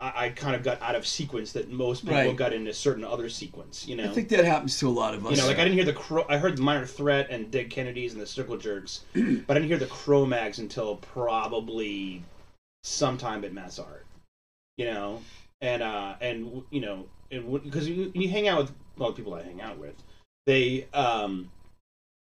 I, 0.00 0.26
I 0.26 0.28
kind 0.30 0.56
of 0.56 0.62
got 0.62 0.80
out 0.80 0.94
of 0.94 1.06
sequence 1.06 1.52
that 1.52 1.70
most 1.70 2.00
people 2.04 2.16
Right. 2.16 2.34
got 2.34 2.54
in 2.54 2.66
a 2.68 2.72
certain 2.72 3.04
other 3.04 3.28
sequence, 3.28 3.86
you 3.86 3.96
know. 3.96 4.04
I 4.04 4.14
think 4.14 4.30
that 4.30 4.46
happens 4.46 4.78
to 4.78 4.88
a 4.88 4.90
lot 4.90 5.12
of 5.12 5.26
us. 5.26 5.32
You 5.32 5.36
know, 5.36 5.46
like 5.46 5.58
I 5.58 5.64
didn't 5.64 5.74
hear 5.74 5.84
the 5.84 5.92
Cro- 5.92 6.26
I 6.26 6.38
heard 6.38 6.56
the 6.56 6.62
Minor 6.62 6.86
Threat 6.86 7.28
and 7.28 7.50
Dead 7.50 7.68
Kennedys 7.68 8.14
and 8.14 8.22
the 8.22 8.26
Circle 8.26 8.56
Jerks, 8.56 9.04
but 9.14 9.20
I 9.50 9.54
didn't 9.60 9.68
hear 9.68 9.76
the 9.76 9.84
Cro-Mags 9.86 10.58
until 10.58 10.96
probably 10.96 12.22
sometime 12.82 13.44
at 13.44 13.52
Mass 13.52 13.78
Art. 13.78 14.06
You 14.76 14.86
know, 14.86 15.22
and 15.60 15.82
uh 15.82 16.14
and 16.20 16.62
you 16.70 16.80
know, 16.80 17.06
and 17.30 17.62
because 17.62 17.88
you, 17.88 18.10
you 18.14 18.28
hang 18.28 18.48
out 18.48 18.58
with 18.58 18.72
well 18.96 19.12
people 19.12 19.34
I 19.34 19.42
hang 19.42 19.60
out 19.60 19.78
with, 19.78 19.94
they 20.46 20.86
um, 20.92 21.50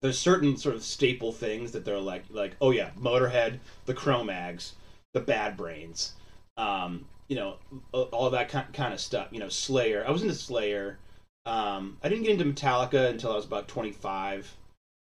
there's 0.02 0.18
certain 0.20 0.58
sort 0.58 0.76
of 0.76 0.84
staple 0.84 1.32
things 1.32 1.72
that 1.72 1.86
they're 1.86 2.00
like 2.00 2.26
like 2.30 2.56
oh 2.62 2.72
yeah, 2.72 2.92
Motorhead, 3.00 3.60
the 3.86 3.94
Cro-Mags, 3.94 4.74
the 5.14 5.20
Bad 5.20 5.58
Brains, 5.58 6.14
um, 6.58 7.06
you 7.28 7.36
know, 7.36 7.58
all 7.92 8.30
that 8.32 8.50
kind 8.50 8.72
kind 8.74 8.94
of 8.94 9.00
stuff. 9.00 9.28
You 9.32 9.40
know, 9.40 9.50
Slayer. 9.50 10.04
I 10.08 10.12
was 10.12 10.22
into 10.22 10.36
Slayer. 10.36 10.98
Um, 11.46 11.98
I 12.04 12.10
didn't 12.10 12.24
get 12.26 12.40
into 12.40 12.46
Metallica 12.46 13.10
until 13.10 13.32
I 13.32 13.36
was 13.36 13.46
about 13.46 13.68
25. 13.68 14.54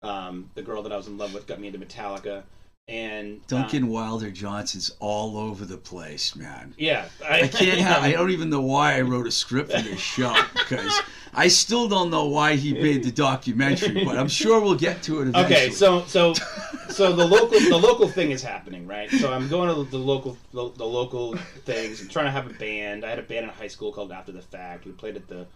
Um, 0.03 0.49
the 0.55 0.63
girl 0.63 0.81
that 0.81 0.91
I 0.91 0.97
was 0.97 1.07
in 1.07 1.19
love 1.19 1.33
with 1.33 1.45
got 1.45 1.59
me 1.59 1.67
into 1.67 1.77
Metallica, 1.79 2.41
and 2.87 3.45
Duncan 3.47 3.87
Wilder 3.87 4.31
Johnson's 4.31 4.91
all 4.99 5.37
over 5.37 5.65
the 5.65 5.77
place, 5.77 6.35
man. 6.35 6.73
yeah, 6.77 7.05
I 7.27 7.47
can't. 7.47 7.79
Have, 7.81 8.03
I 8.03 8.11
don't 8.11 8.31
even 8.31 8.49
know 8.49 8.61
why 8.61 8.97
I 8.97 9.01
wrote 9.01 9.27
a 9.27 9.31
script 9.31 9.71
for 9.71 9.81
this 9.81 9.99
show 9.99 10.35
because 10.53 11.01
I 11.33 11.47
still 11.47 11.87
don't 11.87 12.09
know 12.09 12.25
why 12.25 12.55
he 12.55 12.73
made 12.73 13.03
the 13.03 13.11
documentary, 13.11 14.03
but 14.03 14.17
I'm 14.17 14.27
sure 14.27 14.59
we'll 14.59 14.75
get 14.75 15.01
to 15.03 15.21
it 15.21 15.29
eventually. 15.29 15.55
Okay, 15.55 15.69
so 15.71 16.03
so 16.05 16.33
so 16.89 17.13
the 17.13 17.25
local 17.25 17.59
the 17.59 17.77
local 17.77 18.07
thing 18.07 18.31
is 18.31 18.43
happening, 18.43 18.85
right? 18.87 19.09
So 19.09 19.31
I'm 19.31 19.47
going 19.47 19.73
to 19.73 19.89
the 19.89 19.97
local 19.97 20.37
the, 20.51 20.69
the 20.71 20.85
local 20.85 21.35
things. 21.65 22.01
I'm 22.01 22.09
trying 22.09 22.25
to 22.25 22.31
have 22.31 22.47
a 22.47 22.53
band. 22.53 23.05
I 23.05 23.09
had 23.09 23.19
a 23.19 23.23
band 23.23 23.45
in 23.45 23.49
high 23.51 23.67
school 23.67 23.91
called 23.91 24.11
After 24.11 24.31
the 24.31 24.41
Fact. 24.41 24.85
We 24.85 24.91
played 24.91 25.15
at 25.15 25.27
the 25.27 25.47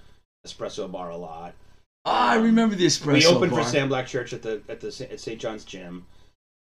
Espresso 0.47 0.89
Bar 0.89 1.09
a 1.09 1.17
lot. 1.17 1.53
Ah, 2.05 2.31
I 2.31 2.35
remember 2.35 2.75
the 2.75 2.85
espresso 2.85 3.05
bar. 3.05 3.13
we 3.13 3.25
opened 3.25 3.51
bar. 3.51 3.63
for 3.63 3.69
Sam 3.69 3.89
Black 3.89 4.07
Church 4.07 4.31
at 4.31 4.41
the 4.41 4.61
at 4.69 4.79
the 4.79 5.07
at 5.11 5.19
St. 5.19 5.41
John's 5.41 5.65
Gym. 5.65 6.05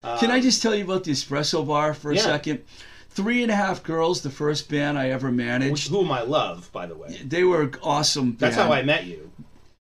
Uh, 0.05 0.19
Can 0.19 0.31
I 0.31 0.39
just 0.41 0.61
tell 0.63 0.75
you 0.75 0.85
about 0.85 1.05
the 1.05 1.13
espresso 1.13 1.67
bar 1.67 1.95
for 1.95 2.13
a 2.13 2.17
Yeah. 2.17 2.23
second? 2.23 2.63
Three 3.11 3.43
and 3.43 3.51
a 3.51 3.55
half 3.57 3.83
girls, 3.83 4.21
the 4.23 4.31
first 4.31 4.69
band 4.69 4.99
I 4.99 5.09
ever 5.11 5.31
managed. 5.33 5.89
whom 5.89 6.11
I 6.13 6.23
love, 6.23 6.69
by 6.73 6.85
the 6.87 6.95
way. 6.95 7.21
They 7.27 7.45
were 7.45 7.71
awesome. 7.83 8.33
Band. 8.33 8.39
That's 8.39 8.57
how 8.57 8.73
I 8.73 8.83
met 8.83 9.05
you. 9.07 9.31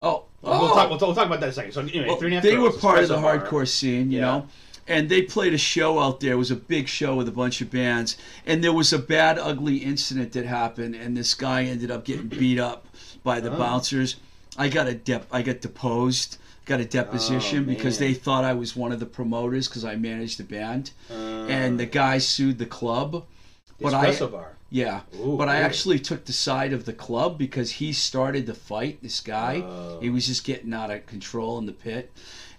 Oh, 0.02 0.24
We'll, 0.42 0.54
oh. 0.54 0.68
talk, 0.74 0.88
we'll, 0.90 0.98
we'll 0.98 1.14
talk 1.14 1.26
about 1.26 1.40
that 1.40 1.46
in 1.46 1.50
a 1.50 1.52
second. 1.52 1.72
So 1.72 1.80
anyway, 1.82 2.06
Well, 2.08 2.16
three 2.16 2.28
and 2.34 2.34
a 2.34 2.36
half 2.36 2.42
they 2.44 2.56
were 2.56 2.72
part 2.72 3.00
of 3.02 3.08
the 3.08 3.16
Bar. 3.18 3.38
hardcore 3.40 3.68
scene, 3.68 4.10
you 4.10 4.18
Yeah. 4.20 4.24
know. 4.24 4.46
And 4.88 5.08
they 5.08 5.22
played 5.22 5.52
a 5.54 5.58
show 5.58 6.00
out 6.00 6.18
there. 6.20 6.32
It 6.32 6.36
was 6.36 6.50
a 6.50 6.56
big 6.56 6.88
show 6.88 7.14
with 7.14 7.28
a 7.28 7.32
bunch 7.32 7.60
of 7.60 7.70
bands. 7.70 8.16
And 8.46 8.64
there 8.64 8.72
was 8.72 8.92
a 8.92 8.98
bad, 8.98 9.38
ugly 9.38 9.76
incident 9.76 10.32
that 10.32 10.46
happened, 10.46 10.96
and 10.96 11.16
this 11.16 11.34
guy 11.34 11.64
ended 11.64 11.90
up 11.92 12.04
getting 12.04 12.26
beat 12.26 12.58
up 12.58 12.86
by 13.22 13.38
the 13.38 13.52
Oh. 13.52 13.56
bouncers. 13.58 14.16
I 14.56 14.68
got 14.68 14.88
a 14.88 14.94
dep- 14.94 15.28
I 15.30 15.42
got 15.42 15.60
deposed, 15.60 16.38
got 16.70 16.80
a 16.80 16.84
deposition 16.84 17.64
Oh, 17.64 17.66
because 17.66 17.98
they 17.98 18.14
thought 18.14 18.44
I 18.44 18.54
was 18.54 18.76
one 18.76 18.92
of 18.92 19.00
the 19.00 19.06
promoters 19.06 19.66
because 19.68 19.84
I 19.84 19.96
managed 19.96 20.38
the 20.38 20.44
band. 20.44 20.92
Uh, 21.10 21.14
and 21.58 21.78
the 21.80 21.86
guy 21.86 22.18
sued 22.18 22.58
the 22.58 22.66
club. 22.66 23.10
the 23.12 23.84
but 23.84 23.92
I- 23.94 24.06
Espresso 24.06 24.30
Bar. 24.30 24.52
Yeah, 24.72 25.00
Ooh, 25.20 25.36
but 25.36 25.48
I 25.48 25.56
actually 25.56 25.98
took 25.98 26.26
the 26.26 26.32
side 26.32 26.72
of 26.72 26.84
the 26.84 26.92
club 26.92 27.36
because 27.36 27.72
he 27.72 27.92
started 27.92 28.46
the 28.46 28.54
fight. 28.54 29.02
This 29.02 29.18
guy, 29.20 29.62
Oh. 29.66 29.98
he 30.00 30.10
was 30.10 30.28
just 30.28 30.44
getting 30.44 30.72
out 30.72 30.92
of 30.92 31.06
control 31.06 31.58
in 31.58 31.66
the 31.66 31.72
pit, 31.72 32.12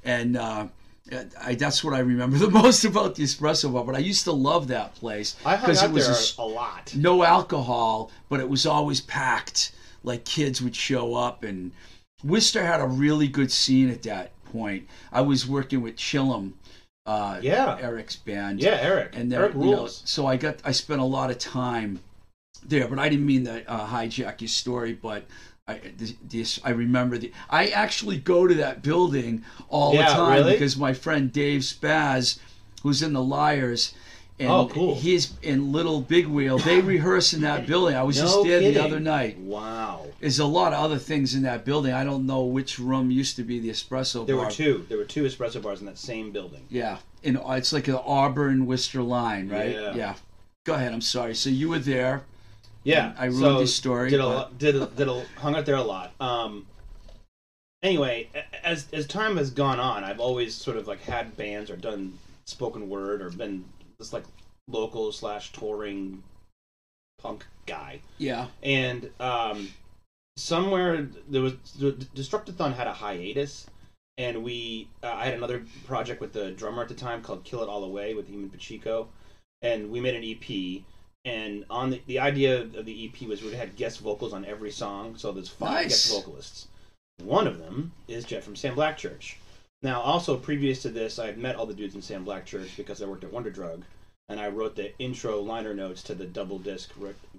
and 0.03 0.35
uh, 0.35 0.67
I, 1.41 1.55
that's 1.55 1.85
what 1.85 1.93
I 1.93 1.99
remember 1.99 2.37
the 2.47 2.49
most 2.49 2.83
about 2.83 3.15
the 3.15 3.23
espresso 3.23 3.71
bar. 3.71 3.85
But 3.85 3.95
I 3.95 3.99
used 3.99 4.25
to 4.25 4.33
love 4.33 4.67
that 4.67 4.93
place 4.95 5.37
because 5.41 5.81
it 5.83 5.91
was 5.91 6.35
a 6.37 6.41
a 6.41 6.43
lot. 6.43 6.93
no 6.97 7.23
alcohol, 7.23 8.11
but 8.27 8.41
it 8.41 8.49
was 8.49 8.65
always 8.65 8.99
packed. 8.99 9.71
Like 10.03 10.25
kids 10.25 10.61
would 10.61 10.75
show 10.75 11.15
up, 11.15 11.45
and 11.45 11.71
Worcester 12.23 12.63
had 12.65 12.81
a 12.81 12.87
really 12.87 13.27
good 13.27 13.51
scene 13.51 13.89
at 13.89 14.03
that 14.03 14.31
point. 14.45 14.87
I 15.11 15.21
was 15.21 15.47
working 15.47 15.81
with 15.81 15.95
Chillum, 15.95 16.53
uh, 17.05 17.39
Yeah. 17.41 17.77
Eric's 17.81 18.15
band, 18.15 18.61
Yeah, 18.61 18.77
Eric. 18.81 19.11
and 19.15 19.33
Eric 19.33 19.53
you 19.55 19.71
know, 19.71 19.87
so 19.87 20.25
I 20.27 20.37
got 20.37 20.57
I 20.63 20.71
spent 20.71 21.01
a 21.01 21.05
lot 21.05 21.31
of 21.31 21.37
time 21.37 21.99
there, 22.67 22.87
but 22.87 22.99
I 22.99 23.09
didn't 23.09 23.25
mean 23.25 23.45
to 23.45 23.69
uh, 23.69 23.87
hijack 23.87 24.41
your 24.41 24.47
story, 24.47 24.93
but. 24.93 25.23
I, 25.67 25.79
this, 25.95 26.15
this, 26.27 26.59
I 26.65 26.71
remember 26.71 27.19
the. 27.19 27.31
I 27.49 27.67
actually 27.67 28.17
go 28.17 28.47
to 28.47 28.55
that 28.55 28.81
building 28.81 29.45
all 29.69 29.93
Yeah, 29.93 30.07
the 30.09 30.13
time 30.15 30.39
really? 30.39 30.53
because 30.53 30.75
my 30.75 30.91
friend 30.91 31.31
Dave 31.31 31.61
Spaz, 31.61 32.39
who's 32.81 33.03
in 33.03 33.13
the 33.13 33.21
Liars, 33.21 33.93
and 34.41 34.49
Oh, 34.51 34.67
cool. 34.67 34.95
he's 34.95 35.33
in 35.43 35.71
Little 35.71 36.01
Big 36.01 36.25
Wheel. 36.27 36.57
They 36.57 36.81
rehearse 36.95 37.33
in 37.33 37.41
that 37.41 37.67
building. 37.67 37.95
I 37.95 38.03
was 38.03 38.17
No 38.17 38.23
just 38.23 38.43
there 38.43 38.59
the 38.59 38.77
other 38.83 38.99
night. 38.99 39.37
Wow. 39.37 40.07
There's 40.19 40.39
a 40.39 40.45
lot 40.45 40.73
of 40.73 40.79
other 40.79 40.97
things 40.97 41.35
in 41.35 41.43
that 41.43 41.63
building. 41.63 41.93
I 41.93 42.03
don't 42.03 42.25
know 42.25 42.43
which 42.43 42.79
room 42.79 43.11
used 43.11 43.35
to 43.37 43.43
be 43.43 43.59
the 43.59 43.69
espresso 43.69 44.25
There 44.25 44.35
bar. 44.35 44.45
There 44.45 44.45
were 44.45 44.51
two. 44.51 44.85
There 44.89 44.97
were 44.97 45.05
two 45.05 45.23
espresso 45.23 45.61
bars 45.61 45.79
in 45.79 45.85
that 45.85 45.97
same 45.99 46.31
building. 46.31 46.65
Yeah, 46.69 46.97
in 47.23 47.37
it's 47.37 47.71
like 47.71 47.87
an 47.87 47.99
Auburn 48.03 48.65
Worcester 48.65 49.01
line, 49.03 49.47
right? 49.49 49.71
Yeah. 49.75 49.93
yeah. 49.95 50.15
Go 50.65 50.73
ahead. 50.73 50.91
I'm 50.91 51.01
sorry. 51.01 51.35
So 51.35 51.49
you 51.49 51.69
were 51.69 51.79
there. 51.79 52.23
Yeah, 52.83 53.13
I 53.17 53.25
ruined 53.25 53.39
so 53.41 53.59
this 53.59 53.75
story, 53.75 54.09
Did 54.09 54.19
a 54.21 54.23
but- 54.23 54.57
did 54.57 54.75
a, 54.75 54.87
did 54.87 55.07
a, 55.07 55.23
hung 55.37 55.55
out 55.55 55.67
there 55.67 55.75
a 55.75 55.83
lot. 55.83 56.13
Um, 56.19 56.65
anyway, 57.83 58.27
as 58.63 58.87
as 58.91 59.05
time 59.05 59.37
has 59.37 59.51
gone 59.51 59.79
on, 59.79 60.03
I've 60.03 60.19
always 60.19 60.55
sort 60.55 60.77
of 60.77 60.87
like 60.87 61.01
had 61.03 61.37
bands 61.37 61.69
or 61.69 61.75
done 61.75 62.17
spoken 62.45 62.89
word 62.89 63.21
or 63.21 63.29
been 63.29 63.63
this 64.01 64.13
like 64.13 64.25
local 64.67 65.11
slash 65.11 65.51
touring 65.51 66.23
punk 67.21 67.45
guy. 67.65 68.01
Yeah. 68.17 68.47
And 68.63 69.09
um, 69.19 69.69
somewhere 70.37 71.07
there 71.29 71.41
was 71.41 71.53
the 71.79 71.91
Destructathon 72.15 72.73
had 72.75 72.87
a 72.87 72.93
hiatus, 72.93 73.67
and 74.17 74.43
we 74.43 74.87
uh, 75.03 75.07
I 75.13 75.25
had 75.25 75.35
another 75.35 75.63
project 75.85 76.19
with 76.21 76.33
the 76.33 76.51
drummer 76.51 76.81
at 76.81 76.89
the 76.89 76.95
time 76.95 77.21
called 77.21 77.43
Kill 77.43 77.61
It 77.63 77.69
All 77.69 77.83
Away 77.83 78.13
with 78.13 78.27
him 78.27 78.49
Pacheco, 78.49 79.07
and 79.61 79.91
we 79.91 79.99
made 80.01 80.15
an 80.15 80.23
EP. 80.23 80.83
And 81.23 81.65
on 81.69 81.91
the, 81.91 82.01
the 82.07 82.17
idea 82.17 82.61
of 82.61 82.85
the 82.85 83.05
EP 83.13 83.27
was 83.27 83.43
we 83.43 83.53
had 83.53 83.75
guest 83.75 83.99
vocals 83.99 84.33
on 84.33 84.43
every 84.43 84.71
song, 84.71 85.15
so 85.17 85.31
there's 85.31 85.49
five 85.49 85.83
Nice. 85.83 86.09
guest 86.09 86.11
vocalists. 86.11 86.67
One 87.23 87.45
of 87.45 87.59
them 87.59 87.91
is 88.07 88.23
Jet 88.25 88.43
from 88.43 88.55
Sam 88.55 88.73
Black 88.73 88.97
Church. 88.97 89.37
Now, 89.83 90.01
also 90.01 90.37
previous 90.37 90.81
to 90.83 90.89
this, 90.89 91.17
I 91.17 91.25
had 91.27 91.37
met 91.37 91.55
all 91.55 91.65
the 91.65 91.73
dudes 91.73 91.95
in 91.95 92.01
Sam 92.01 92.23
Black 92.23 92.45
Church 92.45 92.69
because 92.77 93.01
I 93.01 93.05
worked 93.07 93.23
at 93.23 93.33
Wonder 93.33 93.49
Drug, 93.49 93.83
and 94.29 94.39
I 94.39 94.47
wrote 94.49 94.75
the 94.75 94.97
intro 94.99 95.41
liner 95.41 95.73
notes 95.73 96.03
to 96.03 96.13
the 96.15 96.25
double 96.25 96.59
disc 96.59 96.91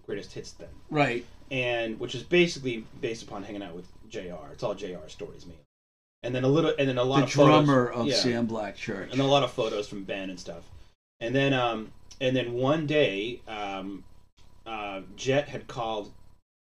greatest 0.06 0.32
hits 0.32 0.50
thing 0.50 0.68
Right. 0.90 1.24
and 1.50 1.98
which 2.00 2.14
is 2.14 2.22
basically 2.24 2.84
based 3.00 3.22
upon 3.22 3.44
hanging 3.44 3.62
out 3.62 3.74
with 3.74 3.86
Jr. 4.08 4.50
It's 4.52 4.62
all 4.64 4.74
Jr. 4.74 5.06
stories, 5.08 5.46
mainly, 5.46 5.62
and 6.24 6.34
then 6.34 6.42
a 6.44 6.48
little, 6.48 6.74
and 6.78 6.88
then 6.88 6.98
a 6.98 7.04
lot 7.04 7.18
The 7.18 7.22
of 7.24 7.32
photos- 7.32 7.64
drummer 7.66 7.86
of 7.88 8.06
yeah, 8.06 8.14
Sam 8.16 8.46
Black 8.46 8.76
Church. 8.76 9.10
and 9.12 9.20
a 9.20 9.24
lot 9.26 9.44
of 9.44 9.52
photos 9.52 9.86
from 9.88 10.02
Ben 10.04 10.28
and 10.28 10.38
stuff, 10.40 10.64
and 11.20 11.34
then 11.34 11.52
um, 11.54 11.92
and 12.20 12.34
then 12.36 12.54
one 12.54 12.86
day, 12.86 13.40
um, 13.46 14.02
uh, 14.66 15.02
Jet 15.16 15.48
had 15.48 15.68
called 15.68 16.12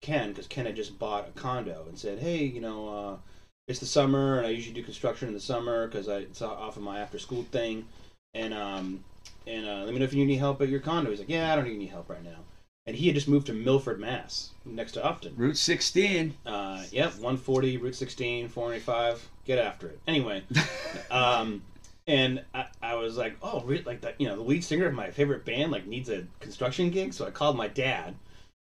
Ken 0.01 0.29
because 0.29 0.47
Ken 0.47 0.65
had 0.67 0.75
just 0.75 0.97
bought 0.99 1.27
a 1.27 1.31
condo 1.31 1.85
and 1.89 1.97
said, 1.99 2.19
hey, 2.19 2.43
you 2.43 2.61
know, 2.61 2.87
uh, 2.89 3.17
it's 3.67 3.79
the 3.79 3.85
summer 3.85 4.37
and 4.37 4.47
I 4.47 4.49
usually 4.49 4.73
do 4.73 4.83
construction 4.83 5.27
in 5.27 5.33
the 5.33 5.39
summer 5.39 5.87
because 5.87 6.09
I 6.09 6.17
it's 6.17 6.41
off 6.41 6.77
of 6.77 6.83
my 6.83 6.99
after 6.99 7.19
school 7.19 7.43
thing, 7.43 7.85
and 8.33 8.53
um, 8.53 9.03
and 9.47 9.65
uh, 9.65 9.83
let 9.83 9.93
me 9.93 9.99
know 9.99 10.05
if 10.05 10.13
you 10.13 10.19
need 10.19 10.31
any 10.31 10.37
help 10.37 10.61
at 10.61 10.69
your 10.69 10.79
condo. 10.79 11.09
He's 11.09 11.19
like, 11.19 11.29
yeah, 11.29 11.51
I 11.51 11.55
don't 11.55 11.65
need 11.65 11.75
any 11.75 11.87
help 11.87 12.09
right 12.09 12.23
now. 12.23 12.39
And 12.87 12.95
he 12.95 13.07
had 13.07 13.15
just 13.15 13.27
moved 13.27 13.47
to 13.47 13.53
Milford, 13.53 13.99
Mass, 13.99 14.51
next 14.65 14.93
to 14.93 15.05
Upton. 15.05 15.33
Route 15.37 15.57
16. 15.57 16.33
Uh, 16.45 16.83
yep, 16.91 17.11
140, 17.11 17.77
Route 17.77 17.95
16, 17.95 18.49
485. 18.49 19.29
Get 19.45 19.59
after 19.59 19.87
it. 19.87 19.99
Anyway, 20.07 20.43
um, 21.11 21.61
and 22.07 22.43
I, 22.55 22.65
I 22.81 22.95
was 22.95 23.17
like, 23.17 23.37
oh, 23.43 23.61
re- 23.61 23.83
like 23.85 24.01
that, 24.01 24.19
you 24.19 24.27
know, 24.27 24.35
the 24.35 24.41
lead 24.41 24.63
singer 24.63 24.87
of 24.87 24.93
my 24.93 25.11
favorite 25.11 25.45
band 25.45 25.71
like 25.71 25.85
needs 25.85 26.09
a 26.09 26.25
construction 26.39 26.89
gig. 26.89 27.13
So 27.13 27.27
I 27.27 27.31
called 27.31 27.55
my 27.55 27.67
dad, 27.67 28.15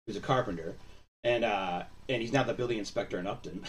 who's 0.05 0.17
a 0.17 0.21
carpenter, 0.21 0.75
and 1.23 1.43
uh, 1.43 1.83
and 2.07 2.21
he's 2.21 2.33
now 2.33 2.43
the 2.43 2.53
building 2.53 2.77
inspector 2.77 3.19
in 3.19 3.27
Upton. 3.27 3.63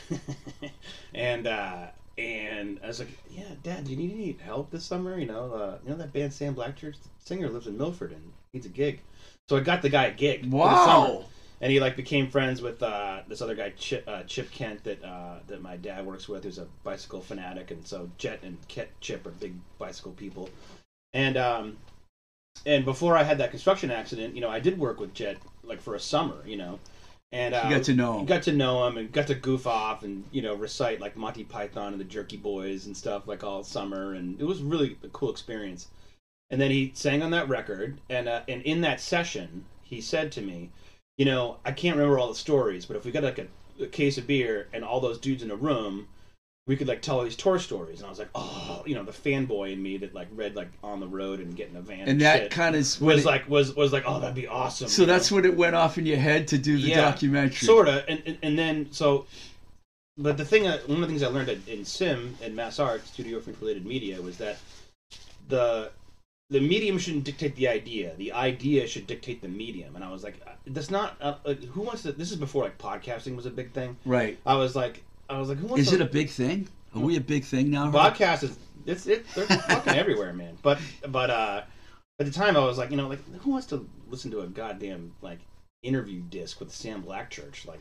and 1.15 1.47
uh, 1.47 1.87
and 2.19 2.79
I 2.83 2.89
was 2.89 2.99
like, 3.01 3.09
yeah, 3.31 3.45
Dad, 3.63 3.85
do 3.85 3.91
you 3.93 3.97
need 3.97 4.13
any 4.13 4.37
help 4.45 4.71
this 4.71 4.85
summer? 4.85 5.19
You 5.19 5.27
know, 5.27 5.53
uh, 5.53 5.79
you 5.85 5.91
know 5.91 5.97
that 5.97 6.13
band 6.13 6.33
Sam 6.33 6.55
Black 6.55 6.77
Church, 6.77 6.97
singer 7.25 7.49
lives 7.49 7.67
in 7.67 7.77
Milford 7.79 8.13
and 8.13 8.33
needs 8.53 8.67
a 8.67 8.71
gig. 8.71 9.01
So 9.49 9.57
I 9.57 9.61
got 9.61 9.83
the 9.83 9.89
guy 9.89 10.07
a 10.07 10.13
gig. 10.15 10.43
for 10.51 10.69
the 10.69 10.85
summer 10.85 11.15
Wow. 11.15 11.25
and 11.61 11.73
he 11.73 11.81
like 11.81 11.97
became 11.97 12.29
friends 12.31 12.63
with 12.63 12.83
uh, 12.83 13.21
this 13.29 13.43
other 13.43 13.55
guy 13.55 13.71
Chip, 13.71 14.05
uh, 14.07 14.23
Chip 14.25 14.51
Kent 14.51 14.85
that 14.85 15.03
uh, 15.05 15.41
that 15.49 15.61
my 15.61 15.77
dad 15.77 16.07
works 16.07 16.29
with 16.29 16.45
who's 16.45 16.59
a 16.59 16.67
bicycle 16.85 17.21
fanatic 17.21 17.71
and 17.71 17.87
so 17.87 18.09
Jet 18.19 18.41
and 18.43 18.57
Kent, 18.69 18.89
Chip 19.01 19.27
are 19.27 19.31
big 19.31 19.55
bicycle 19.79 20.13
people 20.13 20.49
and 21.13 21.37
um 21.37 21.77
and 22.67 22.85
before 22.85 23.17
I 23.17 23.23
had 23.25 23.39
that 23.39 23.51
construction 23.51 23.91
accident 23.91 24.35
you 24.35 24.41
know 24.41 24.51
I 24.51 24.61
did 24.61 24.79
work 24.79 25.01
with 25.01 25.15
Jet 25.15 25.39
like 25.65 25.81
for 25.81 25.95
a 25.95 26.01
summer 26.01 26.43
you 26.47 26.57
know 26.57 26.79
and 27.33 27.55
uh, 27.55 27.63
You 27.65 27.77
got 27.77 27.85
to 27.85 27.95
know 27.95 28.19
him. 28.19 28.27
got 28.27 28.43
to 28.45 28.53
know 28.53 28.87
him 28.87 28.97
and 28.99 29.13
got 29.13 29.27
to 29.29 29.35
goof 29.35 29.67
off 29.67 30.03
and 30.03 30.25
you 30.33 30.43
know 30.43 30.55
recite 30.55 31.01
like 31.01 31.17
Monty 31.17 31.45
Python 31.45 31.93
and 31.93 32.01
the 32.01 32.05
Jerky 32.05 32.37
Boys 32.37 32.87
and 32.87 32.97
stuff 32.97 33.27
like 33.29 33.45
all 33.45 33.63
summer 33.63 34.15
and 34.15 34.41
it 34.41 34.45
was 34.45 34.63
really 34.63 34.97
a 35.05 35.09
cool 35.09 35.31
experience. 35.31 35.89
And 36.51 36.61
then 36.61 36.71
he 36.73 36.91
sang 36.95 37.23
on 37.23 37.31
that 37.31 37.49
record 37.49 38.01
and 38.11 38.29
uh, 38.29 38.43
and 38.49 38.63
in 38.63 38.81
that 38.83 39.01
session 39.01 39.65
he 39.83 40.01
said 40.01 40.33
to 40.33 40.43
me, 40.43 40.71
you 41.17 41.25
know, 41.25 41.59
I 41.65 41.73
can't 41.73 41.97
remember 41.97 42.19
all 42.19 42.29
the 42.29 42.35
stories, 42.35 42.87
but 42.87 42.97
if 42.97 43.05
we 43.05 43.11
got 43.13 43.25
like 43.25 43.39
a, 43.39 43.47
a 43.83 43.87
case 43.87 44.19
of 44.19 44.27
beer 44.27 44.69
and 44.73 44.85
all 44.85 45.01
those 45.01 45.19
dudes 45.19 45.43
in 45.43 45.51
a 45.51 45.57
room, 45.57 46.09
we 46.67 46.77
could 46.77 46.87
like 46.87 47.03
tell 47.03 47.19
all 47.19 47.25
these 47.25 47.37
tour 47.37 47.59
stories. 47.59 47.99
And 47.99 48.07
I 48.07 48.11
was 48.11 48.19
like, 48.19 48.31
oh, 48.35 48.83
you 48.87 48.95
know, 48.95 49.03
the 49.03 49.13
fanboy 49.13 49.73
in 49.73 49.83
me 49.83 49.97
that 49.99 50.15
like 50.15 50.29
read 50.33 50.55
like 50.55 50.69
on 50.85 51.01
the 51.01 51.09
road 51.09 51.41
and 51.41 51.57
get 51.57 51.69
in 51.71 51.77
a 51.77 51.81
van 51.81 52.09
and 52.09 52.21
that 52.21 52.43
shit 52.43 52.51
kind 52.51 52.77
of 52.77 53.01
was 53.01 53.25
like 53.25 53.49
was 53.49 53.75
was 53.75 53.93
like, 53.93 54.05
oh, 54.07 54.21
that'd 54.21 54.35
be 54.35 54.47
awesome. 54.47 54.89
So 54.89 55.03
you 55.03 55.07
know? 55.07 55.13
that's 55.13 55.33
what 55.33 55.45
it 55.45 55.57
went 55.57 55.75
off 55.75 55.99
in 55.99 56.07
your 56.07 56.19
head 56.19 56.49
to 56.49 56.59
do 56.59 56.77
the 56.77 56.89
Yeah, 56.89 57.01
documentary. 57.01 57.67
Sorta, 57.67 58.05
and, 58.09 58.23
and 58.27 58.39
and 58.43 58.59
then 58.59 58.89
so 58.93 59.27
but 60.21 60.37
the 60.37 60.45
thing, 60.45 60.65
one 60.65 60.75
of 60.75 61.01
the 61.01 61.07
things 61.07 61.23
I 61.23 61.29
learned 61.29 61.49
at, 61.49 61.67
in 61.67 61.85
Sim 61.85 62.37
and 62.43 62.55
Mass 62.55 62.79
Art 62.79 63.07
Studio 63.07 63.41
for 63.41 63.53
Related 63.53 63.87
Media 63.87 64.21
was 64.21 64.37
that 64.37 64.59
the 65.49 65.91
the 66.51 66.61
medium 66.61 66.99
shouldn't 66.99 67.25
dictate 67.25 67.57
the 67.57 67.69
idea. 67.69 68.15
The 68.17 68.33
idea 68.33 68.87
should 68.87 69.07
dictate 69.07 69.41
the 69.41 69.49
medium. 69.49 69.95
And 69.95 70.05
I 70.05 70.11
was 70.11 70.25
like, 70.25 70.35
uh, 70.47 70.51
that's 70.67 70.91
not. 70.91 71.17
Uh, 71.21 71.37
like, 71.45 71.65
who 71.65 71.81
wants 71.81 72.03
to? 72.03 72.13
This 72.13 72.31
is 72.31 72.37
before 72.37 72.65
like 72.65 72.77
podcasting 72.77 73.35
was 73.35 73.47
a 73.47 73.51
big 73.51 73.73
thing. 73.73 73.97
Right. 74.05 74.39
I 74.45 74.57
was 74.57 74.77
like, 74.77 75.05
I 75.31 75.39
was 75.39 75.49
like, 75.49 75.59
who 75.59 75.69
wants 75.69 75.83
Is 75.83 75.91
to? 75.91 75.95
it 75.97 76.01
a 76.01 76.07
big 76.07 76.29
thing? 76.29 76.69
Are 76.95 77.01
we 77.01 77.17
a 77.17 77.21
big 77.21 77.45
thing 77.45 77.71
now? 77.71 77.91
Podcast 77.91 78.43
is 78.43 78.59
it's 78.87 79.07
it 79.07 79.25
they're 79.35 79.47
fucking 79.47 79.95
everywhere, 79.95 80.33
man. 80.33 80.59
But 80.63 80.81
but 81.09 81.31
uh, 81.31 81.63
at 82.19 82.27
the 82.27 82.33
time 82.33 82.57
I 82.57 82.65
was 82.65 82.79
like, 82.79 82.91
you 82.91 82.97
know, 82.97 83.09
like 83.09 83.21
who 83.43 83.51
wants 83.51 83.67
to 83.69 83.89
listen 84.09 84.31
to 84.33 84.41
a 84.41 84.47
goddamn 84.47 85.13
like 85.23 85.39
interview 85.83 86.21
disc 86.21 86.59
with 86.59 86.75
Sam 86.75 87.03
Black 87.03 87.31
Church? 87.31 87.67
Like 87.67 87.81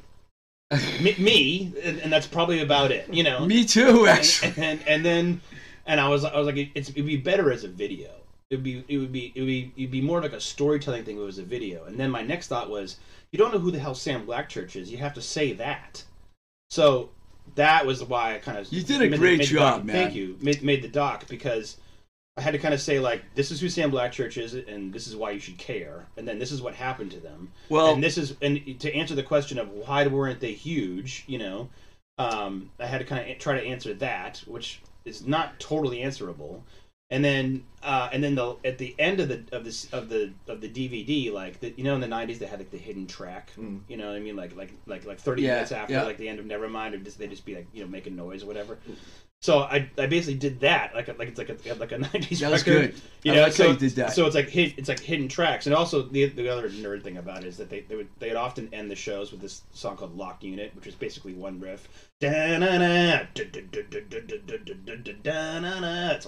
me, 1.01 1.15
me 1.17 1.73
and, 1.83 1.99
and 1.99 2.13
that's 2.13 2.27
probably 2.27 2.61
about 2.61 2.91
it. 2.91 3.11
You 3.11 3.23
know, 3.23 3.45
Me 3.45 3.65
too, 3.65 4.05
actually. 4.05 4.49
and, 4.49 4.63
and 4.63 4.87
and 4.87 5.05
then 5.05 5.41
and 5.87 5.99
I 5.99 6.07
was 6.07 6.23
I 6.23 6.37
was 6.37 6.45
like, 6.45 6.69
it's 6.75 6.89
it'd 6.89 7.05
be 7.05 7.17
better 7.17 7.51
as 7.51 7.63
a 7.63 7.67
video. 7.67 8.11
It'd 8.51 8.63
be 8.63 8.83
it 8.87 8.97
would 8.97 9.11
be 9.11 9.31
it 9.33 9.39
would 9.39 9.47
be 9.47 9.71
it'd 9.75 9.91
be 9.91 10.01
more 10.01 10.21
like 10.21 10.33
a 10.33 10.41
storytelling 10.41 11.03
thing 11.03 11.15
if 11.15 11.21
it 11.21 11.25
was 11.25 11.39
a 11.39 11.43
video. 11.43 11.85
And 11.85 11.99
then 11.99 12.11
my 12.11 12.21
next 12.21 12.47
thought 12.47 12.69
was, 12.69 12.97
you 13.31 13.39
don't 13.39 13.51
know 13.51 13.59
who 13.59 13.71
the 13.71 13.79
hell 13.79 13.95
Sam 13.95 14.25
Black 14.25 14.49
Church 14.49 14.75
is. 14.75 14.91
You 14.91 14.97
have 14.99 15.15
to 15.15 15.21
say 15.21 15.53
that. 15.53 16.03
So 16.69 17.09
that 17.55 17.85
was 17.85 18.03
why 18.03 18.35
I 18.35 18.39
kind 18.39 18.57
of 18.57 18.71
You 18.71 18.83
did 18.83 19.01
a 19.01 19.17
great 19.17 19.39
the 19.39 19.45
job, 19.45 19.79
doc- 19.79 19.85
man. 19.85 19.95
Thank 19.95 20.15
you. 20.15 20.37
Made, 20.41 20.63
made 20.63 20.81
the 20.81 20.87
doc 20.87 21.27
because 21.27 21.77
I 22.37 22.41
had 22.41 22.53
to 22.53 22.59
kind 22.59 22.73
of 22.73 22.81
say 22.81 22.99
like, 22.99 23.23
this 23.35 23.51
is 23.51 23.59
who 23.59 23.69
Sam 23.69 23.91
Black 23.91 24.11
Church 24.11 24.37
is, 24.37 24.53
and 24.53 24.93
this 24.93 25.07
is 25.07 25.15
why 25.15 25.31
you 25.31 25.39
should 25.39 25.57
care, 25.57 26.07
and 26.15 26.27
then 26.27 26.39
this 26.39 26.51
is 26.51 26.61
what 26.61 26.73
happened 26.73 27.11
to 27.11 27.19
them. 27.19 27.51
Well, 27.67 27.93
and 27.93 28.03
this 28.03 28.17
is 28.17 28.35
and 28.41 28.79
to 28.79 28.93
answer 28.93 29.15
the 29.15 29.23
question 29.23 29.59
of 29.59 29.69
why 29.69 30.07
weren't 30.07 30.39
they 30.39 30.53
huge, 30.53 31.25
you 31.27 31.37
know, 31.37 31.69
um, 32.17 32.71
I 32.79 32.85
had 32.85 32.99
to 32.99 33.05
kind 33.05 33.29
of 33.29 33.37
try 33.39 33.59
to 33.59 33.65
answer 33.65 33.93
that, 33.95 34.43
which 34.45 34.81
is 35.05 35.25
not 35.25 35.59
totally 35.59 36.01
answerable. 36.01 36.63
And 37.12 37.26
then, 37.26 37.64
uh, 37.82 38.10
and 38.12 38.24
then 38.24 38.36
the 38.36 38.57
at 38.64 38.78
the 38.78 38.95
end 38.99 39.20
of 39.20 39.30
the 39.30 39.43
of 39.51 39.64
this 39.66 39.91
of 39.91 40.10
the 40.10 40.32
of 40.47 40.62
the 40.62 40.70
DVD, 40.70 41.32
like 41.32 41.60
the, 41.60 41.74
you 41.76 41.84
know, 41.84 41.95
in 41.95 42.01
the 42.01 42.07
'90s 42.07 42.38
they 42.38 42.45
had 42.45 42.60
like 42.60 42.70
the 42.70 42.78
hidden 42.78 43.07
track. 43.07 43.51
Mm. 43.57 43.82
You 43.88 43.97
know, 43.97 44.07
what 44.10 44.16
I 44.16 44.20
mean, 44.20 44.36
like 44.36 44.55
like 44.55 44.74
like 44.86 45.05
like 45.05 45.20
30 45.20 45.41
Yeah, 45.41 45.55
minutes 45.55 45.72
after 45.72 45.93
yeah. 45.93 46.03
like 46.03 46.18
the 46.18 46.30
end 46.30 46.39
of 46.39 46.45
Nevermind, 46.45 46.93
or 46.93 46.97
just 46.97 47.18
they 47.18 47.28
just 47.28 47.45
be 47.45 47.55
like 47.55 47.68
you 47.74 47.84
know 47.84 47.89
making 47.89 48.16
noise 48.16 48.43
or 48.43 48.45
whatever. 48.45 48.78
So 49.41 49.59
I, 49.59 49.89
I 49.97 50.07
basically 50.07 50.37
did 50.37 50.59
that 50.59 50.93
like 50.93 51.07
a, 51.07 51.13
like 51.13 51.29
it's 51.29 51.37
like 51.37 51.49
a 51.49 51.73
like 51.75 51.93
a 51.93 51.97
nineties 51.97 52.41
record. 52.41 52.65
Good. 52.65 52.95
You 53.23 53.33
I 53.33 53.43
like 53.43 53.53
so, 53.53 53.71
you 53.71 53.89
so 54.09 54.25
it's 54.25 54.35
like 54.35 54.53
it's 54.53 54.89
like 54.89 54.99
hidden 54.99 55.29
tracks, 55.29 55.65
and 55.65 55.73
also 55.73 56.01
the 56.01 56.25
the 56.25 56.49
other 56.49 56.69
nerd 56.69 57.03
thing 57.03 57.15
about 57.17 57.43
it 57.43 57.47
is 57.47 57.55
that 57.57 57.69
they 57.69 57.81
they 57.81 57.95
would 57.95 58.09
they 58.19 58.27
would 58.27 58.35
often 58.35 58.67
end 58.73 58.91
the 58.91 58.95
shows 58.95 59.31
with 59.31 59.39
this 59.39 59.61
song 59.71 59.95
called 59.95 60.17
Lock 60.17 60.43
Unit, 60.43 60.75
which 60.75 60.87
is 60.87 60.95
basically 60.95 61.33
one 61.33 61.57
riff. 61.59 61.87
So 62.21 62.29
I 62.29 63.27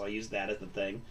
use 0.07 0.29
that 0.29 0.49
as 0.49 0.59
the 0.59 0.67
thing. 0.67 1.01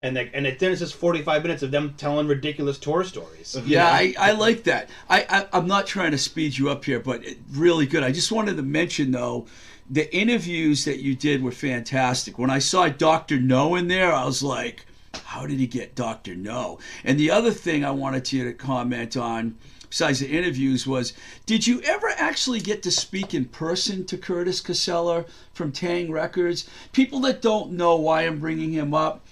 And, 0.00 0.16
and 0.16 0.46
it, 0.46 0.60
then 0.60 0.70
it's 0.70 0.80
just 0.80 0.94
45 0.94 1.42
minutes 1.42 1.64
of 1.64 1.72
them 1.72 1.94
telling 1.96 2.28
ridiculous 2.28 2.78
tour 2.78 3.02
stories. 3.02 3.56
Yeah, 3.66 3.86
I, 3.86 4.14
I 4.16 4.30
like 4.32 4.62
that. 4.64 4.90
I, 5.10 5.26
I, 5.28 5.46
I'm 5.52 5.66
not 5.66 5.88
trying 5.88 6.12
to 6.12 6.18
speed 6.18 6.56
you 6.56 6.70
up 6.70 6.84
here, 6.84 7.00
but 7.00 7.24
it, 7.24 7.38
really 7.50 7.86
good. 7.86 8.04
I 8.04 8.12
just 8.12 8.30
wanted 8.30 8.56
to 8.58 8.62
mention, 8.62 9.10
though, 9.10 9.48
the 9.90 10.14
interviews 10.14 10.84
that 10.84 11.00
you 11.00 11.14
did 11.14 11.42
were 11.42 11.52
fantastic. 11.52 12.38
When 12.38 12.50
I 12.50 12.58
saw 12.58 12.88
Doctor 12.88 13.40
No 13.40 13.74
in 13.74 13.88
there, 13.88 14.12
I 14.12 14.24
was 14.24 14.42
like, 14.42 14.84
how 15.24 15.46
did 15.46 15.58
he 15.58 15.66
get 15.66 15.94
Doctor 15.94 16.34
No? 16.34 16.78
And 17.04 17.18
the 17.18 17.30
other 17.30 17.50
thing 17.50 17.84
I 17.84 17.90
wanted 17.90 18.32
you 18.32 18.44
to 18.44 18.52
comment 18.52 19.16
on. 19.16 19.56
Besides 19.88 20.20
the 20.20 20.28
interviews, 20.28 20.86
was 20.86 21.14
did 21.46 21.66
you 21.66 21.80
ever 21.80 22.10
actually 22.10 22.60
get 22.60 22.82
to 22.82 22.90
speak 22.90 23.32
in 23.32 23.46
person 23.46 24.04
to 24.04 24.18
Curtis 24.18 24.60
Casella 24.60 25.24
from 25.54 25.72
Taang! 25.72 26.10
Records? 26.10 26.68
People 26.92 27.20
that 27.20 27.40
don't 27.40 27.72
know 27.72 27.96
why 27.96 28.26
I'm 28.26 28.38
bringing 28.38 28.72
him 28.72 28.92
up, 28.92 29.26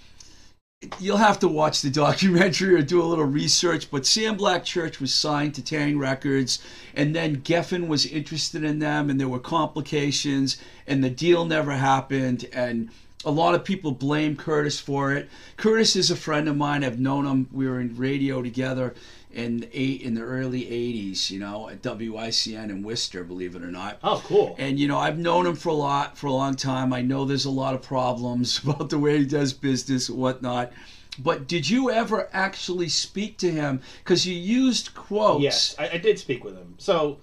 you'll 1.00 1.16
have 1.16 1.38
to 1.40 1.48
watch 1.48 1.82
the 1.82 1.90
documentary 1.90 2.74
or 2.74 2.82
do 2.82 3.02
a 3.02 3.04
little 3.04 3.24
research. 3.24 3.90
But 3.90 4.06
Sam 4.06 4.36
Black 4.36 4.64
Church 4.64 5.00
was 5.00 5.14
signed 5.14 5.54
to 5.54 5.62
Taang! 5.62 5.98
Records, 5.98 6.58
and 6.94 7.14
then 7.14 7.40
Geffen 7.42 7.88
was 7.88 8.06
interested 8.06 8.64
in 8.64 8.78
them, 8.78 9.10
and 9.10 9.18
there 9.18 9.28
were 9.28 9.38
complications, 9.38 10.58
and 10.86 11.02
the 11.02 11.10
deal 11.10 11.44
never 11.44 11.72
happened. 11.72 12.46
And 12.52 12.90
a 13.24 13.30
lot 13.30 13.54
of 13.54 13.64
people 13.64 13.92
blame 13.92 14.36
Curtis 14.36 14.78
for 14.78 15.12
it. 15.12 15.28
Curtis 15.56 15.96
is 15.96 16.10
a 16.10 16.16
friend 16.16 16.48
of 16.48 16.56
mine. 16.56 16.84
I've 16.84 17.00
known 17.00 17.26
him. 17.26 17.48
We 17.52 17.66
were 17.66 17.80
in 17.80 17.96
radio 17.96 18.42
together 18.42 18.94
in 19.36 19.60
the 19.60 19.68
eight 19.72 20.02
in 20.02 20.14
the 20.14 20.22
early 20.22 20.62
'80s. 20.62 21.30
You 21.30 21.38
know, 21.38 21.68
at 21.68 21.82
WICN 21.82 22.70
in 22.70 22.82
Worcester, 22.82 23.22
believe 23.22 23.54
it 23.54 23.62
or 23.62 23.70
not. 23.70 23.98
Oh, 24.02 24.22
cool. 24.24 24.56
And 24.58 24.80
you 24.80 24.88
know, 24.88 24.98
I've 24.98 25.18
known 25.18 25.46
him 25.46 25.56
for 25.56 25.68
a 25.68 25.74
lot 25.74 26.16
for 26.16 26.26
a 26.26 26.32
long 26.32 26.56
time. 26.56 26.92
I 26.92 27.02
know 27.02 27.24
there's 27.24 27.44
a 27.44 27.50
lot 27.50 27.74
of 27.74 27.82
problems 27.82 28.58
about 28.64 28.90
the 28.90 28.98
way 28.98 29.18
he 29.18 29.26
does 29.26 29.52
business 29.52 30.08
and 30.08 30.18
whatnot. 30.18 30.72
But 31.18 31.48
did 31.48 31.68
you 31.68 31.90
ever 31.90 32.28
actually 32.32 32.88
speak 32.88 33.38
to 33.38 33.50
him? 33.50 33.80
Because 34.02 34.26
you 34.26 34.34
used 34.34 34.94
quotes. 34.94 35.42
Yes, 35.42 35.74
I, 35.78 35.90
I 35.90 35.98
did 35.98 36.18
speak 36.18 36.44
with 36.44 36.56
him. 36.56 36.74
So, 36.78 37.18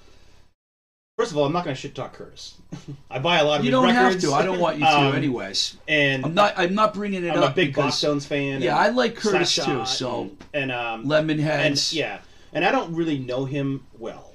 first 1.18 1.32
of 1.32 1.38
all, 1.38 1.45
I'm 1.45 1.53
not 1.53 1.64
going 1.64 1.76
to 1.76 1.80
shit 1.82 1.95
talk 1.95 2.14
Curtis. 2.14 2.57
I 3.09 3.20
buy 3.20 3.39
a 3.39 3.43
lot 3.43 3.59
of 3.59 3.66
You 3.66 3.72
his 3.72 3.82
don't 3.82 3.89
have 3.93 4.20
to. 4.22 4.34
I 4.34 4.43
don't 4.45 4.59
want 4.59 4.78
you 4.78 4.86
to, 4.86 4.91
Um, 4.97 5.16
anyways. 5.16 5.78
And 5.88 6.26
I'm 6.26 6.34
not. 6.34 6.53
I'm 6.57 6.76
not 6.76 6.93
bringing 6.93 7.24
it 7.24 7.30
up. 7.30 7.38
I'm 7.38 7.43
a 7.43 7.53
big 7.53 7.70
because 7.70 7.97
Stones 7.97 8.26
fan. 8.26 8.61
yeah, 8.61 8.78
I 8.78 8.89
like 8.89 9.16
Curtis 9.16 9.55
too. 9.55 9.86
So 9.86 10.32
and, 10.53 10.72
and 10.72 10.72
um, 10.72 11.05
Lemonheads. 11.05 11.66
and 11.66 11.93
yeah, 11.93 12.20
and 12.53 12.66
I 12.66 12.72
don't 12.72 12.93
really 12.93 13.20
know 13.20 13.45
him 13.45 13.86
well. 13.97 14.32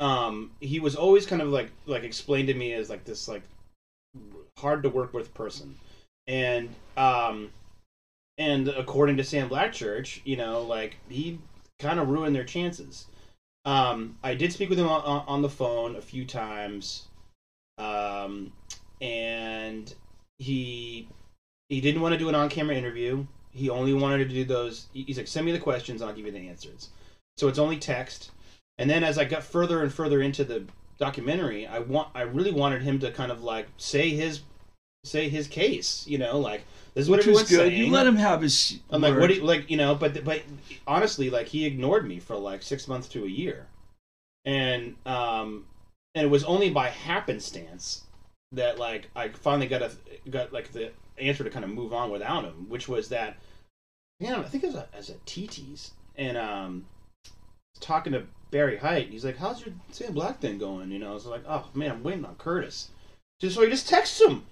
Um, 0.00 0.52
he 0.60 0.78
was 0.78 0.94
always 0.94 1.26
kind 1.26 1.42
of 1.42 1.48
like 1.48 1.70
like 1.86 2.04
explained 2.04 2.48
to 2.48 2.54
me 2.54 2.72
as 2.72 2.88
like 2.88 3.04
this 3.04 3.26
like 3.28 3.42
hard 4.58 4.82
to 4.84 4.88
work 4.88 5.12
with 5.12 5.34
person, 5.34 5.76
and 6.26 6.68
um, 6.96 7.50
and 8.36 8.68
according 8.68 9.16
to 9.16 9.24
Sam 9.24 9.48
Black 9.48 9.72
Church, 9.72 10.20
you 10.24 10.36
know, 10.36 10.62
like 10.62 10.96
he 11.08 11.38
kind 11.78 11.98
of 11.98 12.08
ruined 12.08 12.34
their 12.34 12.44
chances. 12.44 13.06
Um, 13.64 14.16
I 14.22 14.34
did 14.34 14.52
speak 14.52 14.70
with 14.70 14.78
him 14.78 14.88
on, 14.88 15.24
on 15.26 15.42
the 15.42 15.48
phone 15.48 15.96
a 15.96 16.00
few 16.00 16.24
times, 16.24 17.08
um, 17.76 18.52
and 19.00 19.92
he 20.38 21.08
he 21.68 21.80
didn't 21.80 22.00
want 22.00 22.12
to 22.12 22.18
do 22.18 22.28
an 22.28 22.34
on-camera 22.34 22.74
interview. 22.74 23.26
He 23.50 23.68
only 23.68 23.92
wanted 23.92 24.28
to 24.28 24.34
do 24.34 24.44
those. 24.44 24.86
He's 24.92 25.18
like, 25.18 25.26
send 25.26 25.44
me 25.44 25.52
the 25.52 25.58
questions, 25.58 26.00
and 26.00 26.08
I'll 26.08 26.16
give 26.16 26.26
you 26.26 26.32
the 26.32 26.48
answers. 26.48 26.90
So 27.36 27.48
it's 27.48 27.58
only 27.58 27.78
text. 27.78 28.30
And 28.78 28.88
then 28.88 29.02
as 29.02 29.18
I 29.18 29.24
got 29.24 29.42
further 29.42 29.82
and 29.82 29.92
further 29.92 30.22
into 30.22 30.44
the 30.44 30.64
documentary, 30.98 31.66
I 31.66 31.80
want 31.80 32.08
I 32.14 32.22
really 32.22 32.52
wanted 32.52 32.82
him 32.82 32.98
to 33.00 33.10
kind 33.10 33.32
of 33.32 33.42
like 33.42 33.68
say 33.76 34.10
his 34.10 34.40
say 35.04 35.28
his 35.28 35.46
case. 35.48 36.06
You 36.06 36.18
know, 36.18 36.38
like 36.38 36.62
this 36.98 37.04
is 37.04 37.10
what 37.10 37.18
which 37.18 37.26
was 37.28 37.42
everyone's 37.42 37.50
good. 37.50 37.72
saying. 37.72 37.86
You 37.86 37.92
let 37.92 38.08
him 38.08 38.16
have 38.16 38.42
his. 38.42 38.80
I'm 38.90 39.00
like, 39.00 39.12
word. 39.12 39.20
what 39.20 39.26
do 39.28 39.34
you 39.34 39.44
like? 39.44 39.70
You 39.70 39.76
know, 39.76 39.94
but 39.94 40.24
but 40.24 40.42
honestly, 40.84 41.30
like 41.30 41.46
he 41.46 41.64
ignored 41.64 42.08
me 42.08 42.18
for 42.18 42.34
like 42.34 42.60
six 42.60 42.88
months 42.88 43.06
to 43.10 43.24
a 43.24 43.28
year, 43.28 43.68
and 44.44 44.96
um, 45.06 45.66
and 46.16 46.26
it 46.26 46.28
was 46.28 46.42
only 46.42 46.70
by 46.70 46.88
happenstance 46.88 48.02
that 48.50 48.80
like 48.80 49.10
I 49.14 49.28
finally 49.28 49.68
got 49.68 49.82
a 49.82 49.92
got 50.28 50.52
like 50.52 50.72
the 50.72 50.90
answer 51.18 51.44
to 51.44 51.50
kind 51.50 51.64
of 51.64 51.70
move 51.70 51.92
on 51.92 52.10
without 52.10 52.42
him, 52.42 52.66
which 52.68 52.88
was 52.88 53.10
that, 53.10 53.36
yeah, 54.18 54.40
I 54.40 54.48
think 54.48 54.64
it 54.64 54.66
was 54.66 54.74
a, 54.74 54.88
as 54.92 55.08
a 55.08 55.14
TT's, 55.24 55.92
and 56.16 56.36
um, 56.36 56.84
talking 57.78 58.12
to 58.12 58.24
Barry 58.50 58.76
Height, 58.76 59.10
he's 59.10 59.24
like, 59.24 59.36
"How's 59.36 59.64
your 59.64 59.72
Sam 59.92 60.14
Black 60.14 60.40
thing 60.40 60.58
going?" 60.58 60.90
You 60.90 60.98
know, 60.98 61.12
I 61.12 61.14
was 61.14 61.26
like, 61.26 61.44
"Oh 61.46 61.68
man, 61.74 61.92
I'm 61.92 62.02
waiting 62.02 62.24
on 62.24 62.34
Curtis." 62.34 62.88
Just 63.38 63.54
so 63.54 63.62
he 63.62 63.70
just 63.70 63.88
texts 63.88 64.20
him, 64.20 64.44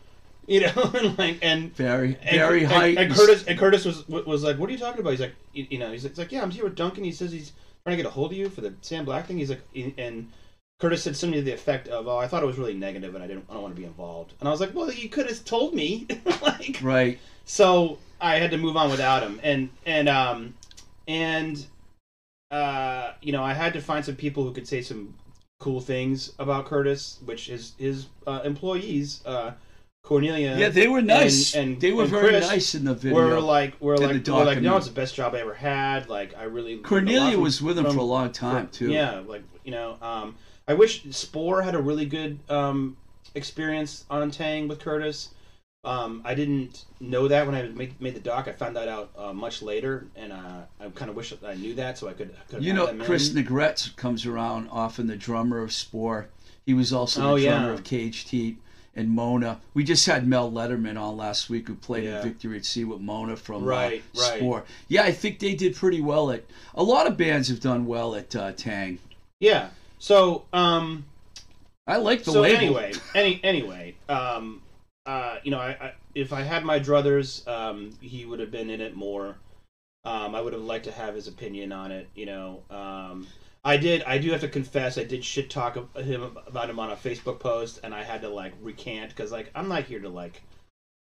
you 0.47 0.61
know, 0.61 0.91
and 0.95 1.19
like 1.19 1.39
and 1.43 1.75
Very, 1.77 2.17
and, 2.23 2.37
very 2.37 2.65
and, 2.65 2.73
high. 2.73 2.87
And 2.89 3.13
Curtis 3.13 3.45
and 3.47 3.59
Curtis 3.59 3.85
was 3.85 4.09
was 4.09 4.43
like, 4.43 4.59
"What 4.59 4.69
are 4.69 4.73
you 4.73 4.79
talking 4.79 5.01
about?" 5.01 5.11
He's 5.11 5.21
like, 5.21 5.35
you, 5.53 5.67
you 5.71 5.79
know, 5.79 5.93
he's 5.93 6.05
like, 6.05 6.13
he's 6.13 6.19
like, 6.19 6.33
"Yeah, 6.33 6.43
I'm 6.43 6.51
here 6.51 6.65
with 6.65 6.77
Duncan." 6.77 7.05
He 7.05 7.13
says 7.13 7.33
he's 7.33 7.53
trying 7.85 7.97
to 7.97 8.03
get 8.03 8.09
a 8.09 8.13
hold 8.13 8.33
of 8.33 8.39
you 8.39 8.49
for 8.49 8.61
the 8.61 8.75
Sam 8.81 9.05
Black 9.05 9.27
thing. 9.27 9.39
He's 9.39 9.51
like, 9.51 9.63
and 9.99 10.31
Curtis 10.79 11.03
said 11.03 11.17
something 11.17 11.39
to 11.39 11.45
the 11.45 11.53
effect 11.53 11.89
of, 11.89 12.07
"Oh, 12.09 12.19
I 12.19 12.29
thought 12.29 12.43
it 12.43 12.47
was 12.47 12.59
really 12.59 12.75
negative, 12.75 13.15
and 13.15 13.25
I 13.25 13.27
didn't, 13.27 13.47
I 13.49 13.55
don't 13.55 13.63
want 13.63 13.75
to 13.75 13.81
be 13.81 13.87
involved." 13.87 14.35
And 14.41 14.49
I 14.49 14.53
was 14.53 14.61
like, 14.61 14.75
"Well, 14.75 14.93
you 14.93 15.09
could 15.09 15.27
have 15.27 15.45
told 15.45 15.75
me." 15.75 16.07
like, 16.43 16.79
Right. 16.83 17.19
so 17.45 17.99
I 18.21 18.37
had 18.37 18.51
to 18.53 18.59
move 18.59 18.77
on 18.77 18.91
without 18.91 19.23
him, 19.23 19.41
and 19.43 19.71
and 19.85 20.09
um 20.09 20.55
and 21.09 21.65
uh 22.51 23.13
you 23.23 23.33
know 23.33 23.43
I 23.43 23.53
had 23.55 23.73
to 23.73 23.81
find 23.81 24.05
some 24.05 24.17
people 24.17 24.45
who 24.45 24.53
could 24.53 24.69
say 24.69 24.81
some 24.83 25.15
cool 25.59 25.81
things 25.81 26.33
about 26.39 26.67
Curtis, 26.67 27.19
which 27.25 27.47
his 27.47 27.73
his 27.79 28.07
uh, 28.27 28.41
employees, 28.45 29.23
uh, 29.25 29.53
Cornelia, 30.07 30.57
Yeah, 30.57 30.69
they 30.69 30.87
were 30.87 31.03
nice. 31.03 31.57
and- 31.57 31.81
they 31.81 31.91
were 31.91 32.03
and 32.05 32.11
very 32.13 32.29
Chris 32.29 32.49
nice 32.49 32.75
in 32.77 32.85
the 32.85 32.95
video. 32.95 33.17
were 33.17 33.41
like 33.41 33.75
were 33.81 33.99
like 33.99 34.25
we're 34.25 34.45
like 34.45 34.63
no, 34.63 34.77
it's 34.77 34.87
the 34.87 34.93
best 34.93 35.17
job 35.17 35.35
I 35.35 35.41
ever 35.41 35.53
had. 35.55 36.09
Like 36.09 36.33
I 36.39 36.45
really 36.45 36.77
Cornelia 36.79 37.33
from- 37.33 37.43
was 37.43 37.61
with 37.61 37.77
him 37.77 37.85
from- 37.87 37.95
for 37.95 38.01
a 38.01 38.05
long 38.05 38.31
time 38.31 38.67
from- 38.69 38.73
too. 38.73 38.93
Yeah, 38.93 39.23
like 39.27 39.43
you 39.65 39.73
know, 39.73 39.99
um, 40.01 40.37
I 40.69 40.75
wish 40.75 41.03
Spore 41.11 41.63
had 41.63 41.75
a 41.75 41.81
really 41.83 42.07
good 42.07 42.39
um, 42.49 42.97
experience 43.35 44.05
on 44.09 44.31
Taang! 44.31 44.69
with 44.69 44.79
Curtis. 44.79 45.31
Um, 45.83 46.23
I 46.25 46.35
didn't 46.35 46.85
know 47.01 47.27
that 47.29 47.45
when 47.47 47.55
I 47.57 47.63
made, 47.63 48.01
made 48.01 48.15
the 48.15 48.21
doc. 48.21 48.47
I 48.49 48.53
found 48.53 48.77
that 48.77 48.87
out 48.89 49.11
uh, 49.19 49.33
much 49.33 49.61
later, 49.61 50.07
and 50.15 50.33
uh, 50.33 50.63
I 50.81 50.89
kind 50.95 51.11
of 51.11 51.17
wish 51.17 51.33
I 51.45 51.55
knew 51.55 51.75
that 51.75 51.99
so 51.99 52.09
I 52.09 52.13
could. 52.13 52.33
could 52.49 52.63
You 52.63 52.73
know, 52.75 52.87
Chris 53.05 53.33
in. 53.35 53.45
Negretz 53.45 53.95
comes 53.97 54.25
around 54.25 54.69
often, 54.71 55.09
the 55.09 55.17
drummer 55.17 55.61
of 55.63 55.73
Spore. 55.73 56.29
He 56.65 56.75
was 56.75 56.93
also 56.93 57.21
the 57.21 57.27
Oh, 57.29 57.39
drummer 57.39 57.67
yeah. 57.69 57.73
of 57.75 57.83
Caged 57.85 58.29
Heat 58.31 58.59
and 58.97 59.11
Mona. 59.11 59.61
We 59.75 59.85
just 59.85 60.07
had 60.07 60.27
Mel 60.27 60.51
Lederman 60.51 60.99
on 61.01 61.17
last 61.17 61.49
week 61.51 61.69
who 61.69 61.75
played 61.75 62.05
Yeah. 62.05 62.19
in 62.19 62.23
Victory 62.25 62.57
at 62.57 62.65
Sea 62.65 62.85
with 62.85 63.01
Mona 63.01 63.37
from 63.37 63.63
Right, 63.63 64.03
uh, 64.17 64.21
right. 64.21 64.39
Spore. 64.39 64.65
Yeah, 64.89 65.03
I 65.05 65.13
think 65.13 65.39
they 65.39 65.55
did 65.55 65.77
pretty 65.77 66.01
well 66.01 66.31
at. 66.31 66.45
A 66.75 66.83
lot 66.83 67.07
of 67.07 67.17
bands 67.17 67.49
have 67.49 67.61
done 67.61 67.87
well 67.87 68.15
at 68.15 68.35
uh, 68.35 68.53
Tang. 68.53 68.99
Yeah. 69.39 69.69
So, 69.99 70.45
um, 70.53 71.05
I 71.87 71.99
like 71.99 72.25
the 72.25 72.33
so 72.33 72.41
label. 72.41 72.57
anyway, 72.59 72.93
any 73.15 73.41
anyway, 73.45 73.95
um, 74.09 74.61
uh, 75.05 75.37
you 75.45 75.51
know, 75.53 75.61
I, 75.61 75.69
I 75.81 75.93
if 76.15 76.33
I 76.33 76.43
had 76.43 76.65
my 76.65 76.81
druthers, 76.81 77.47
um, 77.47 77.97
he 78.01 78.25
would 78.25 78.41
have 78.41 78.51
been 78.51 78.71
in 78.71 78.81
it 78.81 78.97
more. 78.97 79.37
Um, 80.05 80.35
I 80.35 80.41
would 80.41 80.53
have 80.53 80.63
liked 80.63 80.85
to 80.87 80.93
have 80.93 81.15
his 81.15 81.29
opinion 81.29 81.71
on 81.73 81.93
it. 81.93 82.09
You 82.15 82.27
know, 82.27 82.63
um, 82.71 83.27
I 83.67 83.77
did. 83.77 84.03
I 84.05 84.19
do 84.19 84.31
have 84.31 84.41
to 84.43 84.49
confess, 84.49 84.97
I 84.97 85.03
did 85.05 85.25
shit 85.25 85.51
talk 85.51 85.75
him 85.97 86.39
about 86.47 86.71
him 86.71 86.79
on 86.79 86.93
a 86.93 86.97
Facebook 86.97 87.41
post, 87.41 87.81
and 87.83 87.93
I 87.93 88.05
had 88.05 88.21
to 88.23 88.29
like 88.29 88.53
recant 88.63 89.11
because 89.11 89.33
like 89.33 89.51
I'm 89.55 89.69
not 89.69 89.85
here 89.85 89.99
to 90.01 90.09
like. 90.09 90.43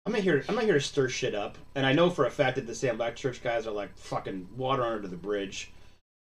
I'm 0.06 0.12
not 0.12 0.22
here. 0.22 0.42
I'm 0.48 0.54
not 0.54 0.64
here 0.64 0.74
to 0.74 0.80
stir 0.80 1.08
shit 1.08 1.34
up, 1.34 1.56
and 1.74 1.86
I 1.86 1.92
know 1.92 2.10
for 2.10 2.26
a 2.26 2.30
fact 2.30 2.56
that 2.56 2.66
the 2.66 2.74
Sam 2.74 2.96
Black 2.96 3.14
Church 3.14 3.42
guys 3.42 3.66
are 3.66 3.70
like 3.72 3.96
fucking 3.96 4.48
water 4.56 4.82
under 4.82 5.06
the 5.06 5.16
bridge. 5.16 5.70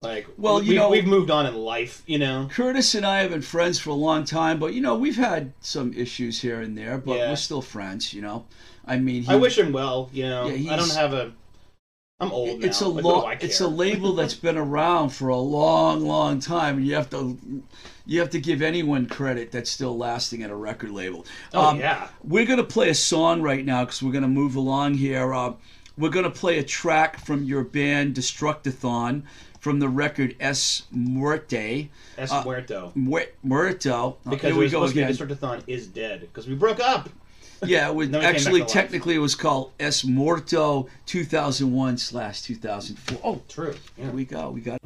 Like, 0.03 0.27
Well, 0.38 0.61
you 0.61 0.71
we, 0.71 0.75
know- 0.75 0.89
we've 0.91 1.07
moved 1.07 1.31
on 1.31 1.47
in 1.47 1.55
life, 1.55 2.03
you 2.05 2.19
know. 2.19 2.47
Curtis 2.51 2.93
and 2.93 3.03
I 3.03 3.19
have 3.21 3.31
been 3.31 3.41
friends 3.41 3.79
for 3.79 3.89
a 3.89 3.95
long 3.95 4.25
time, 4.25 4.59
but 4.59 4.73
you 4.75 4.81
know 4.81 4.93
we've 4.95 5.15
had 5.15 5.53
some 5.61 5.91
issues 5.93 6.39
here 6.39 6.61
and 6.61 6.77
there, 6.77 6.99
but 6.99 7.17
Yeah. 7.17 7.29
we're 7.29 7.35
still 7.35 7.63
friends. 7.63 8.13
You 8.13 8.21
know, 8.21 8.45
I 8.85 8.97
mean, 8.99 9.23
he, 9.23 9.31
I 9.31 9.35
wish 9.35 9.57
him 9.57 9.71
well. 9.71 10.09
You 10.13 10.29
know, 10.29 10.49
Yeah, 10.49 10.73
I 10.73 10.75
don't 10.75 10.93
have 10.93 11.13
a. 11.13 11.33
I'm 12.20 12.32
old 12.32 12.63
it's 12.63 12.82
a. 12.82 12.88
Like, 12.88 13.03
lo- 13.03 13.30
it's 13.41 13.61
a 13.61 13.68
label 13.68 14.13
that's 14.13 14.34
been 14.47 14.57
around 14.57 15.09
for 15.09 15.30
a 15.30 15.38
long, 15.38 16.03
long 16.05 16.39
time, 16.39 16.78
and 16.78 16.88
you 16.88 16.95
have 16.95 17.09
to 17.11 17.38
you 18.07 18.20
have 18.20 18.32
to 18.32 18.39
give 18.39 18.61
anyone 18.63 19.05
credit 19.05 19.51
that's 19.51 19.70
still 19.70 19.95
lasting 19.95 20.41
at 20.41 20.49
a 20.49 20.55
record 20.55 20.89
label. 20.91 21.26
Oh 21.53 21.68
Um, 21.70 21.80
yeah. 21.80 22.07
We're 22.24 22.45
gonna 22.47 22.63
play 22.63 22.89
a 22.89 22.95
song 22.95 23.41
right 23.43 23.63
now 23.63 23.86
because 23.86 24.01
we're 24.01 24.13
gonna 24.13 24.28
move 24.28 24.55
along 24.55 24.95
here. 24.95 25.32
Uh, 25.32 25.53
we're 25.95 26.09
gonna 26.09 26.32
play 26.32 26.57
a 26.57 26.63
track 26.63 27.20
from 27.20 27.43
your 27.43 27.63
band 27.63 28.15
Destructathon 28.15 29.22
from 29.59 29.78
the 29.80 29.89
record 29.89 30.36
Es 30.39 30.84
Muerte. 30.91 31.89
Es 32.18 32.32
uh, 32.32 32.43
muerto. 32.43 32.91
Mu- 32.95 33.20
Muerto. 33.43 34.18
Uh, 34.26 34.30
Because 34.32 34.41
here 34.41 34.51
it 34.53 34.57
we 34.57 34.63
was 34.63 34.72
go 34.72 34.84
again. 34.86 35.11
Destructathon 35.13 35.61
is 35.68 35.86
dead 35.86 36.22
because 36.22 36.47
we 36.47 36.55
broke 36.55 36.80
up. 36.80 37.09
Yeah, 37.66 37.89
it 37.89 37.95
was, 37.95 38.10
Then 38.10 38.20
we 38.20 38.26
came 38.26 38.34
back 38.34 38.36
actually 38.36 38.66
technically 38.66 39.16
it 39.16 39.20
was 39.20 39.34
called 39.34 39.72
Es 39.80 40.04
Morto 40.04 40.88
2001 41.08 41.98
slash 41.98 42.41
2004. 42.43 43.20
Oh, 43.24 43.41
True. 43.50 43.76
Yeah. 43.98 44.06
here 44.06 44.14
we 44.14 44.26
go. 44.26 44.52
We 44.52 44.62
got. 44.62 44.80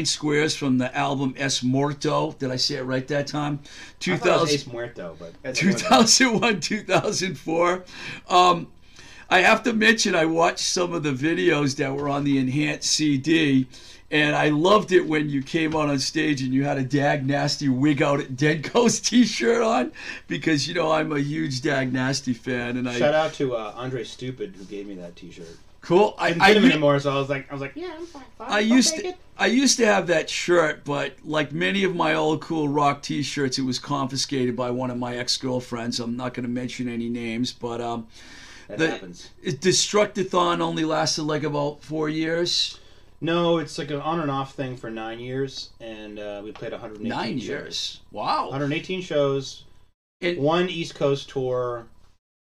Nine 0.00 0.06
Squares 0.06 0.56
from 0.56 0.78
the 0.78 0.96
album 0.96 1.34
Es 1.36 1.62
Morto. 1.62 2.32
Did 2.38 2.50
I 2.50 2.56
say 2.56 2.76
it 2.76 2.84
right 2.84 3.06
that 3.08 3.26
time? 3.26 3.60
I 4.08 4.16
thought 4.16 4.26
it 4.26 4.40
was 4.40 4.64
2000, 4.64 4.72
Muerto, 4.72 5.16
but 5.18 5.54
2001, 5.54 6.60
2004. 6.60 7.84
Um, 8.30 8.68
I 9.28 9.40
have 9.40 9.62
to 9.64 9.74
mention, 9.74 10.14
I 10.14 10.24
watched 10.24 10.60
some 10.60 10.94
of 10.94 11.02
the 11.02 11.12
videos 11.12 11.76
that 11.76 11.94
were 11.94 12.08
on 12.08 12.24
the 12.24 12.38
enhanced 12.38 12.90
CD, 12.90 13.66
and 14.10 14.34
I 14.34 14.48
loved 14.48 14.90
it 14.92 15.06
when 15.06 15.28
you 15.28 15.42
came 15.42 15.76
out 15.76 15.90
on 15.90 15.98
stage 15.98 16.40
and 16.40 16.54
you 16.54 16.64
had 16.64 16.78
a 16.78 16.82
Dag 16.82 17.26
Nasty 17.26 17.68
wig 17.68 18.00
out 18.00 18.20
at 18.20 18.36
Denko's 18.36 19.00
t-shirt 19.02 19.62
on, 19.62 19.92
because 20.28 20.66
you 20.66 20.72
know 20.72 20.92
I'm 20.92 21.12
a 21.12 21.20
huge 21.20 21.60
Dag 21.60 21.92
Nasty 21.92 22.32
fan, 22.32 22.78
and 22.78 22.88
I 22.88 22.98
Shout 22.98 23.12
out 23.12 23.34
to 23.34 23.54
uh, 23.54 23.74
Andre 23.76 24.04
Stupid 24.04 24.54
who 24.56 24.64
gave 24.64 24.86
me 24.86 24.94
that 24.94 25.14
T-shirt. 25.14 25.58
Cool. 25.80 26.14
I, 26.18 26.28
Didn't 26.30 26.42
I 26.42 26.52
him 26.54 26.64
anymore, 26.64 26.98
so 27.00 27.12
I 27.12 27.18
was 27.18 27.28
like, 27.28 27.48
I 27.50 27.54
was 27.54 27.60
like, 27.60 27.72
yeah, 27.74 27.94
I'm 27.98 28.06
fine. 28.06 28.22
fine 28.38 28.50
I 28.52 28.58
used 28.60 28.96
to, 28.96 29.06
it. 29.08 29.16
I 29.38 29.46
used 29.46 29.76
to 29.78 29.86
have 29.86 30.06
that 30.08 30.28
shirt, 30.28 30.84
but 30.84 31.14
like 31.24 31.52
many 31.52 31.84
of 31.84 31.94
my 31.96 32.14
old 32.14 32.40
cool 32.42 32.68
rock 32.68 33.02
T-shirts, 33.02 33.58
it 33.58 33.62
was 33.62 33.78
confiscated 33.78 34.54
by 34.56 34.70
one 34.70 34.90
of 34.90 34.98
my 34.98 35.16
ex-girlfriends. 35.16 35.98
I'm 36.00 36.16
not 36.16 36.34
going 36.34 36.44
to 36.44 36.50
mention 36.50 36.88
any 36.88 37.08
names, 37.08 37.52
but 37.52 37.80
um, 37.80 38.06
That 38.68 38.78
the- 38.78 38.90
happens. 38.90 39.30
it- 39.42 39.60
Destructathon 39.60 40.60
only 40.60 40.84
lasted 40.84 41.22
like 41.24 41.42
about 41.42 41.82
four 41.82 42.08
years. 42.08 42.78
No, 43.22 43.58
it's 43.58 43.76
like 43.76 43.90
an 43.90 44.00
on 44.00 44.20
and 44.20 44.30
off 44.30 44.54
thing 44.54 44.78
for 44.78 44.90
nine 44.90 45.20
years, 45.20 45.70
and 45.78 46.18
uh, 46.18 46.40
we 46.42 46.52
played 46.52 46.72
118 46.72 47.06
Nine 47.08 47.38
shows. 47.38 47.46
years. 47.48 48.00
Wow. 48.12 48.44
118 48.50 49.02
shows, 49.02 49.64
And- 50.22 50.38
one 50.38 50.68
East 50.70 50.94
Coast 50.94 51.28
tour, 51.28 51.86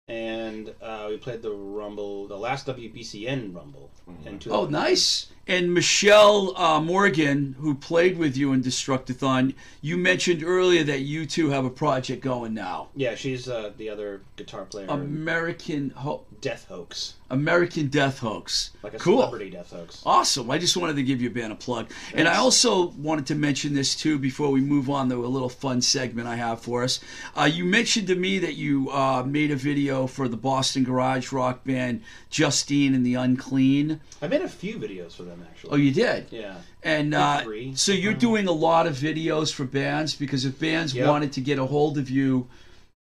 and 0.09 0.73
uh, 0.81 1.05
we 1.09 1.17
played 1.17 1.43
the 1.43 1.51
Rumble, 1.51 2.27
the 2.27 2.35
last 2.35 2.65
WBCN 2.65 3.55
Rumble. 3.55 3.91
In 4.25 4.39
Oh, 4.49 4.65
nice. 4.65 5.27
And 5.49 5.73
Michelle 5.73 6.55
uh, 6.55 6.79
Morgan, 6.79 7.55
who 7.59 7.73
played 7.73 8.19
with 8.19 8.37
you 8.37 8.53
in 8.53 8.61
Destructathon, 8.61 9.55
you 9.81 9.97
mentioned 9.97 10.43
earlier 10.43 10.83
that 10.83 10.99
you 10.99 11.25
two 11.25 11.49
have 11.49 11.65
a 11.65 11.71
project 11.71 12.21
going 12.21 12.53
now. 12.53 12.89
Yeah, 12.95 13.15
she's 13.15 13.49
uh, 13.49 13.71
the 13.75 13.89
other 13.89 14.21
guitar 14.35 14.65
player. 14.65 14.85
American 14.89 15.89
Ho- 15.89 16.23
Death 16.39 16.67
Hoax, 16.69 17.15
American 17.31 17.87
Death 17.87 18.19
Hoax. 18.19 18.71
like 18.83 18.93
a 18.93 18.99
cool. 18.99 19.21
celebrity 19.21 19.49
Death 19.49 19.71
Hoax. 19.71 20.03
Awesome. 20.05 20.51
I 20.51 20.59
just 20.59 20.77
wanted 20.77 20.97
to 20.97 21.03
give 21.03 21.19
your 21.19 21.31
band 21.31 21.51
a 21.51 21.55
plug. 21.55 21.89
And 22.13 22.27
I 22.27 22.37
also 22.37 22.89
wanted 22.89 23.25
to 23.27 23.35
mention 23.35 23.73
this 23.73 23.95
too 23.95 24.19
before 24.19 24.51
we 24.51 24.61
move 24.61 24.87
on 24.87 25.09
to 25.09 25.25
a 25.25 25.27
little 25.27 25.49
fun 25.49 25.81
segment 25.81 26.27
I 26.27 26.35
have 26.35 26.61
for 26.61 26.83
us. 26.83 26.99
Uh, 27.35 27.49
you 27.51 27.65
mentioned 27.65 28.05
to 28.09 28.15
me 28.15 28.37
that 28.37 28.53
you 28.53 28.91
uh, 28.91 29.23
made 29.23 29.49
a 29.49 29.55
video 29.55 30.05
for 30.05 30.27
the 30.27 30.37
Boston 30.37 30.83
garage 30.83 31.31
rock 31.31 31.63
band 31.63 32.03
Justine 32.29 32.93
and 32.93 33.03
the 33.03 33.15
Unclean. 33.15 33.99
I 34.21 34.27
made 34.27 34.41
a 34.41 34.47
few 34.47 34.77
videos 34.77 35.13
for 35.13 35.23
them 35.23 35.38
actually. 35.49 35.71
Oh, 35.71 35.75
you 35.75 35.91
did? 35.91 36.27
Yeah. 36.31 36.55
And 36.83 37.13
uh, 37.13 37.43
so 37.75 37.91
you're 37.91 38.13
doing 38.13 38.47
a 38.47 38.51
lot 38.51 38.87
of 38.87 38.95
videos 38.95 39.53
for 39.53 39.65
bands 39.65 40.15
because 40.15 40.45
if 40.45 40.57
bands 40.59 40.93
Yep. 40.93 41.07
wanted 41.07 41.33
to 41.33 41.41
get 41.41 41.59
a 41.59 41.65
hold 41.65 41.97
of 41.97 42.09
you 42.09 42.47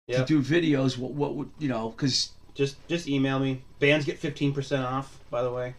Yep. 0.08 0.26
to 0.26 0.40
do 0.40 0.42
videos, 0.42 0.96
what, 0.98 1.12
what 1.12 1.34
would 1.36 1.50
you 1.58 1.68
know? 1.68 1.90
Because 1.90 2.30
Just 2.54 2.76
just 2.88 3.06
email 3.08 3.38
me. 3.38 3.62
Bands 3.78 4.04
get 4.04 4.20
15% 4.20 4.82
off, 4.84 5.18
by 5.30 5.42
the 5.42 5.50
way, 5.52 5.74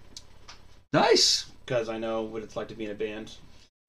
nice. 0.93 1.45
because 1.65 1.89
I 1.89 1.97
know 1.97 2.21
what 2.21 2.43
it's 2.43 2.55
like 2.55 2.67
to 2.69 2.75
be 2.75 2.85
in 2.85 2.91
a 2.91 2.95
band. 2.95 3.35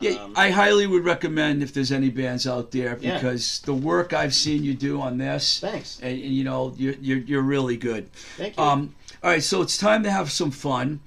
Yeah, 0.00 0.12
Um, 0.12 0.32
I 0.36 0.50
highly 0.50 0.86
would 0.88 1.04
recommend 1.04 1.62
if 1.62 1.72
there's 1.72 1.92
any 1.92 2.10
bands 2.10 2.44
out 2.46 2.72
there 2.72 2.98
Yeah. 3.00 3.14
because 3.14 3.60
the 3.60 3.74
work 3.74 4.12
I've 4.12 4.34
seen 4.34 4.64
you 4.64 4.74
do 4.74 5.00
on 5.00 5.16
this, 5.18 5.60
Thanks. 5.60 6.00
and, 6.02 6.10
and 6.20 6.32
you 6.34 6.42
know 6.44 6.74
you're, 6.76 6.94
you're 7.00 7.18
you're 7.18 7.42
really 7.42 7.76
good. 7.76 8.12
Thank 8.36 8.56
you. 8.56 8.62
Um, 8.62 8.94
all 9.22 9.30
right, 9.30 9.42
so 9.42 9.62
it's 9.62 9.76
time 9.78 10.02
to 10.02 10.10
have 10.10 10.32
some 10.32 10.50
fun. 10.50 10.98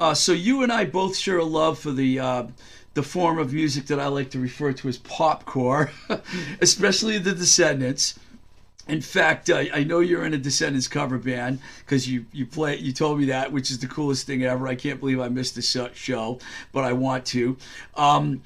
Uh, 0.00 0.14
so 0.14 0.32
you 0.32 0.62
and 0.62 0.72
I 0.72 0.84
both 0.84 1.16
share 1.16 1.38
a 1.38 1.44
love 1.44 1.78
for 1.78 1.92
the 1.92 2.18
uh, 2.18 2.44
the 2.94 3.02
form 3.02 3.38
of 3.38 3.52
music 3.52 3.86
that 3.86 4.00
I 4.00 4.08
like 4.08 4.30
to 4.30 4.38
refer 4.38 4.72
to 4.72 4.88
as 4.88 4.98
popcore, 4.98 5.90
especially 6.60 7.18
the 7.18 7.34
Descendents. 7.34 8.18
In 8.86 9.00
fact, 9.00 9.48
uh, 9.48 9.64
I 9.72 9.82
know 9.84 10.00
you're 10.00 10.26
in 10.26 10.34
a 10.34 10.38
Descendents 10.38 10.88
cover 10.88 11.18
band 11.18 11.60
because 11.80 12.08
you 12.08 12.26
you 12.32 12.46
play. 12.46 12.76
You 12.76 12.92
told 12.92 13.18
me 13.18 13.26
that, 13.26 13.52
which 13.52 13.70
is 13.70 13.78
the 13.78 13.86
coolest 13.86 14.26
thing 14.26 14.44
ever. 14.44 14.66
I 14.68 14.74
can't 14.74 15.00
believe 15.00 15.20
I 15.20 15.28
missed 15.28 15.54
the 15.54 15.62
sho- 15.62 15.92
show, 15.94 16.38
but 16.72 16.84
I 16.84 16.92
want 16.92 17.24
to. 17.26 17.56
Um, 17.96 18.42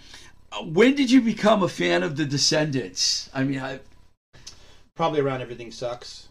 when 0.64 0.94
did 0.94 1.10
you 1.10 1.20
become 1.20 1.62
a 1.62 1.68
fan 1.68 2.02
of 2.02 2.16
the 2.16 2.24
Descendents? 2.24 3.28
I 3.34 3.44
mean, 3.44 3.60
I, 3.60 3.80
Probably 4.94 5.20
around 5.20 5.42
Everything 5.42 5.70
Sucks. 5.70 6.27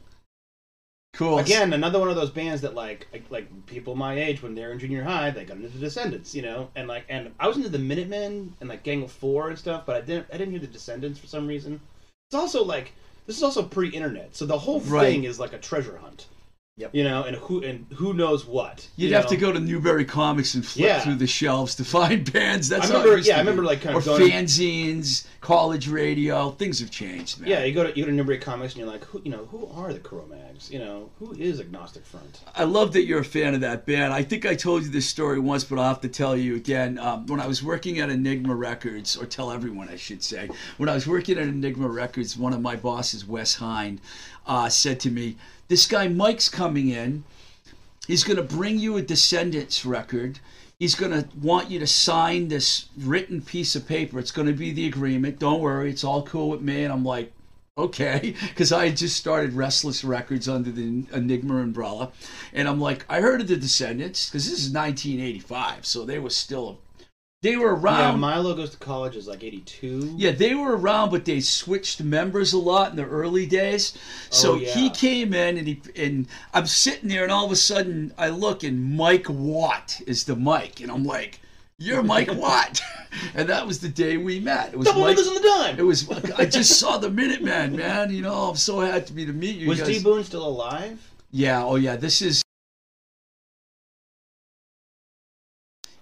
Cool. 1.18 1.40
Again, 1.40 1.74
another 1.74 1.98
one 2.00 2.10
of 2.10 2.16
those 2.16 2.30
bands 2.30 2.62
that 2.62 2.76
like 2.76 3.08
like- 3.12 3.30
like 3.32 3.66
people 3.66 3.96
my 3.96 4.14
age 4.20 4.44
when 4.44 4.54
they're 4.54 4.72
in 4.72 4.78
junior 4.78 5.04
high, 5.04 5.32
they 5.32 5.46
got 5.46 5.58
into 5.58 5.70
the 5.70 5.80
Descendents, 5.80 6.36
you 6.36 6.44
know, 6.44 6.70
and 6.76 6.88
like 6.88 7.06
and 7.10 7.32
I 7.40 7.48
was 7.48 7.58
into 7.58 7.70
the 7.70 7.80
Minutemen 7.80 8.54
and 8.62 8.70
like 8.70 8.84
Gang 8.84 9.02
of 9.02 9.12
Four 9.12 9.50
and 9.50 9.58
stuff, 9.58 9.84
but 9.88 9.96
I 9.96 10.02
didn't 10.02 10.28
I 10.32 10.38
didn't 10.38 10.52
hear 10.52 10.60
the 10.60 10.68
Descendents 10.68 11.18
for 11.20 11.26
some 11.26 11.48
reason. 11.48 11.80
It's 12.30 12.36
also 12.36 12.64
like 12.64 12.94
this 13.26 13.36
is 13.36 13.44
also 13.44 13.64
pre-internet, 13.64 14.36
so 14.36 14.46
the 14.46 14.58
whole 14.60 14.80
Right. 14.82 15.12
thing 15.12 15.24
is 15.24 15.40
like 15.40 15.54
a 15.54 15.58
treasure 15.58 15.98
hunt. 15.98 16.28
Yep. 16.80 16.94
You 16.94 17.04
know, 17.06 17.24
and 17.24 17.36
who 17.38 17.64
and 17.64 17.88
who 17.96 18.14
knows 18.14 18.46
what. 18.46 18.88
You'd 18.98 19.10
you 19.10 19.16
have 19.16 19.24
know? 19.26 19.30
to 19.32 19.38
go 19.38 19.52
to 19.52 19.60
Newbury 19.60 20.06
Comics 20.06 20.54
and 20.54 20.64
flip 20.64 20.86
Yeah. 20.86 21.00
through 21.00 21.16
the 21.16 21.26
shelves 21.26 21.74
to 21.76 21.84
find 21.98 22.32
bands. 22.32 22.70
That's 22.70 22.92
I 22.92 22.94
how 22.94 22.94
it 22.94 22.98
remember- 23.00 23.18
used 23.18 23.28
yeah, 23.28 23.34
to 23.34 23.38
I 23.40 23.42
remember, 23.42 23.64
like, 23.64 23.82
kind 23.82 23.96
or 23.96 24.00
of 24.00 24.06
going- 24.06 24.32
fanzines, 24.32 25.26
college 25.42 25.88
radio. 25.88 26.52
Things 26.52 26.80
have 26.80 26.92
changed, 26.92 27.40
man. 27.40 27.50
Yeah, 27.50 27.64
you 27.64 27.74
go 27.74 27.84
to 27.84 27.98
you 27.98 28.04
go 28.04 28.12
to 28.12 28.16
Newbury 28.16 28.38
Comics 28.38 28.74
and 28.74 28.82
you're 28.84 28.92
like, 28.92 29.04
who 29.06 29.22
you 29.24 29.32
know, 29.32 29.46
who 29.46 29.68
are 29.76 29.92
the 29.92 30.00
Cro-Mags? 30.00 30.70
You 30.72 30.78
know, 30.78 31.10
who 31.18 31.34
is 31.34 31.60
Agnostic 31.60 32.06
Front? 32.06 32.42
I 32.56 32.64
love 32.64 32.94
that 32.94 33.06
you're 33.06 33.22
a 33.22 33.26
fan 33.26 33.56
of 33.56 33.62
that 33.62 33.88
band. 33.88 34.14
I 34.14 34.22
think 34.22 34.46
I 34.46 34.54
told 34.54 34.84
you 34.84 34.90
this 34.90 35.08
story 35.08 35.40
once, 35.40 35.64
but 35.64 35.80
I'll 35.80 35.88
have 35.88 36.02
to 36.02 36.08
tell 36.10 36.38
you 36.38 36.56
again. 36.56 37.00
Um, 37.00 37.26
when 37.26 37.40
I 37.40 37.48
was 37.48 37.64
working 37.64 38.00
at 38.02 38.12
Enigma 38.12 38.54
Records, 38.56 39.18
or 39.18 39.26
tell 39.26 39.50
everyone, 39.52 39.90
I 39.90 39.96
should 39.96 40.24
say, 40.24 40.48
when 40.78 40.90
I 40.90 40.94
was 40.94 41.08
working 41.08 41.40
at 41.40 41.48
Enigma 41.48 41.88
Records, 41.88 42.38
one 42.38 42.54
of 42.54 42.62
my 42.62 42.76
bosses, 42.76 43.26
Wes 43.26 43.56
Hein, 43.56 44.00
uh, 44.46 44.70
said 44.70 45.00
to 45.02 45.10
me, 45.12 45.38
"This 45.68 45.86
guy 45.86 46.08
Mike's 46.08 46.50
coming 46.50 46.90
in. 46.90 47.24
He's 48.08 48.24
going 48.24 48.38
to 48.38 48.44
bring 48.44 48.80
you 48.80 48.98
a 48.98 49.02
Descendents 49.02 49.86
record." 49.86 50.40
He's 50.80 50.94
going 50.94 51.12
to 51.12 51.28
want 51.36 51.72
you 51.72 51.80
to 51.80 51.88
sign 51.88 52.50
this 52.50 52.90
written 52.96 53.42
piece 53.42 53.76
of 53.76 53.88
paper. 53.88 54.20
It's 54.20 54.32
going 54.32 54.48
to 54.48 54.54
be 54.54 54.72
the 54.72 54.86
agreement. 54.86 55.40
Don't 55.40 55.60
worry, 55.60 55.90
it's 55.90 56.04
all 56.04 56.22
cool 56.22 56.50
with 56.50 56.62
me. 56.62 56.84
And 56.84 56.94
I'm 56.94 57.04
like, 57.04 57.34
okay 57.78 58.34
because 58.42 58.72
i 58.72 58.86
had 58.88 58.98
just 58.98 59.16
started 59.16 59.54
restless 59.54 60.04
records 60.04 60.50
under 60.50 60.72
the 60.72 61.06
enigma 61.14 61.58
umbrella 61.58 62.12
and 62.54 62.68
i'm 62.68 62.80
like 62.80 63.06
i 63.10 63.22
heard 63.22 63.42
of 63.42 63.48
the 63.48 63.56
descendents 63.56 64.30
because 64.30 64.46
this 64.50 64.60
is 64.60 64.74
1985 64.74 65.86
so 65.86 66.04
they 66.04 66.20
were 66.20 66.30
still 66.30 66.80
they 67.44 67.56
were 67.56 67.76
around. 67.76 68.14
yeah, 68.14 68.16
Milo 68.18 68.56
goes 68.56 68.72
to 68.72 68.78
college 68.78 69.16
is 69.16 69.28
like 69.28 69.44
'82. 69.44 70.16
yeah, 70.18 70.32
they 70.32 70.56
were 70.56 70.76
around, 70.76 71.12
but 71.12 71.24
they 71.26 71.40
switched 71.40 72.02
members 72.02 72.54
a 72.54 72.58
lot 72.58 72.90
in 72.92 72.96
the 72.98 73.06
early 73.06 73.46
days. 73.46 73.94
Oh, 73.96 74.00
so 74.32 74.52
Oh, 74.54 74.56
yeah. 74.56 74.74
he 74.74 74.90
came 74.90 75.34
in, 75.34 75.58
and 75.58 75.68
he 75.68 75.82
and 75.96 76.28
I'm 76.54 76.66
sitting 76.68 77.10
there, 77.10 77.24
and 77.24 77.32
all 77.32 77.46
of 77.46 77.52
a 77.52 77.56
sudden 77.56 78.14
I 78.18 78.30
look, 78.30 78.64
and 78.64 78.96
Mike 78.98 79.28
Watt 79.30 80.02
is 80.08 80.24
the 80.24 80.36
Mike, 80.36 80.80
and 80.82 80.92
I'm 80.92 81.04
like, 81.04 81.40
"You're 81.78 82.02
Mike 82.04 82.30
Watt," 82.34 82.82
and 83.36 83.48
that 83.50 83.68
was 83.68 83.80
the 83.82 83.90
day 83.90 84.18
we 84.18 84.40
met. 84.40 84.74
It 84.74 84.78
was 84.80 84.88
Double 84.88 85.02
Mike. 85.02 85.18
on 85.20 85.34
the 85.36 85.40
dime. 85.42 85.80
It 85.80 85.84
was. 85.84 86.10
I 86.38 86.46
just 86.46 86.80
saw 86.80 86.98
the 86.98 87.10
Minutemen, 87.12 87.76
man. 87.76 88.12
You 88.12 88.24
know, 88.24 88.50
I'm 88.50 88.56
so 88.56 88.80
happy 88.80 89.26
to 89.28 89.34
meet 89.34 89.58
you. 89.58 89.70
was 89.70 89.80
guys. 89.80 89.88
D 90.00 90.04
Boon 90.04 90.24
still 90.24 90.48
alive? 90.48 91.00
Yeah. 91.32 91.64
Oh, 91.64 91.76
yeah. 91.76 91.98
This 91.98 92.22
is 92.22 92.42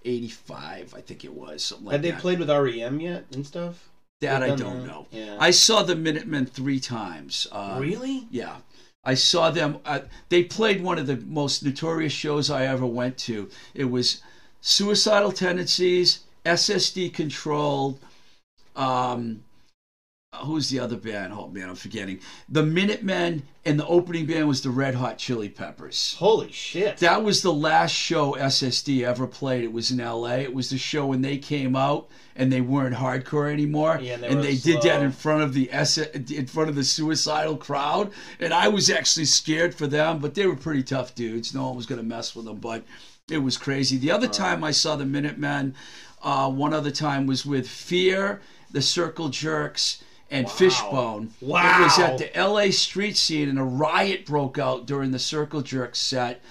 85, 0.06 0.94
I 0.96 1.02
think 1.02 1.26
it 1.26 1.34
was 1.34 1.64
something 1.64 1.88
like 1.88 1.94
Had 1.94 2.02
they 2.04 2.12
that. 2.12 2.22
played 2.22 2.40
with 2.40 2.50
REM 2.50 3.00
yet 3.00 3.26
and 3.34 3.46
stuff? 3.46 3.90
that 4.22 4.44
I 4.44 4.56
don't 4.56 4.86
know. 4.88 5.08
Yeah. 5.12 5.38
I 5.40 5.52
saw 5.52 5.84
the 5.84 5.96
Minutemen 5.96 6.46
three 6.46 6.80
times. 6.80 7.48
Uh, 7.52 7.78
really? 7.80 8.28
Yeah. 8.32 8.58
I 9.04 9.14
saw 9.14 9.52
them. 9.52 9.80
Uh, 9.86 10.00
they 10.30 10.44
played 10.44 10.82
one 10.82 10.98
of 10.98 11.06
the 11.08 11.18
most 11.18 11.64
notorious 11.64 12.14
shows 12.14 12.50
I 12.50 12.66
ever 12.66 12.86
went 12.86 13.18
to. 13.20 13.50
It 13.74 13.86
was 13.86 14.22
Suicidal 14.62 15.32
Tendencies, 15.32 16.22
SS 16.46 16.92
Decontrol. 16.92 17.98
Um, 18.76 19.44
who's 20.38 20.70
the 20.70 20.80
other 20.80 20.98
band? 20.98 21.34
Oh 21.34 21.48
man, 21.48 21.70
I'm 21.70 21.76
forgetting. 21.76 22.20
The 22.50 22.64
Minutemen, 22.64 23.44
and 23.66 23.80
the 23.80 23.88
opening 23.88 24.26
band 24.26 24.48
was 24.48 24.62
the 24.62 24.70
Red 24.70 24.96
Hot 24.96 25.18
Chili 25.18 25.50
Peppers. 25.50 26.16
Holy 26.18 26.52
shit! 26.52 26.98
That 26.98 27.24
was 27.24 27.42
the 27.42 27.54
last 27.54 27.92
show 27.92 28.34
SSD 28.34 29.04
ever 29.04 29.28
played. 29.28 29.64
It 29.64 29.74
was 29.74 29.92
in 29.92 29.98
LA. 29.98 30.36
It 30.36 30.54
was 30.54 30.70
the 30.70 30.78
show 30.78 31.06
when 31.08 31.22
they 31.22 31.38
came 31.38 31.76
out 31.76 32.08
and 32.36 32.52
they 32.52 32.62
weren't 32.62 32.96
hardcore 32.96 33.52
anymore. 33.52 34.00
Yeah, 34.02 34.16
and 34.16 34.24
they 34.24 34.28
and 34.28 34.44
they 34.44 34.56
did 34.56 34.82
that 34.84 35.02
in 35.02 35.12
front 35.12 35.44
of 35.44 35.54
the 35.54 35.72
S 35.72 35.98
in 35.98 36.48
front 36.48 36.70
of 36.70 36.76
the 36.76 36.84
suicidal 36.84 37.58
crowd. 37.58 38.12
And 38.40 38.54
I 38.54 38.68
was 38.68 38.90
actually 38.90 39.26
scared 39.26 39.74
for 39.74 39.88
them, 39.88 40.20
but 40.20 40.36
they 40.36 40.46
were 40.46 40.56
pretty 40.56 40.84
tough 40.84 41.16
dudes. 41.16 41.54
No 41.54 41.68
one 41.68 41.76
was 41.76 41.86
gonna 41.86 42.04
mess 42.04 42.36
with 42.36 42.46
them, 42.46 42.58
but 42.58 42.84
it 43.30 43.40
was 43.40 43.58
crazy. 43.58 43.98
The 43.98 44.12
other 44.12 44.28
time 44.28 44.64
I 44.64 44.72
saw 44.72 44.96
the 44.96 45.06
Minutemen, 45.06 45.76
uh, 46.22 46.50
one 46.50 46.74
other 46.74 46.92
time 46.92 47.26
was 47.26 47.46
with 47.46 47.68
Fear, 47.68 48.42
the 48.72 48.82
Circle 48.82 49.30
Jerks, 49.30 50.04
and 50.36 50.50
Fishbone. 50.52 51.32
It 51.42 51.48
was 51.48 52.00
at 52.00 52.18
the 52.18 52.30
LA 52.36 52.72
street 52.72 53.18
scene, 53.18 53.50
and 53.50 53.60
a 53.60 53.64
riot 53.64 54.26
broke 54.26 54.58
out 54.58 54.86
during 54.86 55.12
the 55.12 55.20
Circle 55.20 55.62
Jerk 55.62 55.96
set, 55.96 56.42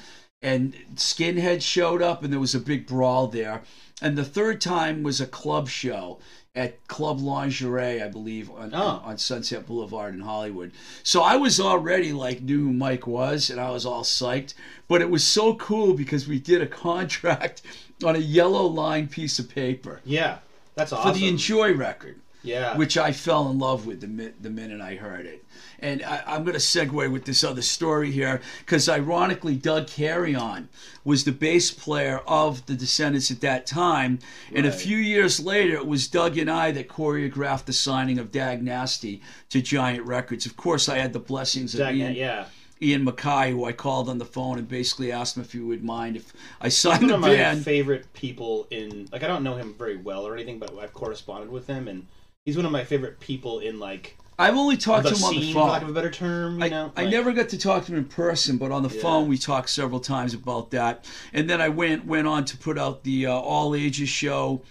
and 0.42 0.74
Skinhead 0.96 1.62
showed 1.62 2.02
up, 2.02 2.22
and 2.22 2.32
there 2.32 2.40
was 2.40 2.54
a 2.54 2.60
big 2.60 2.86
brawl 2.86 3.26
there. 3.28 3.62
And 4.02 4.16
the 4.18 4.24
third 4.24 4.60
time 4.60 5.02
was 5.02 5.20
a 5.20 5.26
club 5.26 5.68
show 5.68 6.18
at 6.56 6.86
Club 6.86 7.18
Lingerie, 7.20 8.00
I 8.02 8.08
believe, 8.08 8.50
on, 8.50 8.72
Oh. 8.74 9.02
on 9.04 9.18
Sunset 9.18 9.66
Boulevard 9.66 10.14
in 10.14 10.20
Hollywood. 10.20 10.70
So 11.02 11.22
I 11.22 11.36
was 11.36 11.58
already 11.58 12.12
like 12.12 12.42
knew 12.42 12.64
who 12.66 12.72
Mike 12.72 13.06
was, 13.06 13.50
and 13.50 13.60
I 13.60 13.70
was 13.70 13.84
all 13.84 14.02
psyched. 14.04 14.54
But 14.86 15.00
it 15.02 15.10
was 15.10 15.24
so 15.24 15.54
cool 15.54 15.94
because 15.94 16.28
we 16.28 16.38
did 16.38 16.62
a 16.62 16.66
contract 16.66 17.62
on 18.04 18.14
a 18.16 18.20
yellow 18.20 18.66
line 18.66 19.08
piece 19.08 19.38
of 19.38 19.48
paper 19.48 20.00
Yeah, 20.04 20.38
that's 20.74 20.92
awesome. 20.92 21.12
for 21.12 21.18
the 21.18 21.26
Enjoy 21.28 21.72
record 21.74 22.20
yeah, 22.44 22.76
which 22.76 22.96
I 22.96 23.10
fell 23.12 23.50
in 23.50 23.58
love 23.58 23.86
with 23.86 24.00
the, 24.00 24.06
mi- 24.06 24.32
the 24.40 24.50
minute 24.50 24.80
I 24.80 24.94
heard 24.94 25.26
it. 25.26 25.44
And 25.80 26.02
I, 26.02 26.22
I'm 26.26 26.44
going 26.44 26.54
to 26.54 26.60
segue 26.60 27.10
with 27.10 27.24
this 27.24 27.42
other 27.42 27.60
story 27.62 28.10
here 28.10 28.40
because 28.60 28.88
ironically, 28.88 29.56
Doug 29.56 29.86
Carrion 29.88 30.68
was 31.04 31.24
the 31.24 31.32
bass 31.32 31.70
player 31.70 32.20
of 32.26 32.64
the 32.66 32.74
Descendents 32.74 33.30
at 33.30 33.40
that 33.40 33.66
time. 33.66 34.18
And 34.54 34.64
a 34.66 34.72
few 34.72 34.96
years 34.96 35.40
later, 35.40 35.74
it 35.74 35.86
was 35.86 36.06
Doug 36.06 36.38
and 36.38 36.50
I 36.50 36.70
that 36.72 36.88
choreographed 36.88 37.64
the 37.64 37.72
signing 37.72 38.18
of 38.18 38.30
Dag 38.30 38.62
Nasty 38.62 39.20
to 39.50 39.60
Giant 39.60 40.06
Records. 40.06 40.46
Of 40.46 40.56
course, 40.56 40.88
I 40.88 40.98
had 40.98 41.12
the 41.12 41.18
blessings 41.18 41.74
of 41.74 41.80
Dag- 41.80 41.96
Ian, 41.96 42.14
yeah. 42.14 42.46
Ian 42.82 43.04
MacKaye, 43.06 43.50
who 43.52 43.64
I 43.64 43.72
called 43.72 44.08
on 44.08 44.18
the 44.18 44.24
phone 44.24 44.58
and 44.58 44.68
basically 44.68 45.12
asked 45.12 45.36
him 45.36 45.42
if 45.42 45.52
he 45.52 45.60
would 45.60 45.84
mind 45.84 46.16
if 46.16 46.32
I 46.60 46.66
He's 46.66 46.76
signed 46.76 47.02
one 47.02 47.12
of 47.12 47.20
my 47.20 47.28
band. 47.28 47.64
favorite 47.64 48.12
people 48.14 48.66
in 48.70 49.08
like 49.12 49.22
I 49.22 49.26
don't 49.28 49.44
know 49.44 49.56
him 49.56 49.74
very 49.78 49.96
well 49.96 50.26
or 50.26 50.34
anything, 50.34 50.58
but 50.58 50.76
I've 50.78 50.92
corresponded 50.92 51.50
with 51.50 51.66
him, 51.66 51.86
and 51.88 52.06
he's 52.44 52.56
one 52.56 52.66
of 52.66 52.72
my 52.72 52.84
favorite 52.84 53.20
people 53.20 53.58
in 53.60 53.78
like 53.78 54.16
I've 54.38 54.56
only 54.56 54.76
talked 54.76 55.06
to 55.06 55.14
him 55.14 55.22
on 55.22 55.34
the 55.36 55.42
scene, 55.42 55.52
for 55.54 55.62
lack 55.62 55.82
of 55.82 55.88
a 55.88 55.92
better 55.92 56.10
term. 56.10 56.58
You 56.58 56.64
I, 56.64 56.68
know, 56.68 56.92
I 56.96 57.04
never 57.04 57.32
got 57.32 57.50
to 57.50 57.58
talk 57.58 57.84
to 57.84 57.92
him 57.92 57.98
in 57.98 58.04
person, 58.04 58.56
but 58.58 58.72
on 58.72 58.82
the 58.82 58.88
Yeah. 58.92 59.00
phone 59.00 59.28
we 59.28 59.38
talked 59.38 59.70
several 59.70 60.00
times 60.00 60.34
about 60.34 60.72
that. 60.72 61.04
And 61.32 61.48
then 61.48 61.60
I 61.60 61.68
went 61.68 62.04
went 62.04 62.26
on 62.26 62.44
to 62.46 62.56
put 62.56 62.76
out 62.78 63.04
the 63.04 63.26
uh, 63.26 63.32
All 63.32 63.74
Ages 63.76 64.08
show 64.08 64.62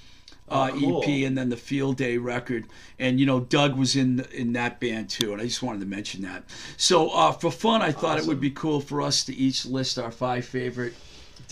uh, 0.49 0.69
Oh, 0.73 0.77
cool. 0.77 1.03
EP, 1.03 1.25
and 1.25 1.37
then 1.37 1.47
the 1.47 1.55
Field 1.55 1.95
Day 1.95 2.17
record. 2.17 2.65
And 2.99 3.21
you 3.21 3.25
know, 3.25 3.39
Doug 3.39 3.77
was 3.77 3.95
in 3.95 4.19
in 4.33 4.51
that 4.53 4.81
band 4.81 5.09
too, 5.09 5.31
and 5.31 5.41
I 5.41 5.45
just 5.45 5.63
wanted 5.63 5.79
to 5.79 5.87
mention 5.87 6.21
that. 6.23 6.43
So 6.75 7.09
uh, 7.11 7.31
for 7.31 7.49
fun, 7.49 7.81
I 7.81 7.93
thought 7.93 8.19
it 8.19 8.27
would 8.27 8.41
be 8.41 8.51
cool 8.51 8.81
for 8.81 9.01
us 9.01 9.23
to 9.25 9.33
each 9.33 9.65
list 9.65 9.97
our 9.97 10.11
five 10.11 10.43
favorite 10.45 10.93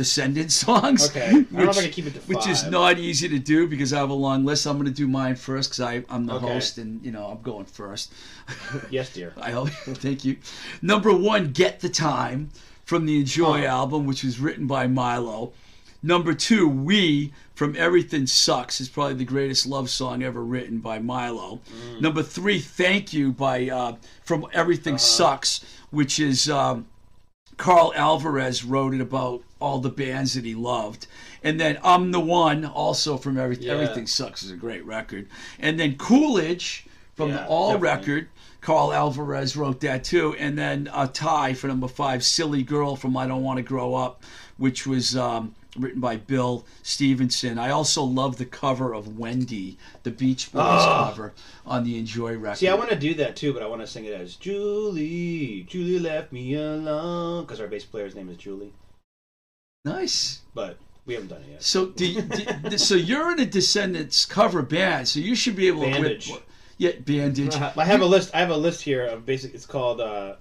Descendent 0.01 0.51
songs. 0.65 1.09
Okay. 1.09 1.27
I 1.27 1.31
don't 1.31 1.51
know 1.51 1.69
if 1.69 1.77
which- 1.77 1.91
keep 1.91 2.07
it 2.07 2.13
to 2.15 2.19
Which 2.21 2.47
is 2.47 2.63
not 2.65 2.97
easy 2.97 3.29
to 3.29 3.37
do 3.37 3.67
because 3.67 3.93
I 3.93 3.99
have 3.99 4.09
a 4.09 4.13
long 4.13 4.43
list. 4.45 4.65
I'm 4.65 4.77
going 4.77 4.87
to 4.87 4.91
do 4.91 5.07
mine 5.07 5.35
first 5.35 5.69
because 5.69 6.03
I'm 6.09 6.25
the 6.25 6.33
Okay. 6.33 6.47
host, 6.47 6.79
and 6.79 7.03
you 7.05 7.11
know 7.11 7.25
I'm 7.27 7.41
going 7.43 7.65
first. 7.65 8.11
Yes, 8.89 9.13
dear. 9.13 9.33
I 9.41 9.51
hope. 9.51 9.69
Thank 9.69 10.25
you. 10.25 10.37
Number 10.81 11.11
one, 11.15 11.51
"Get 11.51 11.81
the 11.81 11.89
Time" 11.89 12.49
from 12.83 13.05
the 13.05 13.19
Enjoy 13.19 13.61
Oh. 13.63 13.67
album, 13.79 14.05
which 14.07 14.23
was 14.23 14.39
written 14.39 14.65
by 14.65 14.87
Milo. 14.87 15.53
Number 16.01 16.33
two, 16.33 16.67
"We" 16.67 17.31
from 17.53 17.75
Everything 17.77 18.25
Sucks 18.25 18.81
is 18.81 18.89
probably 18.89 19.13
the 19.13 19.23
greatest 19.35 19.67
love 19.67 19.87
song 19.87 20.23
ever 20.23 20.43
written 20.43 20.79
by 20.79 20.97
Milo. 20.97 21.59
Mm. 21.93 22.01
Number 22.01 22.23
three, 22.23 22.59
"Thank 22.59 23.13
You" 23.13 23.31
by 23.33 23.69
uh, 23.69 23.97
from 24.23 24.47
Everything 24.51 24.95
Uh-huh. 24.95 24.97
Sucks, 25.17 25.63
which 25.91 26.19
is 26.19 26.49
um, 26.49 26.87
Karl 27.61 27.93
Alvarez 27.95 28.63
wrote 28.63 28.95
it 28.95 29.01
about 29.01 29.43
all 29.59 29.77
the 29.77 29.91
bands 29.91 30.33
that 30.33 30.43
he 30.43 30.55
loved. 30.55 31.05
And 31.43 31.59
then 31.59 31.77
I'm 31.83 32.09
the 32.09 32.19
One, 32.19 32.65
also 32.65 33.17
from 33.17 33.37
Everything. 33.37 33.67
Yeah. 33.67 33.73
Everything 33.73 34.07
Sucks 34.07 34.41
is 34.41 34.49
a 34.49 34.55
great 34.55 34.83
record. 34.83 35.27
And 35.59 35.79
then 35.79 35.95
Coolidge 35.95 36.87
from 37.15 37.29
the 37.29 37.45
All 37.45 37.73
definitely. 37.73 37.87
record. 37.87 38.27
Karl 38.61 38.91
Alvarez 38.91 39.55
wrote 39.55 39.79
that 39.81 40.03
too. 40.03 40.35
And 40.39 40.57
then 40.57 40.89
a 40.91 41.07
tie 41.07 41.53
for 41.53 41.67
number 41.67 41.87
five, 41.87 42.23
Silly 42.23 42.63
Girl 42.63 42.95
from 42.95 43.15
I 43.15 43.27
Don't 43.27 43.43
Want 43.43 43.57
to 43.57 43.63
Grow 43.63 43.93
Up, 43.93 44.23
which 44.57 44.87
was 44.87 45.15
um, 45.15 45.53
written 45.77 46.01
by 46.01 46.17
Bill 46.17 46.65
Stevenson. 46.83 47.57
I 47.57 47.69
also 47.69 48.03
love 48.03 48.37
the 48.37 48.45
cover 48.45 48.93
of 48.93 49.17
Wendy, 49.17 49.77
the 50.03 50.11
Beach 50.11 50.51
Boys 50.51 50.61
Oh. 50.65 51.05
cover 51.09 51.33
on 51.65 51.83
the 51.83 51.97
Enjoy 51.97 52.35
record. 52.37 52.57
See, 52.57 52.67
I 52.67 52.73
want 52.75 52.89
to 52.89 52.95
do 52.95 53.13
that 53.15 53.35
too, 53.35 53.53
but 53.53 53.63
I 53.63 53.67
want 53.67 53.81
to 53.81 53.87
sing 53.87 54.05
it 54.05 54.13
as 54.13 54.35
Julie. 54.35 55.65
Julie 55.69 55.99
left 55.99 56.31
me 56.31 56.55
alone 56.55 57.43
because 57.45 57.59
our 57.61 57.67
bass 57.67 57.85
player's 57.85 58.15
name 58.15 58.29
is 58.29 58.37
Julie, 58.37 58.73
nice. 59.85 60.41
but 60.53 60.77
we 61.05 61.13
haven't 61.13 61.29
done 61.29 61.41
it 61.43 61.49
yet. 61.51 61.63
So, 61.63 61.87
do, 61.87 62.21
do, 62.21 62.77
so 62.77 62.95
you're 62.95 63.31
in 63.31 63.39
a 63.39 63.45
Descendents 63.45 64.25
cover 64.25 64.61
band, 64.61 65.07
so 65.07 65.19
you 65.19 65.35
should 65.35 65.55
be 65.55 65.67
able 65.67 65.81
Bandage. 65.81 66.27
to 66.27 66.33
whip. 66.33 66.47
Yeah, 66.77 66.91
bandage. 66.99 67.55
I 67.55 67.85
have 67.85 68.01
a 68.01 68.05
list. 68.05 68.31
I 68.33 68.39
have 68.39 68.49
a 68.49 68.57
list 68.57 68.81
here 68.81 69.05
of 69.05 69.25
basic. 69.25 69.53
It's 69.53 69.65
called. 69.67 70.01
uh 70.01 70.35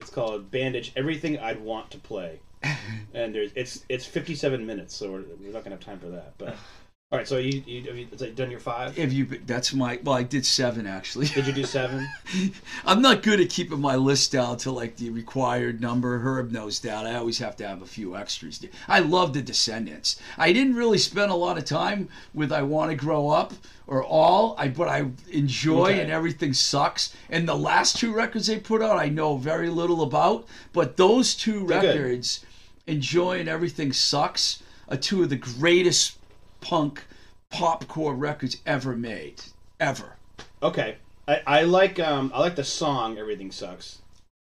It's 0.00 0.10
called 0.10 0.50
Bandage. 0.50 0.92
Everything 0.96 1.38
I'd 1.38 1.60
want 1.60 1.90
to 1.92 1.98
play, 1.98 2.40
and 3.14 3.34
there's 3.34 3.50
it's 3.54 3.84
it's 3.88 4.06
57 4.06 4.64
minutes, 4.64 4.94
so 4.94 5.10
we're, 5.10 5.24
we're 5.40 5.52
not 5.52 5.64
gonna 5.64 5.76
have 5.76 5.84
time 5.84 5.98
for 5.98 6.08
that. 6.08 6.34
But 6.38 6.50
all 7.12 7.18
right, 7.18 7.28
so 7.28 7.38
you 7.38 7.62
you 7.66 7.82
have 7.84 7.96
you, 7.96 8.06
done 8.32 8.50
your 8.50 8.58
five? 8.58 8.96
Have 8.96 9.12
you? 9.12 9.24
That's 9.46 9.72
my. 9.72 10.00
Well, 10.02 10.16
I 10.16 10.24
did 10.24 10.44
seven 10.44 10.86
actually. 10.86 11.26
Did 11.26 11.46
you 11.46 11.52
do 11.52 11.64
seven? 11.64 12.08
I'm 12.84 13.00
not 13.00 13.22
good 13.22 13.40
at 13.40 13.50
keeping 13.50 13.80
my 13.80 13.94
list 13.94 14.32
down 14.32 14.56
to 14.58 14.72
like 14.72 14.96
the 14.96 15.10
required 15.10 15.80
number. 15.80 16.18
Herb 16.18 16.50
knows 16.50 16.80
that. 16.80 17.06
I 17.06 17.14
always 17.14 17.38
have 17.38 17.56
to 17.56 17.68
have 17.68 17.82
a 17.82 17.86
few 17.86 18.16
extras. 18.16 18.64
I 18.88 18.98
love 18.98 19.32
the 19.32 19.42
Descendents. 19.42 20.20
I 20.36 20.52
didn't 20.52 20.74
really 20.74 20.98
spend 20.98 21.30
a 21.30 21.36
lot 21.36 21.56
of 21.58 21.64
time 21.64 22.08
with 22.32 22.50
"I 22.50 22.62
Want 22.62 22.90
to 22.90 22.96
Grow 22.96 23.28
Up" 23.28 23.52
or 23.86 24.02
"All," 24.02 24.56
I 24.58 24.68
but 24.68 24.88
I 24.88 25.10
enjoy 25.30 25.90
Okay. 25.90 26.00
and 26.00 26.10
everything 26.10 26.52
sucks. 26.52 27.14
And 27.30 27.46
the 27.46 27.54
last 27.54 27.96
two 27.96 28.12
records 28.12 28.48
they 28.48 28.58
put 28.58 28.82
out, 28.82 28.98
I 28.98 29.08
know 29.08 29.36
very 29.36 29.68
little 29.68 30.02
about. 30.02 30.48
But 30.72 30.96
those 30.96 31.34
two 31.34 31.64
They're 31.66 31.80
records, 31.80 32.40
"Enjoy" 32.40 32.53
and 32.86 33.48
"Everything 33.48 33.92
Sucks," 33.92 34.62
are 34.88 34.96
two 34.96 35.22
of 35.22 35.30
the 35.30 35.36
greatest 35.36 36.18
punk 36.60 37.04
popcore 37.52 38.18
records 38.18 38.58
ever 38.66 38.96
made. 38.96 39.42
Ever. 39.80 40.16
Okay, 40.62 40.96
I, 41.28 41.42
I 41.46 41.62
like 41.62 41.98
um 41.98 42.30
I 42.34 42.40
like 42.40 42.56
the 42.56 42.64
song 42.64 43.18
Everything 43.18 43.50
Sucks. 43.50 43.98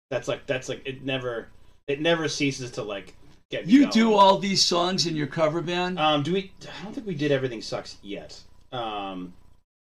That's 0.10 0.28
like 0.28 0.46
that's 0.46 0.70
like 0.70 0.82
it 0.86 1.04
never 1.04 1.48
it 1.88 2.02
never 2.02 2.28
ceases 2.28 2.72
to 2.72 2.84
like 2.84 3.14
get 3.50 3.66
me 3.66 3.74
You 3.74 3.80
going. 3.82 3.92
do 3.92 4.14
all 4.14 4.38
these 4.38 4.64
songs 4.64 5.06
in 5.06 5.16
your 5.16 5.28
cover 5.28 5.62
band? 5.62 6.00
Um, 6.00 6.24
do 6.24 6.34
we? 6.34 6.52
I 6.80 6.84
don't 6.84 6.94
think 6.94 7.08
we 7.08 7.16
did 7.16 7.32
Everything 7.32 7.62
Sucks 7.62 7.98
yet. 8.02 8.40
Um, 8.72 9.34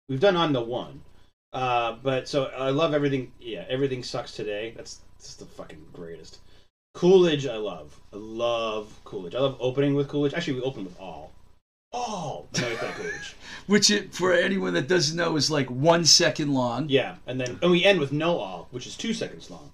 we've 0.09 0.21
done 0.21 0.37
on 0.37 0.53
the 0.53 0.61
one. 0.63 1.03
Uh, 1.53 1.97
but 2.03 2.29
so 2.29 2.47
I 2.47 2.71
love 2.71 2.95
everything. 2.95 3.31
Yeah, 3.41 3.65
everything 3.69 4.03
sucks 4.03 4.33
today. 4.33 4.73
That's 4.77 4.99
just 5.21 5.39
the 5.39 5.47
fucking 5.47 5.87
greatest. 5.93 6.39
Coolidge, 6.95 7.47
I 7.47 7.57
love. 7.57 8.01
I 8.13 8.17
love 8.17 9.01
Coolidge. 9.05 9.35
I 9.35 9.41
love 9.41 9.57
opening 9.59 9.95
with 9.95 10.09
Coolidge. 10.09 10.33
Actually, 10.33 10.55
we 10.55 10.63
open 10.63 10.85
with 10.85 10.99
all. 11.01 11.33
All. 11.93 12.49
Coolidge. 12.55 13.35
Which, 13.67 13.91
it, 13.91 14.15
for 14.15 14.33
anyone 14.33 14.75
that 14.75 14.89
doesn't 14.89 15.17
know, 15.17 15.37
is 15.37 15.51
like 15.51 15.71
one 15.71 16.05
second 16.05 16.55
long. 16.55 16.89
Yeah, 16.89 17.17
and 17.27 17.41
then 17.41 17.59
and 17.63 17.71
we 17.71 17.85
end 17.85 17.99
with 17.99 18.13
no 18.13 18.39
all, 18.39 18.69
which 18.71 18.87
is 18.87 18.97
two 18.97 19.15
seconds 19.15 19.51
long. 19.51 19.71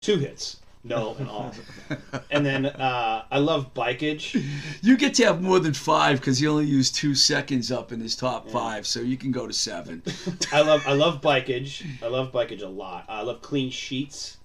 Two 0.00 0.16
hits. 0.16 0.60
No 0.84 1.14
and 1.18 1.28
all. 1.28 1.54
and 2.30 2.44
then 2.44 2.66
uh, 2.66 3.24
I 3.30 3.38
love 3.38 3.72
Bikeage. 3.72 4.44
You 4.80 4.96
get 4.96 5.14
to 5.14 5.26
have 5.26 5.40
more 5.40 5.60
than 5.60 5.74
five 5.74 6.18
because 6.18 6.38
he 6.38 6.48
only 6.48 6.64
used 6.64 6.96
two 6.96 7.14
seconds 7.14 7.70
up 7.70 7.92
in 7.92 8.00
his 8.00 8.16
top 8.16 8.48
five, 8.50 8.84
so 8.86 9.00
you 9.00 9.16
can 9.16 9.30
go 9.30 9.46
to 9.46 9.52
seven. 9.52 10.02
I 10.52 10.62
love 10.62 10.82
I 10.86 10.94
love 10.94 11.20
bikeage. 11.20 12.02
I 12.02 12.08
love 12.08 12.32
bikeage 12.32 12.62
a 12.62 12.68
lot. 12.68 13.04
I 13.08 13.22
love 13.22 13.42
clean 13.42 13.70
sheets. 13.70 14.38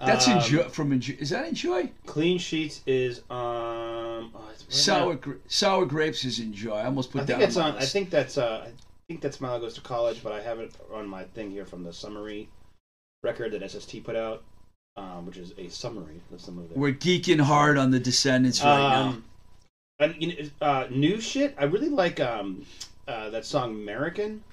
That's 0.00 0.28
Um, 0.28 0.38
enjoy 0.38 0.68
from 0.68 0.92
enjoy. 0.92 1.16
Is 1.18 1.30
that 1.30 1.48
enjoy? 1.48 1.90
Clean 2.06 2.38
sheets 2.38 2.82
is 2.86 3.18
um 3.30 4.30
oh, 4.34 4.50
Sour 4.68 5.14
gra- 5.16 5.36
sour 5.48 5.86
grapes 5.86 6.24
is 6.24 6.38
enjoy. 6.38 6.74
I 6.74 6.84
almost 6.84 7.10
put 7.10 7.22
I 7.22 7.24
that 7.24 7.38
think 7.38 7.48
it's 7.48 7.56
on. 7.56 7.72
my 7.72 7.76
on. 7.78 7.82
I 7.82 7.86
think 7.86 8.10
that's 8.10 8.38
uh 8.38 8.66
I 8.68 8.72
think 9.08 9.20
that's 9.22 9.40
Milo 9.40 9.58
goes 9.60 9.74
to 9.74 9.80
college, 9.80 10.22
but 10.22 10.32
I 10.32 10.40
have 10.40 10.60
it 10.60 10.72
on 10.92 11.08
my 11.08 11.24
thing 11.24 11.50
here 11.50 11.64
from 11.64 11.82
the 11.82 11.90
Somery 11.90 12.46
record 13.24 13.52
that 13.52 13.68
SST 13.68 14.04
put 14.04 14.14
out, 14.14 14.44
um, 14.96 15.26
which 15.26 15.36
is 15.38 15.52
a 15.58 15.68
summary. 15.68 16.20
That's 16.30 16.46
the 16.46 16.52
movie. 16.52 16.74
We're 16.76 16.92
geeking 16.92 17.40
hard 17.40 17.76
on 17.78 17.90
the 17.90 17.98
Descendents 17.98 18.62
right 18.62 18.76
now. 18.78 19.02
um, 19.08 19.24
and 19.98 20.14
you 20.22 20.28
know, 20.28 20.50
uh, 20.66 20.86
new 20.90 21.20
shit. 21.20 21.56
I 21.58 21.64
really 21.64 21.88
like 21.88 22.20
um 22.20 22.64
uh, 23.08 23.30
that 23.30 23.44
song 23.44 23.70
American. 23.72 24.44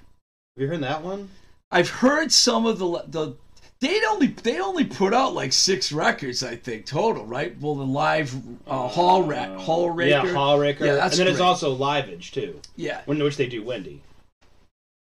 Have 0.56 0.62
you 0.62 0.66
heard 0.68 0.82
that 0.82 1.02
one? 1.02 1.28
I've 1.70 1.90
heard 1.90 2.32
some 2.32 2.66
of 2.66 2.78
the 2.80 3.04
the. 3.06 3.36
They 3.80 4.00
only 4.08 4.28
they 4.28 4.58
only 4.58 4.84
put 4.84 5.12
out 5.12 5.34
like 5.34 5.52
six 5.52 5.92
records, 5.92 6.42
I 6.42 6.56
think 6.56 6.86
total, 6.86 7.26
right? 7.26 7.54
Well, 7.60 7.74
the 7.74 7.84
live 7.84 8.34
uh, 8.66 8.88
Hall 8.88 9.22
Rat, 9.22 9.50
Uh, 9.50 9.58
Hall 9.58 9.90
Raker. 9.90 10.26
Yeah, 10.26 10.32
Hall 10.32 10.58
Raker. 10.58 10.86
Yeah, 10.86 10.94
that's 10.94 11.18
and 11.18 11.26
then 11.26 11.32
it's 11.32 11.42
also 11.42 11.72
Liveage 11.72 12.32
too, 12.32 12.60
Yeah. 12.76 13.02
when 13.04 13.22
which 13.22 13.36
they 13.36 13.46
do 13.46 13.62
Wendy. 13.62 14.00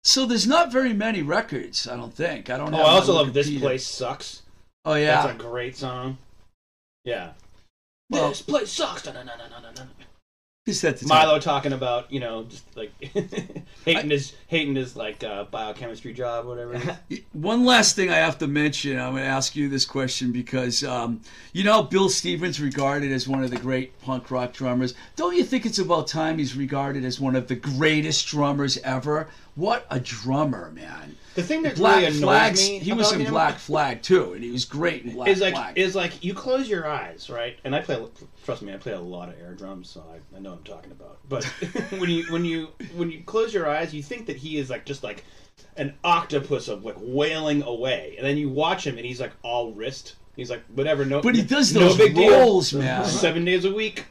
So 0.03 0.25
there's 0.25 0.47
not 0.47 0.71
very 0.71 0.93
many 0.93 1.21
records, 1.21 1.87
I 1.87 1.95
don't 1.95 2.13
think. 2.13 2.49
I 2.49 2.57
don't. 2.57 2.71
Know. 2.71 2.79
Oh, 2.79 2.85
I 2.85 2.89
also 2.91 3.13
love 3.13 3.33
This 3.33 3.49
Place 3.57 3.85
Sucks. 3.85 4.41
Oh 4.83 4.95
yeah. 4.95 5.21
That's 5.27 5.39
a 5.39 5.43
great 5.43 5.75
song. 5.77 6.17
Yeah. 7.05 7.31
Well- 8.09 8.29
this 8.29 8.41
place 8.41 8.71
sucks. 8.71 9.05
No, 9.05 9.13
no, 9.13 9.23
no, 9.23 9.33
Milo 11.07 11.39
talking 11.39 11.73
about 11.73 12.11
you 12.11 12.19
know 12.19 12.43
just 12.43 12.75
like 12.75 12.91
hating 13.85 14.09
his 14.09 14.33
hating 14.47 14.75
his 14.75 14.95
like 14.95 15.23
uh, 15.23 15.45
biochemistry 15.45 16.13
job, 16.13 16.45
whatever. 16.45 16.79
One 17.33 17.65
last 17.65 17.95
thing 17.95 18.09
I 18.09 18.15
have 18.17 18.37
to 18.39 18.47
mention. 18.47 18.99
I'm 18.99 19.11
going 19.11 19.23
to 19.23 19.29
ask 19.29 19.55
you 19.55 19.69
this 19.69 19.85
question 19.85 20.31
because 20.31 20.83
um, 20.83 21.21
you 21.53 21.63
know 21.63 21.83
Bill 21.83 22.09
Stevens 22.09 22.59
regarded 22.59 23.11
as 23.11 23.27
one 23.27 23.43
of 23.43 23.51
the 23.51 23.57
great 23.57 23.99
punk 24.01 24.29
rock 24.29 24.53
drummers. 24.53 24.93
Don't 25.15 25.35
you 25.35 25.43
think 25.43 25.65
it's 25.65 25.79
about 25.79 26.07
time 26.07 26.37
he's 26.37 26.55
regarded 26.55 27.05
as 27.05 27.19
one 27.19 27.35
of 27.35 27.47
the 27.47 27.55
greatest 27.55 28.27
drummers 28.27 28.77
ever? 28.79 29.27
What 29.55 29.85
a 29.89 29.99
drummer, 29.99 30.71
man! 30.71 31.15
The 31.37 31.43
thing 31.43 31.61
that 31.61 31.75
Black 31.75 31.97
really 31.97 32.07
annoys 32.07 32.19
Flags. 32.21 32.67
me 32.67 32.79
He 32.79 32.93
was 32.93 33.09
about 33.09 33.19
in 33.21 33.25
him 33.27 33.31
Black 33.31 33.59
Flag 33.59 34.01
too, 34.01 34.33
and 34.33 34.43
he 34.43 34.49
was 34.49 34.65
great 34.65 35.05
in 35.05 35.11
Black 35.13 35.29
is 35.29 35.39
like 35.39 35.53
Flag. 35.53 35.77
is 35.77 35.93
like 35.93 36.23
you 36.23 36.33
close 36.33 36.67
your 36.67 36.87
eyes, 36.87 37.29
right? 37.29 37.59
And 37.63 37.75
I 37.75 37.81
play. 37.81 38.03
Trust 38.43 38.63
me, 38.63 38.73
I 38.73 38.77
play 38.77 38.93
a 38.93 38.99
lot 38.99 39.29
of 39.29 39.39
air 39.39 39.53
drums, 39.53 39.87
so 39.87 40.03
I, 40.11 40.35
I 40.35 40.39
know 40.39 40.49
what 40.49 40.57
I'm 40.57 40.63
talking 40.63 40.91
about. 40.91 41.19
But 41.29 41.43
when 41.99 42.09
you 42.09 42.23
when 42.31 42.43
you 42.43 42.69
when 42.95 43.11
you 43.11 43.21
close 43.21 43.53
your 43.53 43.69
eyes, 43.69 43.93
you 43.93 44.01
think 44.01 44.25
that 44.25 44.37
he 44.37 44.57
is 44.57 44.71
like 44.71 44.83
just 44.83 45.03
like 45.03 45.23
an 45.75 45.93
octopus 46.03 46.69
of 46.69 46.83
like 46.83 46.95
wailing 46.97 47.61
away, 47.61 48.15
and 48.17 48.25
then 48.25 48.35
you 48.37 48.49
watch 48.49 48.87
him, 48.87 48.97
and 48.97 49.05
he's 49.05 49.21
like 49.21 49.33
all 49.43 49.73
wrist. 49.73 50.15
He's 50.35 50.49
like 50.49 50.63
whatever. 50.73 51.05
No, 51.05 51.21
but 51.21 51.35
he 51.35 51.43
does 51.43 51.71
no 51.71 51.81
those 51.81 51.97
big 51.97 52.15
deal. 52.15 52.31
rolls, 52.31 52.73
man. 52.73 53.05
seven 53.05 53.45
days 53.45 53.63
a 53.63 53.71
week. 53.71 54.05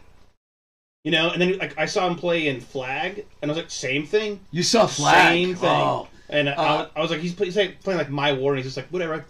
You 1.03 1.11
know, 1.11 1.31
and 1.31 1.43
then 1.43 1.59
like 1.59 1.77
I 1.77 1.87
saw 1.87 2.07
him 2.07 2.15
play 2.15 2.47
in 2.47 2.61
Flag, 2.61 3.27
and 3.43 3.51
I 3.51 3.53
was 3.53 3.61
like, 3.61 3.71
same 3.71 4.07
thing, 4.07 4.39
You 4.53 4.63
saw 4.63 4.87
Flag. 4.87 5.33
same 5.33 5.57
thing. 5.57 5.69
Oh. 5.69 6.07
And 6.29 6.49
I, 6.49 6.53
Uh, 6.55 6.89
I 6.97 7.01
was 7.01 7.11
like, 7.11 7.21
he's, 7.21 7.35
play, 7.35 7.47
he's 7.47 7.57
like 7.57 7.83
playing 7.83 7.99
like 7.99 8.11
My 8.11 8.33
War, 8.33 8.53
and 8.53 8.59
he's 8.59 8.67
just 8.67 8.77
like, 8.77 8.89
whatever. 8.89 9.25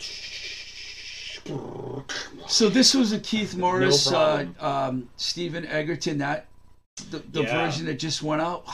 So 2.49 2.68
this 2.68 2.94
was 2.94 3.12
a 3.12 3.20
Keith 3.20 3.55
Morris, 3.57 4.11
uh, 4.11 4.47
um, 4.59 5.09
Stephen 5.16 5.66
Egerton, 5.66 6.18
that 6.18 6.47
the, 7.11 7.18
the 7.18 7.42
Yeah. 7.42 7.66
version 7.66 7.86
that 7.86 7.99
just 7.99 8.22
went 8.22 8.42
out. 8.42 8.64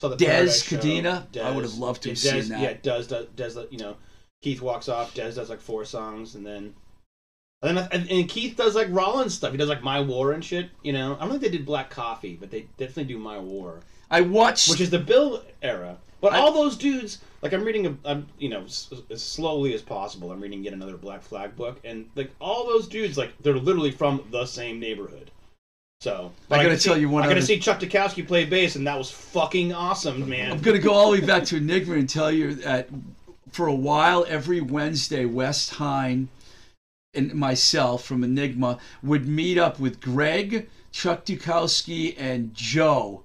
So 0.00 0.10
the 0.10 0.16
Des 0.16 0.26
Paradise 0.26 0.62
Show, 0.62 0.76
Cadena? 0.76 1.38
I 1.42 1.50
would 1.50 1.64
have 1.64 1.78
loved 1.78 2.02
to 2.02 2.10
have 2.10 2.18
Dez, 2.18 2.42
seen 2.42 2.50
that. 2.50 2.60
Yeah, 2.60 2.74
Dez, 2.74 3.08
does, 3.08 3.26
Dez, 3.34 3.72
you 3.72 3.78
know, 3.78 3.96
Keith 4.42 4.60
walks 4.60 4.88
off. 4.88 5.14
Dez 5.14 5.36
does 5.36 5.48
like 5.48 5.60
four 5.60 5.84
songs, 5.86 6.34
and 6.34 6.44
then, 6.44 6.74
and 7.62 7.78
then, 7.78 7.88
and, 7.90 8.10
and 8.10 8.28
Keith 8.28 8.56
does 8.56 8.74
like 8.74 8.88
Rollins 8.90 9.34
stuff. 9.34 9.52
He 9.52 9.56
does 9.56 9.70
like 9.70 9.82
My 9.82 10.00
War 10.00 10.32
and 10.32 10.44
shit. 10.44 10.70
You 10.82 10.92
know, 10.92 11.16
I 11.16 11.20
don't 11.20 11.30
think 11.30 11.42
they 11.42 11.48
did 11.48 11.64
Black 11.64 11.88
Coffee, 11.88 12.36
but 12.38 12.50
they 12.50 12.66
definitely 12.76 13.04
do 13.14 13.18
My 13.18 13.38
War, 13.38 13.80
I 14.10 14.20
watched. 14.20 14.68
which 14.70 14.82
is 14.82 14.90
the 14.90 14.98
Bill 14.98 15.42
era. 15.62 15.96
But 16.20 16.32
I- 16.32 16.38
all 16.38 16.52
those 16.52 16.76
dudes, 16.76 17.18
like 17.42 17.52
I'm 17.52 17.62
reading, 17.64 17.86
a, 17.86 17.96
I'm 18.04 18.26
you 18.38 18.48
know, 18.48 18.64
s- 18.64 18.90
as 19.10 19.22
slowly 19.22 19.74
as 19.74 19.82
possible, 19.82 20.32
I'm 20.32 20.40
reading 20.40 20.64
yet 20.64 20.72
another 20.72 20.96
Black 20.96 21.22
Flag 21.22 21.54
book, 21.56 21.78
and 21.84 22.08
like 22.14 22.30
all 22.40 22.64
those 22.66 22.88
dudes, 22.88 23.18
like 23.18 23.32
they're 23.42 23.56
literally 23.58 23.90
from 23.90 24.24
the 24.30 24.46
same 24.46 24.80
neighborhood. 24.80 25.30
So 26.00 26.32
I 26.50 26.62
gotta 26.62 26.78
see- 26.78 26.88
tell 26.88 26.98
you 26.98 27.08
one 27.08 27.22
I 27.22 27.26
got 27.26 27.34
to 27.34 27.38
other- 27.38 27.46
see 27.46 27.58
Chuck 27.58 27.80
Dukowski 27.80 28.26
play 28.26 28.44
bass, 28.44 28.76
and 28.76 28.86
that 28.86 28.98
was 28.98 29.10
fucking 29.10 29.72
awesome, 29.72 30.28
man. 30.28 30.52
I'm 30.52 30.60
gonna 30.60 30.78
go 30.78 30.92
all 30.92 31.10
the 31.12 31.20
way 31.20 31.26
back 31.26 31.44
to 31.46 31.56
Enigma 31.56 31.94
and 31.94 32.08
tell 32.08 32.30
you 32.32 32.54
that 32.56 32.88
for 33.50 33.66
a 33.66 33.74
while, 33.74 34.24
every 34.28 34.60
Wednesday, 34.60 35.24
Wes 35.24 35.70
Hein 35.70 36.28
and 37.14 37.34
myself 37.34 38.04
from 38.04 38.22
Enigma 38.24 38.78
would 39.02 39.26
meet 39.26 39.56
up 39.56 39.78
with 39.80 40.00
Greg, 40.02 40.68
Chuck 40.92 41.24
Dukowski, 41.24 42.14
and 42.18 42.54
Joe. 42.54 43.22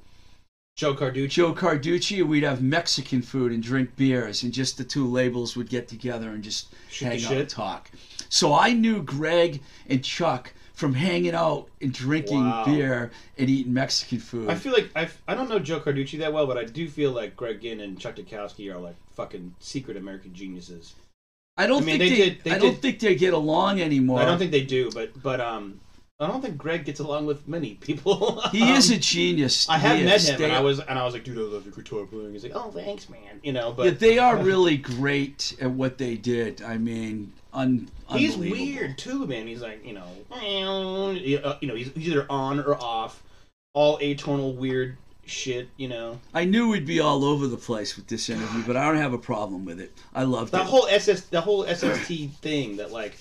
Joe 0.76 0.96
Carducci. 0.96 1.30
Joe 1.30 1.54
Carducci, 1.54 2.24
we'd 2.26 2.44
have 2.44 2.62
Mexican 2.62 3.22
food 3.22 3.52
and 3.52 3.62
drink 3.62 3.96
beers, 3.96 4.44
and 4.44 4.54
just 4.54 4.78
the 4.78 4.84
two 4.84 5.06
labels 5.06 5.56
would 5.56 5.70
get 5.70 5.88
together 5.88 6.30
and 6.30 6.44
just 6.44 6.74
Shoot 6.90 7.06
hang 7.06 7.26
out 7.26 7.34
and 7.34 7.50
talk. 7.50 7.92
So 8.30 8.54
I 8.54 8.74
knew 8.74 9.04
Greg 9.04 9.62
and 9.90 10.04
Chuck 10.04 10.54
from 10.74 10.94
hanging 10.94 11.36
out 11.36 11.68
and 11.82 11.94
drinking 11.94 12.40
Wow. 12.44 12.66
beer 12.66 13.12
and 13.38 13.50
eating 13.50 13.74
Mexican 13.74 14.20
food. 14.20 14.50
I 14.50 14.56
feel 14.56 14.74
like 14.74 14.90
I, 14.96 15.10
I 15.28 15.36
don't 15.36 15.50
know 15.50 15.60
Joe 15.60 15.80
Carducci 15.80 16.18
that 16.20 16.34
well, 16.34 16.48
but 16.48 16.58
I 16.58 16.64
do 16.64 16.88
feel 16.90 17.12
like 17.12 17.36
Greg 17.36 17.62
Ginn 17.62 17.82
and 17.82 18.00
Chuck 18.00 18.16
Dukowski 18.16 18.74
are 18.74 18.80
like 18.80 18.96
fucking 19.16 19.54
secret 19.60 19.98
American 19.98 20.34
geniuses. 20.34 20.96
I 21.58 21.68
don't 21.68 21.84
I 21.84 21.86
mean, 21.86 22.00
think 22.00 22.10
they 22.12 22.18
they, 22.18 22.30
did- 22.30 22.44
they 22.44 22.52
I 22.52 22.58
don't 22.58 22.78
think 22.82 23.00
they 23.00 23.14
get 23.16 23.34
along 23.34 23.82
anymore. 23.82 24.20
I 24.22 24.26
don't 24.26 24.40
think 24.40 24.52
they 24.52 24.64
do, 24.64 24.90
but 24.92 25.22
but 25.22 25.40
um, 25.42 25.80
I 26.22 26.28
don't 26.28 26.40
think 26.40 26.56
Greg 26.56 26.86
gets 26.86 27.00
along 27.00 27.26
with 27.26 27.48
many 27.48 27.74
people. 27.76 28.42
he 28.52 28.62
Um, 28.62 28.70
is 28.70 28.92
a 28.92 28.98
genius. 28.98 29.68
I 29.68 29.80
have 29.80 29.98
He 29.98 30.06
met 30.06 30.22
him, 30.22 30.42
and 30.42 30.54
I 30.54 30.60
was 30.60 30.80
and 30.80 31.00
I 31.00 31.04
was 31.04 31.16
like, 31.16 31.24
dude, 31.24 31.38
I 31.40 31.42
love 31.42 31.66
your 31.66 31.74
guitar 31.74 32.06
playing. 32.06 32.34
He's 32.34 32.44
like, 32.44 32.54
oh, 32.56 32.70
thanks, 32.70 33.10
man. 33.10 33.40
You 33.42 33.54
know, 33.54 33.72
but 33.72 33.86
yeah, 33.86 33.92
they 33.92 34.20
are 34.20 34.38
really 34.38 34.78
great 34.78 35.56
at 35.60 35.72
what 35.72 35.98
they 35.98 36.16
did. 36.16 36.62
I 36.62 36.78
mean, 36.78 37.34
un, 37.54 37.90
he's 38.10 38.38
weird 38.38 39.00
too, 39.00 39.26
man. 39.26 39.48
He's 39.48 39.62
like, 39.62 39.84
you 39.84 39.94
know, 39.94 41.12
you 41.12 41.40
know, 41.42 41.76
he's, 41.76 41.92
he's 41.94 42.10
either 42.10 42.28
on 42.30 42.60
or 42.60 42.76
off, 42.76 43.24
all 43.74 43.98
atonal 43.98 44.56
weird 44.56 44.98
shit. 45.26 45.70
You 45.78 45.88
know, 45.88 46.20
I 46.36 46.46
knew 46.46 46.70
we'd 46.70 46.86
be 46.86 47.00
all 47.00 47.26
over 47.26 47.48
the 47.48 47.58
place 47.58 47.96
with 47.96 48.06
this 48.06 48.30
interview, 48.30 48.64
but 48.68 48.78
I 48.78 48.86
don't 48.86 48.98
have 48.98 49.14
a 49.14 49.18
problem 49.18 49.66
with 49.66 49.80
it. 49.80 49.92
I 50.14 50.24
love 50.24 50.52
that 50.52 50.68
whole 50.68 50.86
SS, 50.88 51.22
the 51.22 51.42
whole 51.42 51.66
SST 51.66 52.30
thing 52.42 52.78
that 52.78 52.92
like. 52.92 53.18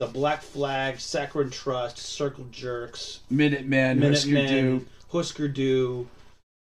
The 0.00 0.06
Black 0.06 0.42
Flag, 0.42 0.98
Saccharine 0.98 1.50
Trust, 1.50 1.98
Circle 1.98 2.46
Jerks, 2.50 3.20
Minutemen, 3.30 4.02
Husker 4.02 4.30
Minutemen, 4.30 4.78
Du. 4.78 4.86
Husker 5.12 5.48
Du, 5.48 6.08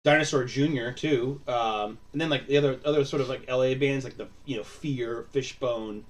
Dinosaur 0.03 0.43
Jr. 0.43 0.91
too, 0.91 1.39
um, 1.47 1.97
and 2.11 2.19
then 2.19 2.29
like 2.29 2.47
the 2.47 2.57
other 2.57 2.79
other 2.84 3.05
sort 3.05 3.21
of 3.21 3.29
like 3.29 3.49
LA 3.49 3.73
bands 3.75 4.03
like 4.03 4.17
the 4.17 4.27
you 4.45 4.57
know 4.57 4.63
Fear, 4.63 5.27
Fishbone, 5.32 6.03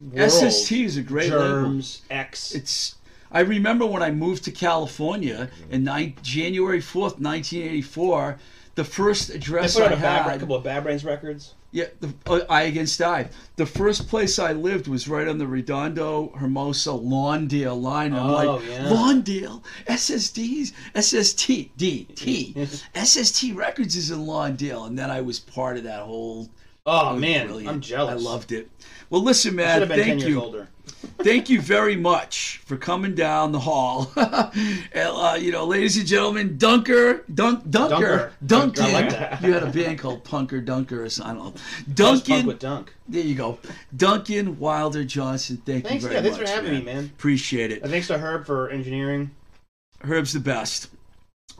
World, 0.00 0.30
SST 0.30 0.72
is 0.72 0.96
a 0.96 1.02
great 1.02 1.30
label. 1.30 1.62
Germs, 1.62 2.02
X. 2.10 2.54
It's. 2.54 2.96
I 3.30 3.40
remember 3.40 3.84
when 3.84 4.02
I 4.02 4.10
moved 4.10 4.44
to 4.44 4.50
California 4.50 5.50
in 5.70 5.84
ni- 5.84 6.14
January 6.22 6.80
fourth, 6.80 7.18
nineteen 7.18 7.62
eighty 7.62 7.82
four. 7.82 8.38
The 8.78 8.84
first 8.84 9.26
they 9.30 9.34
address 9.34 9.74
put 9.74 9.86
out 9.86 9.90
I 9.90 9.94
a, 9.96 10.00
bad, 10.00 10.26
a 10.26 10.30
had, 10.30 10.38
couple 10.40 10.54
of 10.54 10.62
Bad 10.62 10.84
Brains 10.84 11.04
records. 11.04 11.54
yeah, 11.72 11.86
the, 11.98 12.14
uh, 12.28 12.42
I 12.48 12.62
Against 12.62 13.02
I. 13.02 13.28
The 13.56 13.66
first 13.66 14.06
place 14.06 14.38
I 14.38 14.52
lived 14.52 14.86
was 14.86 15.08
right 15.08 15.26
on 15.26 15.38
the 15.38 15.48
Redondo 15.48 16.28
Hermosa 16.36 16.90
Lawndale 16.90 17.82
line. 17.82 18.14
I'm 18.14 18.30
Oh, 18.30 18.32
like, 18.54 18.68
yeah. 18.70 18.84
Lawndale, 18.88 19.64
SSDs, 19.88 20.72
SST, 20.94 21.76
D, 21.76 22.04
T, 22.14 22.54
SST 22.94 23.52
Records 23.54 23.96
is 23.96 24.12
in 24.12 24.20
Lawndale, 24.20 24.86
and 24.86 24.96
then 24.96 25.10
I 25.10 25.22
was 25.22 25.40
part 25.40 25.76
of 25.76 25.82
that 25.82 26.02
whole. 26.02 26.48
Oh 26.86 27.16
man, 27.16 27.46
brilliant. 27.46 27.68
I'm 27.68 27.80
jealous. 27.80 28.24
I 28.24 28.30
loved 28.30 28.52
it. 28.52 28.70
Well, 29.10 29.24
listen, 29.24 29.56
man, 29.56 29.80
have 29.80 29.88
been 29.88 29.98
ten 29.98 30.18
thank 30.20 30.28
you. 30.30 30.40
older. 30.40 30.68
Thank 31.22 31.48
you 31.48 31.60
very 31.60 31.96
much 31.96 32.60
for 32.64 32.76
coming 32.76 33.14
down 33.14 33.52
the 33.52 33.58
hall. 33.60 34.10
and, 34.16 34.84
uh, 34.94 35.36
you 35.38 35.52
know, 35.52 35.64
ladies 35.64 35.96
and 35.96 36.06
gentlemen, 36.06 36.58
Dunker, 36.58 37.24
Dunk, 37.32 37.68
Dunker, 37.70 37.98
Dunker. 38.00 38.32
Duncan. 38.46 38.84
I 38.84 38.92
like 38.92 39.10
that. 39.10 39.42
You 39.42 39.52
had 39.52 39.62
a 39.62 39.70
band 39.70 39.98
called 39.98 40.24
Punker 40.24 40.64
Dunker, 40.64 41.04
or 41.04 41.08
something. 41.08 41.36
I 41.36 41.38
don't 41.38 41.54
know. 41.54 41.60
Post 41.94 41.96
punk 41.96 42.24
Duncan, 42.26 42.46
with 42.46 42.58
Dunk. 42.58 42.94
there 43.08 43.22
you 43.22 43.34
go. 43.34 43.58
Duncan 43.96 44.58
Wilder 44.58 45.04
Johnson. 45.04 45.62
Thank 45.64 45.86
Thanks, 45.86 46.04
you 46.04 46.10
yeah, 46.10 46.20
very 46.20 46.30
thanks 46.30 46.38
much. 46.38 46.48
for 46.48 46.54
having 46.54 46.72
me, 46.72 46.82
man. 46.82 47.04
Appreciate 47.06 47.72
it. 47.72 47.82
And 47.82 47.90
thanks 47.90 48.08
to 48.08 48.18
Herb 48.18 48.46
for 48.46 48.70
engineering. 48.70 49.30
Herb's 50.00 50.32
the 50.32 50.40
best. 50.40 50.88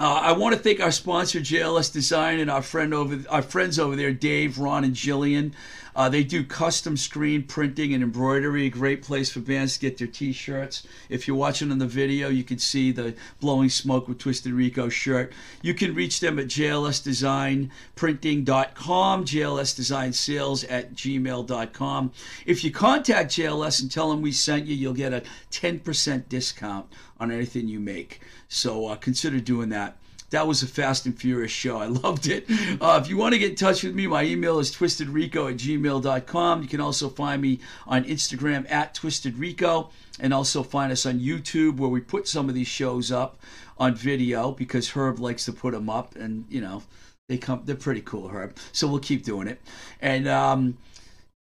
Uh, 0.01 0.21
I 0.23 0.33
want 0.33 0.55
to 0.55 0.61
thank 0.61 0.81
our 0.81 0.93
sponsor, 0.93 1.41
JLS 1.41 1.93
Design, 1.93 2.39
and 2.39 2.49
our 2.49 2.63
friend 2.63 2.95
over, 2.95 3.19
our 3.29 3.43
friends 3.43 3.81
over 3.81 3.97
there, 3.97 4.13
Dave, 4.13 4.59
Ron, 4.59 4.85
and 4.85 4.95
Jillian. 4.95 5.53
Uh, 5.99 6.09
they 6.09 6.23
do 6.23 6.45
custom 6.45 6.97
screen 6.97 7.43
printing 7.43 7.93
and 7.93 8.05
embroidery. 8.05 8.67
A 8.67 8.71
great 8.71 9.03
place 9.03 9.33
for 9.33 9.41
bands 9.41 9.75
to 9.75 9.81
get 9.81 9.99
their 9.99 10.07
T-shirts. 10.07 10.87
If 11.09 11.27
you're 11.27 11.37
watching 11.37 11.73
on 11.73 11.79
the 11.79 11.89
video, 11.89 12.29
you 12.29 12.45
can 12.45 12.61
see 12.61 12.93
the 12.93 13.17
blowing 13.41 13.69
smoke 13.69 14.07
with 14.07 14.19
Twisted 14.19 14.53
Rico 14.53 14.89
shirt. 14.89 15.33
You 15.61 15.75
can 15.75 15.97
reach 15.97 16.21
them 16.21 16.39
at 16.39 16.47
jlsdesignprinting.com, 16.47 19.25
jlsdesignsales 19.25 20.65
at 20.71 20.95
gmail.com. 20.95 22.13
If 22.47 22.63
you 22.63 22.71
contact 22.71 23.33
JLS 23.33 23.83
and 23.83 23.91
tell 23.91 24.11
them 24.11 24.23
we 24.23 24.31
sent 24.31 24.67
you, 24.67 24.77
you'll 24.77 24.95
get 24.95 25.13
a 25.13 25.25
10% 25.51 26.29
discount 26.29 26.87
on 27.19 27.33
anything 27.33 27.67
you 27.67 27.81
make. 27.81 28.21
So 28.47 28.87
uh, 28.87 28.95
consider 28.95 29.41
doing 29.41 29.71
that. 29.71 29.97
That 30.31 30.47
was 30.47 30.63
a 30.63 30.67
fast 30.67 31.07
and 31.07 31.19
furious 31.19 31.51
show. 31.51 31.79
I 31.79 31.87
loved 31.87 32.27
it. 32.27 32.47
Uh, 32.81 33.01
if 33.03 33.09
you 33.09 33.17
want 33.17 33.33
to 33.33 33.39
get 33.39 33.51
in 33.51 33.57
touch 33.57 33.83
with 33.83 33.95
me, 33.95 34.07
my 34.07 34.25
email 34.25 34.59
is 34.59 34.71
twistedrico 34.71 35.51
at 35.51 35.57
gmail.com. 35.57 36.63
You 36.63 36.69
can 36.69 36.81
also 36.81 37.09
find 37.09 37.41
me 37.41 37.61
on 37.87 38.05
Instagram 38.05 38.71
at 38.71 38.95
twistedrico 38.95 39.91
and 40.21 40.35
also 40.35 40.63
find 40.63 40.93
us 40.93 41.07
on 41.07 41.19
YouTube 41.19 41.77
where 41.79 41.89
we 41.89 42.01
put 42.01 42.29
some 42.29 42.49
of 42.49 42.55
these 42.55 42.69
shows 42.69 43.11
up 43.11 43.39
on 43.79 43.95
video 43.95 44.53
because 44.53 44.91
Herb 44.91 45.19
likes 45.19 45.45
to 45.47 45.53
put 45.53 45.73
them 45.73 45.89
up 45.89 46.15
and, 46.17 46.45
you 46.49 46.61
know, 46.61 46.83
they 47.29 47.39
come, 47.39 47.63
they're 47.65 47.77
pretty 47.77 48.01
cool, 48.03 48.29
Herb. 48.29 48.57
So 48.73 48.87
we'll 48.89 49.01
keep 49.01 49.25
doing 49.25 49.49
it. 49.49 49.61
And, 50.01 50.29
um, 50.29 50.79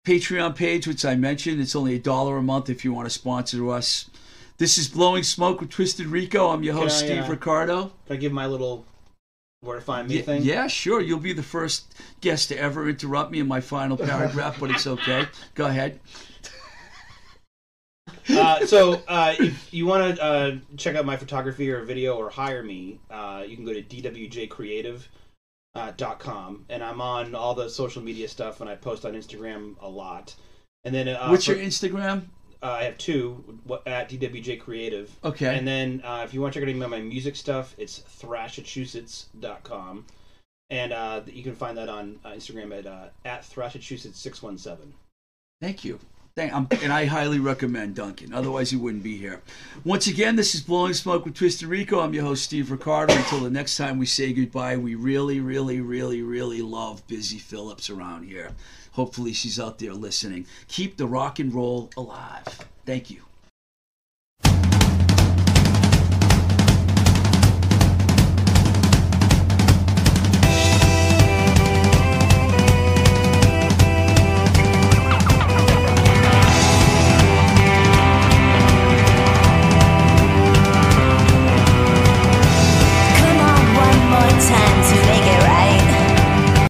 Patreon 0.07 0.55
page, 0.55 0.87
which 0.87 1.03
I 1.03 1.15
mentioned, 1.15 1.61
it's 1.61 1.75
only 1.75 1.95
a 1.95 1.99
dollar 1.99 2.37
a 2.37 2.41
month 2.41 2.69
if 2.69 2.85
you 2.85 2.93
want 2.93 3.05
to 3.05 3.09
sponsor 3.09 3.69
us. 3.69 4.09
This 4.59 4.77
is 4.77 4.87
Blowing 4.89 5.23
Smoke 5.23 5.61
with 5.61 5.69
Twisted 5.69 6.07
Rico. 6.07 6.49
I'm 6.49 6.63
your 6.63 6.73
host, 6.75 7.01
I, 7.03 7.05
Steve 7.07 7.23
uh, 7.25 7.29
Ricardo. 7.31 7.83
Can 8.07 8.15
I 8.15 8.15
give 8.17 8.33
my 8.33 8.45
little 8.45 8.85
where 9.61 9.77
to 9.77 9.81
find 9.81 10.07
me 10.07 10.17
Yeah, 10.17 10.21
thing? 10.21 10.43
yeah, 10.43 10.67
sure. 10.67 10.99
You'll 11.01 11.19
be 11.19 11.31
the 11.33 11.41
first 11.43 11.95
guest 12.19 12.49
to 12.49 12.57
ever 12.57 12.89
interrupt 12.89 13.31
me 13.31 13.39
in 13.39 13.47
my 13.47 13.61
final 13.61 13.95
paragraph, 14.11 14.59
but 14.59 14.69
it's 14.71 14.85
okay. 14.85 15.25
Go 15.55 15.65
ahead. 15.67 16.01
uh, 18.29 18.65
so 18.65 19.01
uh, 19.07 19.33
if 19.39 19.73
you 19.73 19.85
want 19.85 20.17
to 20.17 20.21
uh, 20.23 20.55
check 20.75 20.97
out 20.97 21.05
my 21.05 21.15
photography 21.15 21.71
or 21.71 21.83
video 21.83 22.17
or 22.17 22.29
hire 22.29 22.61
me, 22.61 22.99
uh, 23.09 23.43
you 23.47 23.55
can 23.55 23.63
go 23.65 23.73
to 23.73 23.81
dwjcreative.com. 23.81 25.03
Uh, 25.75 25.91
dot 25.97 26.17
com, 26.19 26.65
and 26.67 26.83
I'm 26.83 26.99
on 26.99 27.35
all 27.35 27.53
the 27.53 27.69
social 27.69 28.01
media 28.01 28.27
stuff, 28.27 28.59
and 28.59 28.67
I 28.67 28.75
post 28.75 29.05
on 29.05 29.13
Instagram 29.13 29.75
a 29.81 29.87
lot. 29.87 30.33
And 30.83 30.95
then 30.95 31.07
uh, 31.07 31.27
What's 31.27 31.45
for- 31.45 31.53
your 31.53 31.63
Instagram? 31.63 32.23
Uh, 32.61 32.71
I 32.71 32.83
have 32.83 32.97
two 32.97 33.59
wh- 33.67 33.87
at 33.87 34.09
DWJ 34.09 34.59
Creative. 34.59 35.09
Okay. 35.23 35.57
And 35.57 35.67
then 35.67 36.01
uh, 36.03 36.23
if 36.25 36.33
you 36.33 36.41
want 36.41 36.53
to 36.53 36.59
check 36.59 36.67
out 36.67 36.69
any 36.69 36.81
of 36.81 36.89
my 36.89 36.99
music 36.99 37.35
stuff, 37.35 37.73
it's 37.77 37.99
thrashachusetts.com. 38.21 40.05
And 40.71 40.93
uh, 40.93 41.21
you 41.25 41.43
can 41.43 41.55
find 41.55 41.77
that 41.77 41.89
on 41.89 42.19
uh, 42.23 42.29
Instagram 42.29 42.77
at 42.77 42.85
uh, 42.85 43.07
at 43.25 43.41
thrashachusetts617. 43.41 44.77
Thank 45.61 45.83
you. 45.83 45.99
Thank, 46.35 46.53
I'm, 46.53 46.67
and 46.83 46.93
I 46.93 47.05
highly 47.05 47.39
recommend 47.39 47.95
Duncan. 47.95 48.33
Otherwise, 48.33 48.71
you 48.71 48.79
wouldn't 48.79 49.03
be 49.03 49.17
here. 49.17 49.41
Once 49.83 50.07
again, 50.07 50.35
this 50.35 50.53
is 50.55 50.61
Blowing 50.61 50.93
Smoke 50.93 51.25
with 51.25 51.33
Twisted 51.33 51.67
Rico. 51.67 51.99
I'm 51.99 52.13
your 52.13 52.23
host, 52.23 52.43
Steve 52.43 52.71
Ricardo. 52.71 53.13
Until 53.13 53.39
the 53.39 53.49
next 53.49 53.75
time 53.75 53.97
we 53.97 54.05
say 54.05 54.31
goodbye, 54.31 54.77
we 54.77 54.95
really, 54.95 55.39
really, 55.39 55.81
really, 55.81 56.21
really 56.21 56.61
love 56.61 57.05
Busy 57.07 57.39
Phillips 57.39 57.89
around 57.89 58.23
here. 58.23 58.51
Hopefully, 58.99 59.31
she's 59.31 59.57
out 59.57 59.79
there 59.79 59.93
listening. 59.93 60.45
Keep 60.67 60.97
the 60.97 61.07
rock 61.07 61.39
and 61.39 61.53
roll 61.53 61.89
alive. 61.95 62.67
Thank 62.85 63.09
you. 63.09 63.28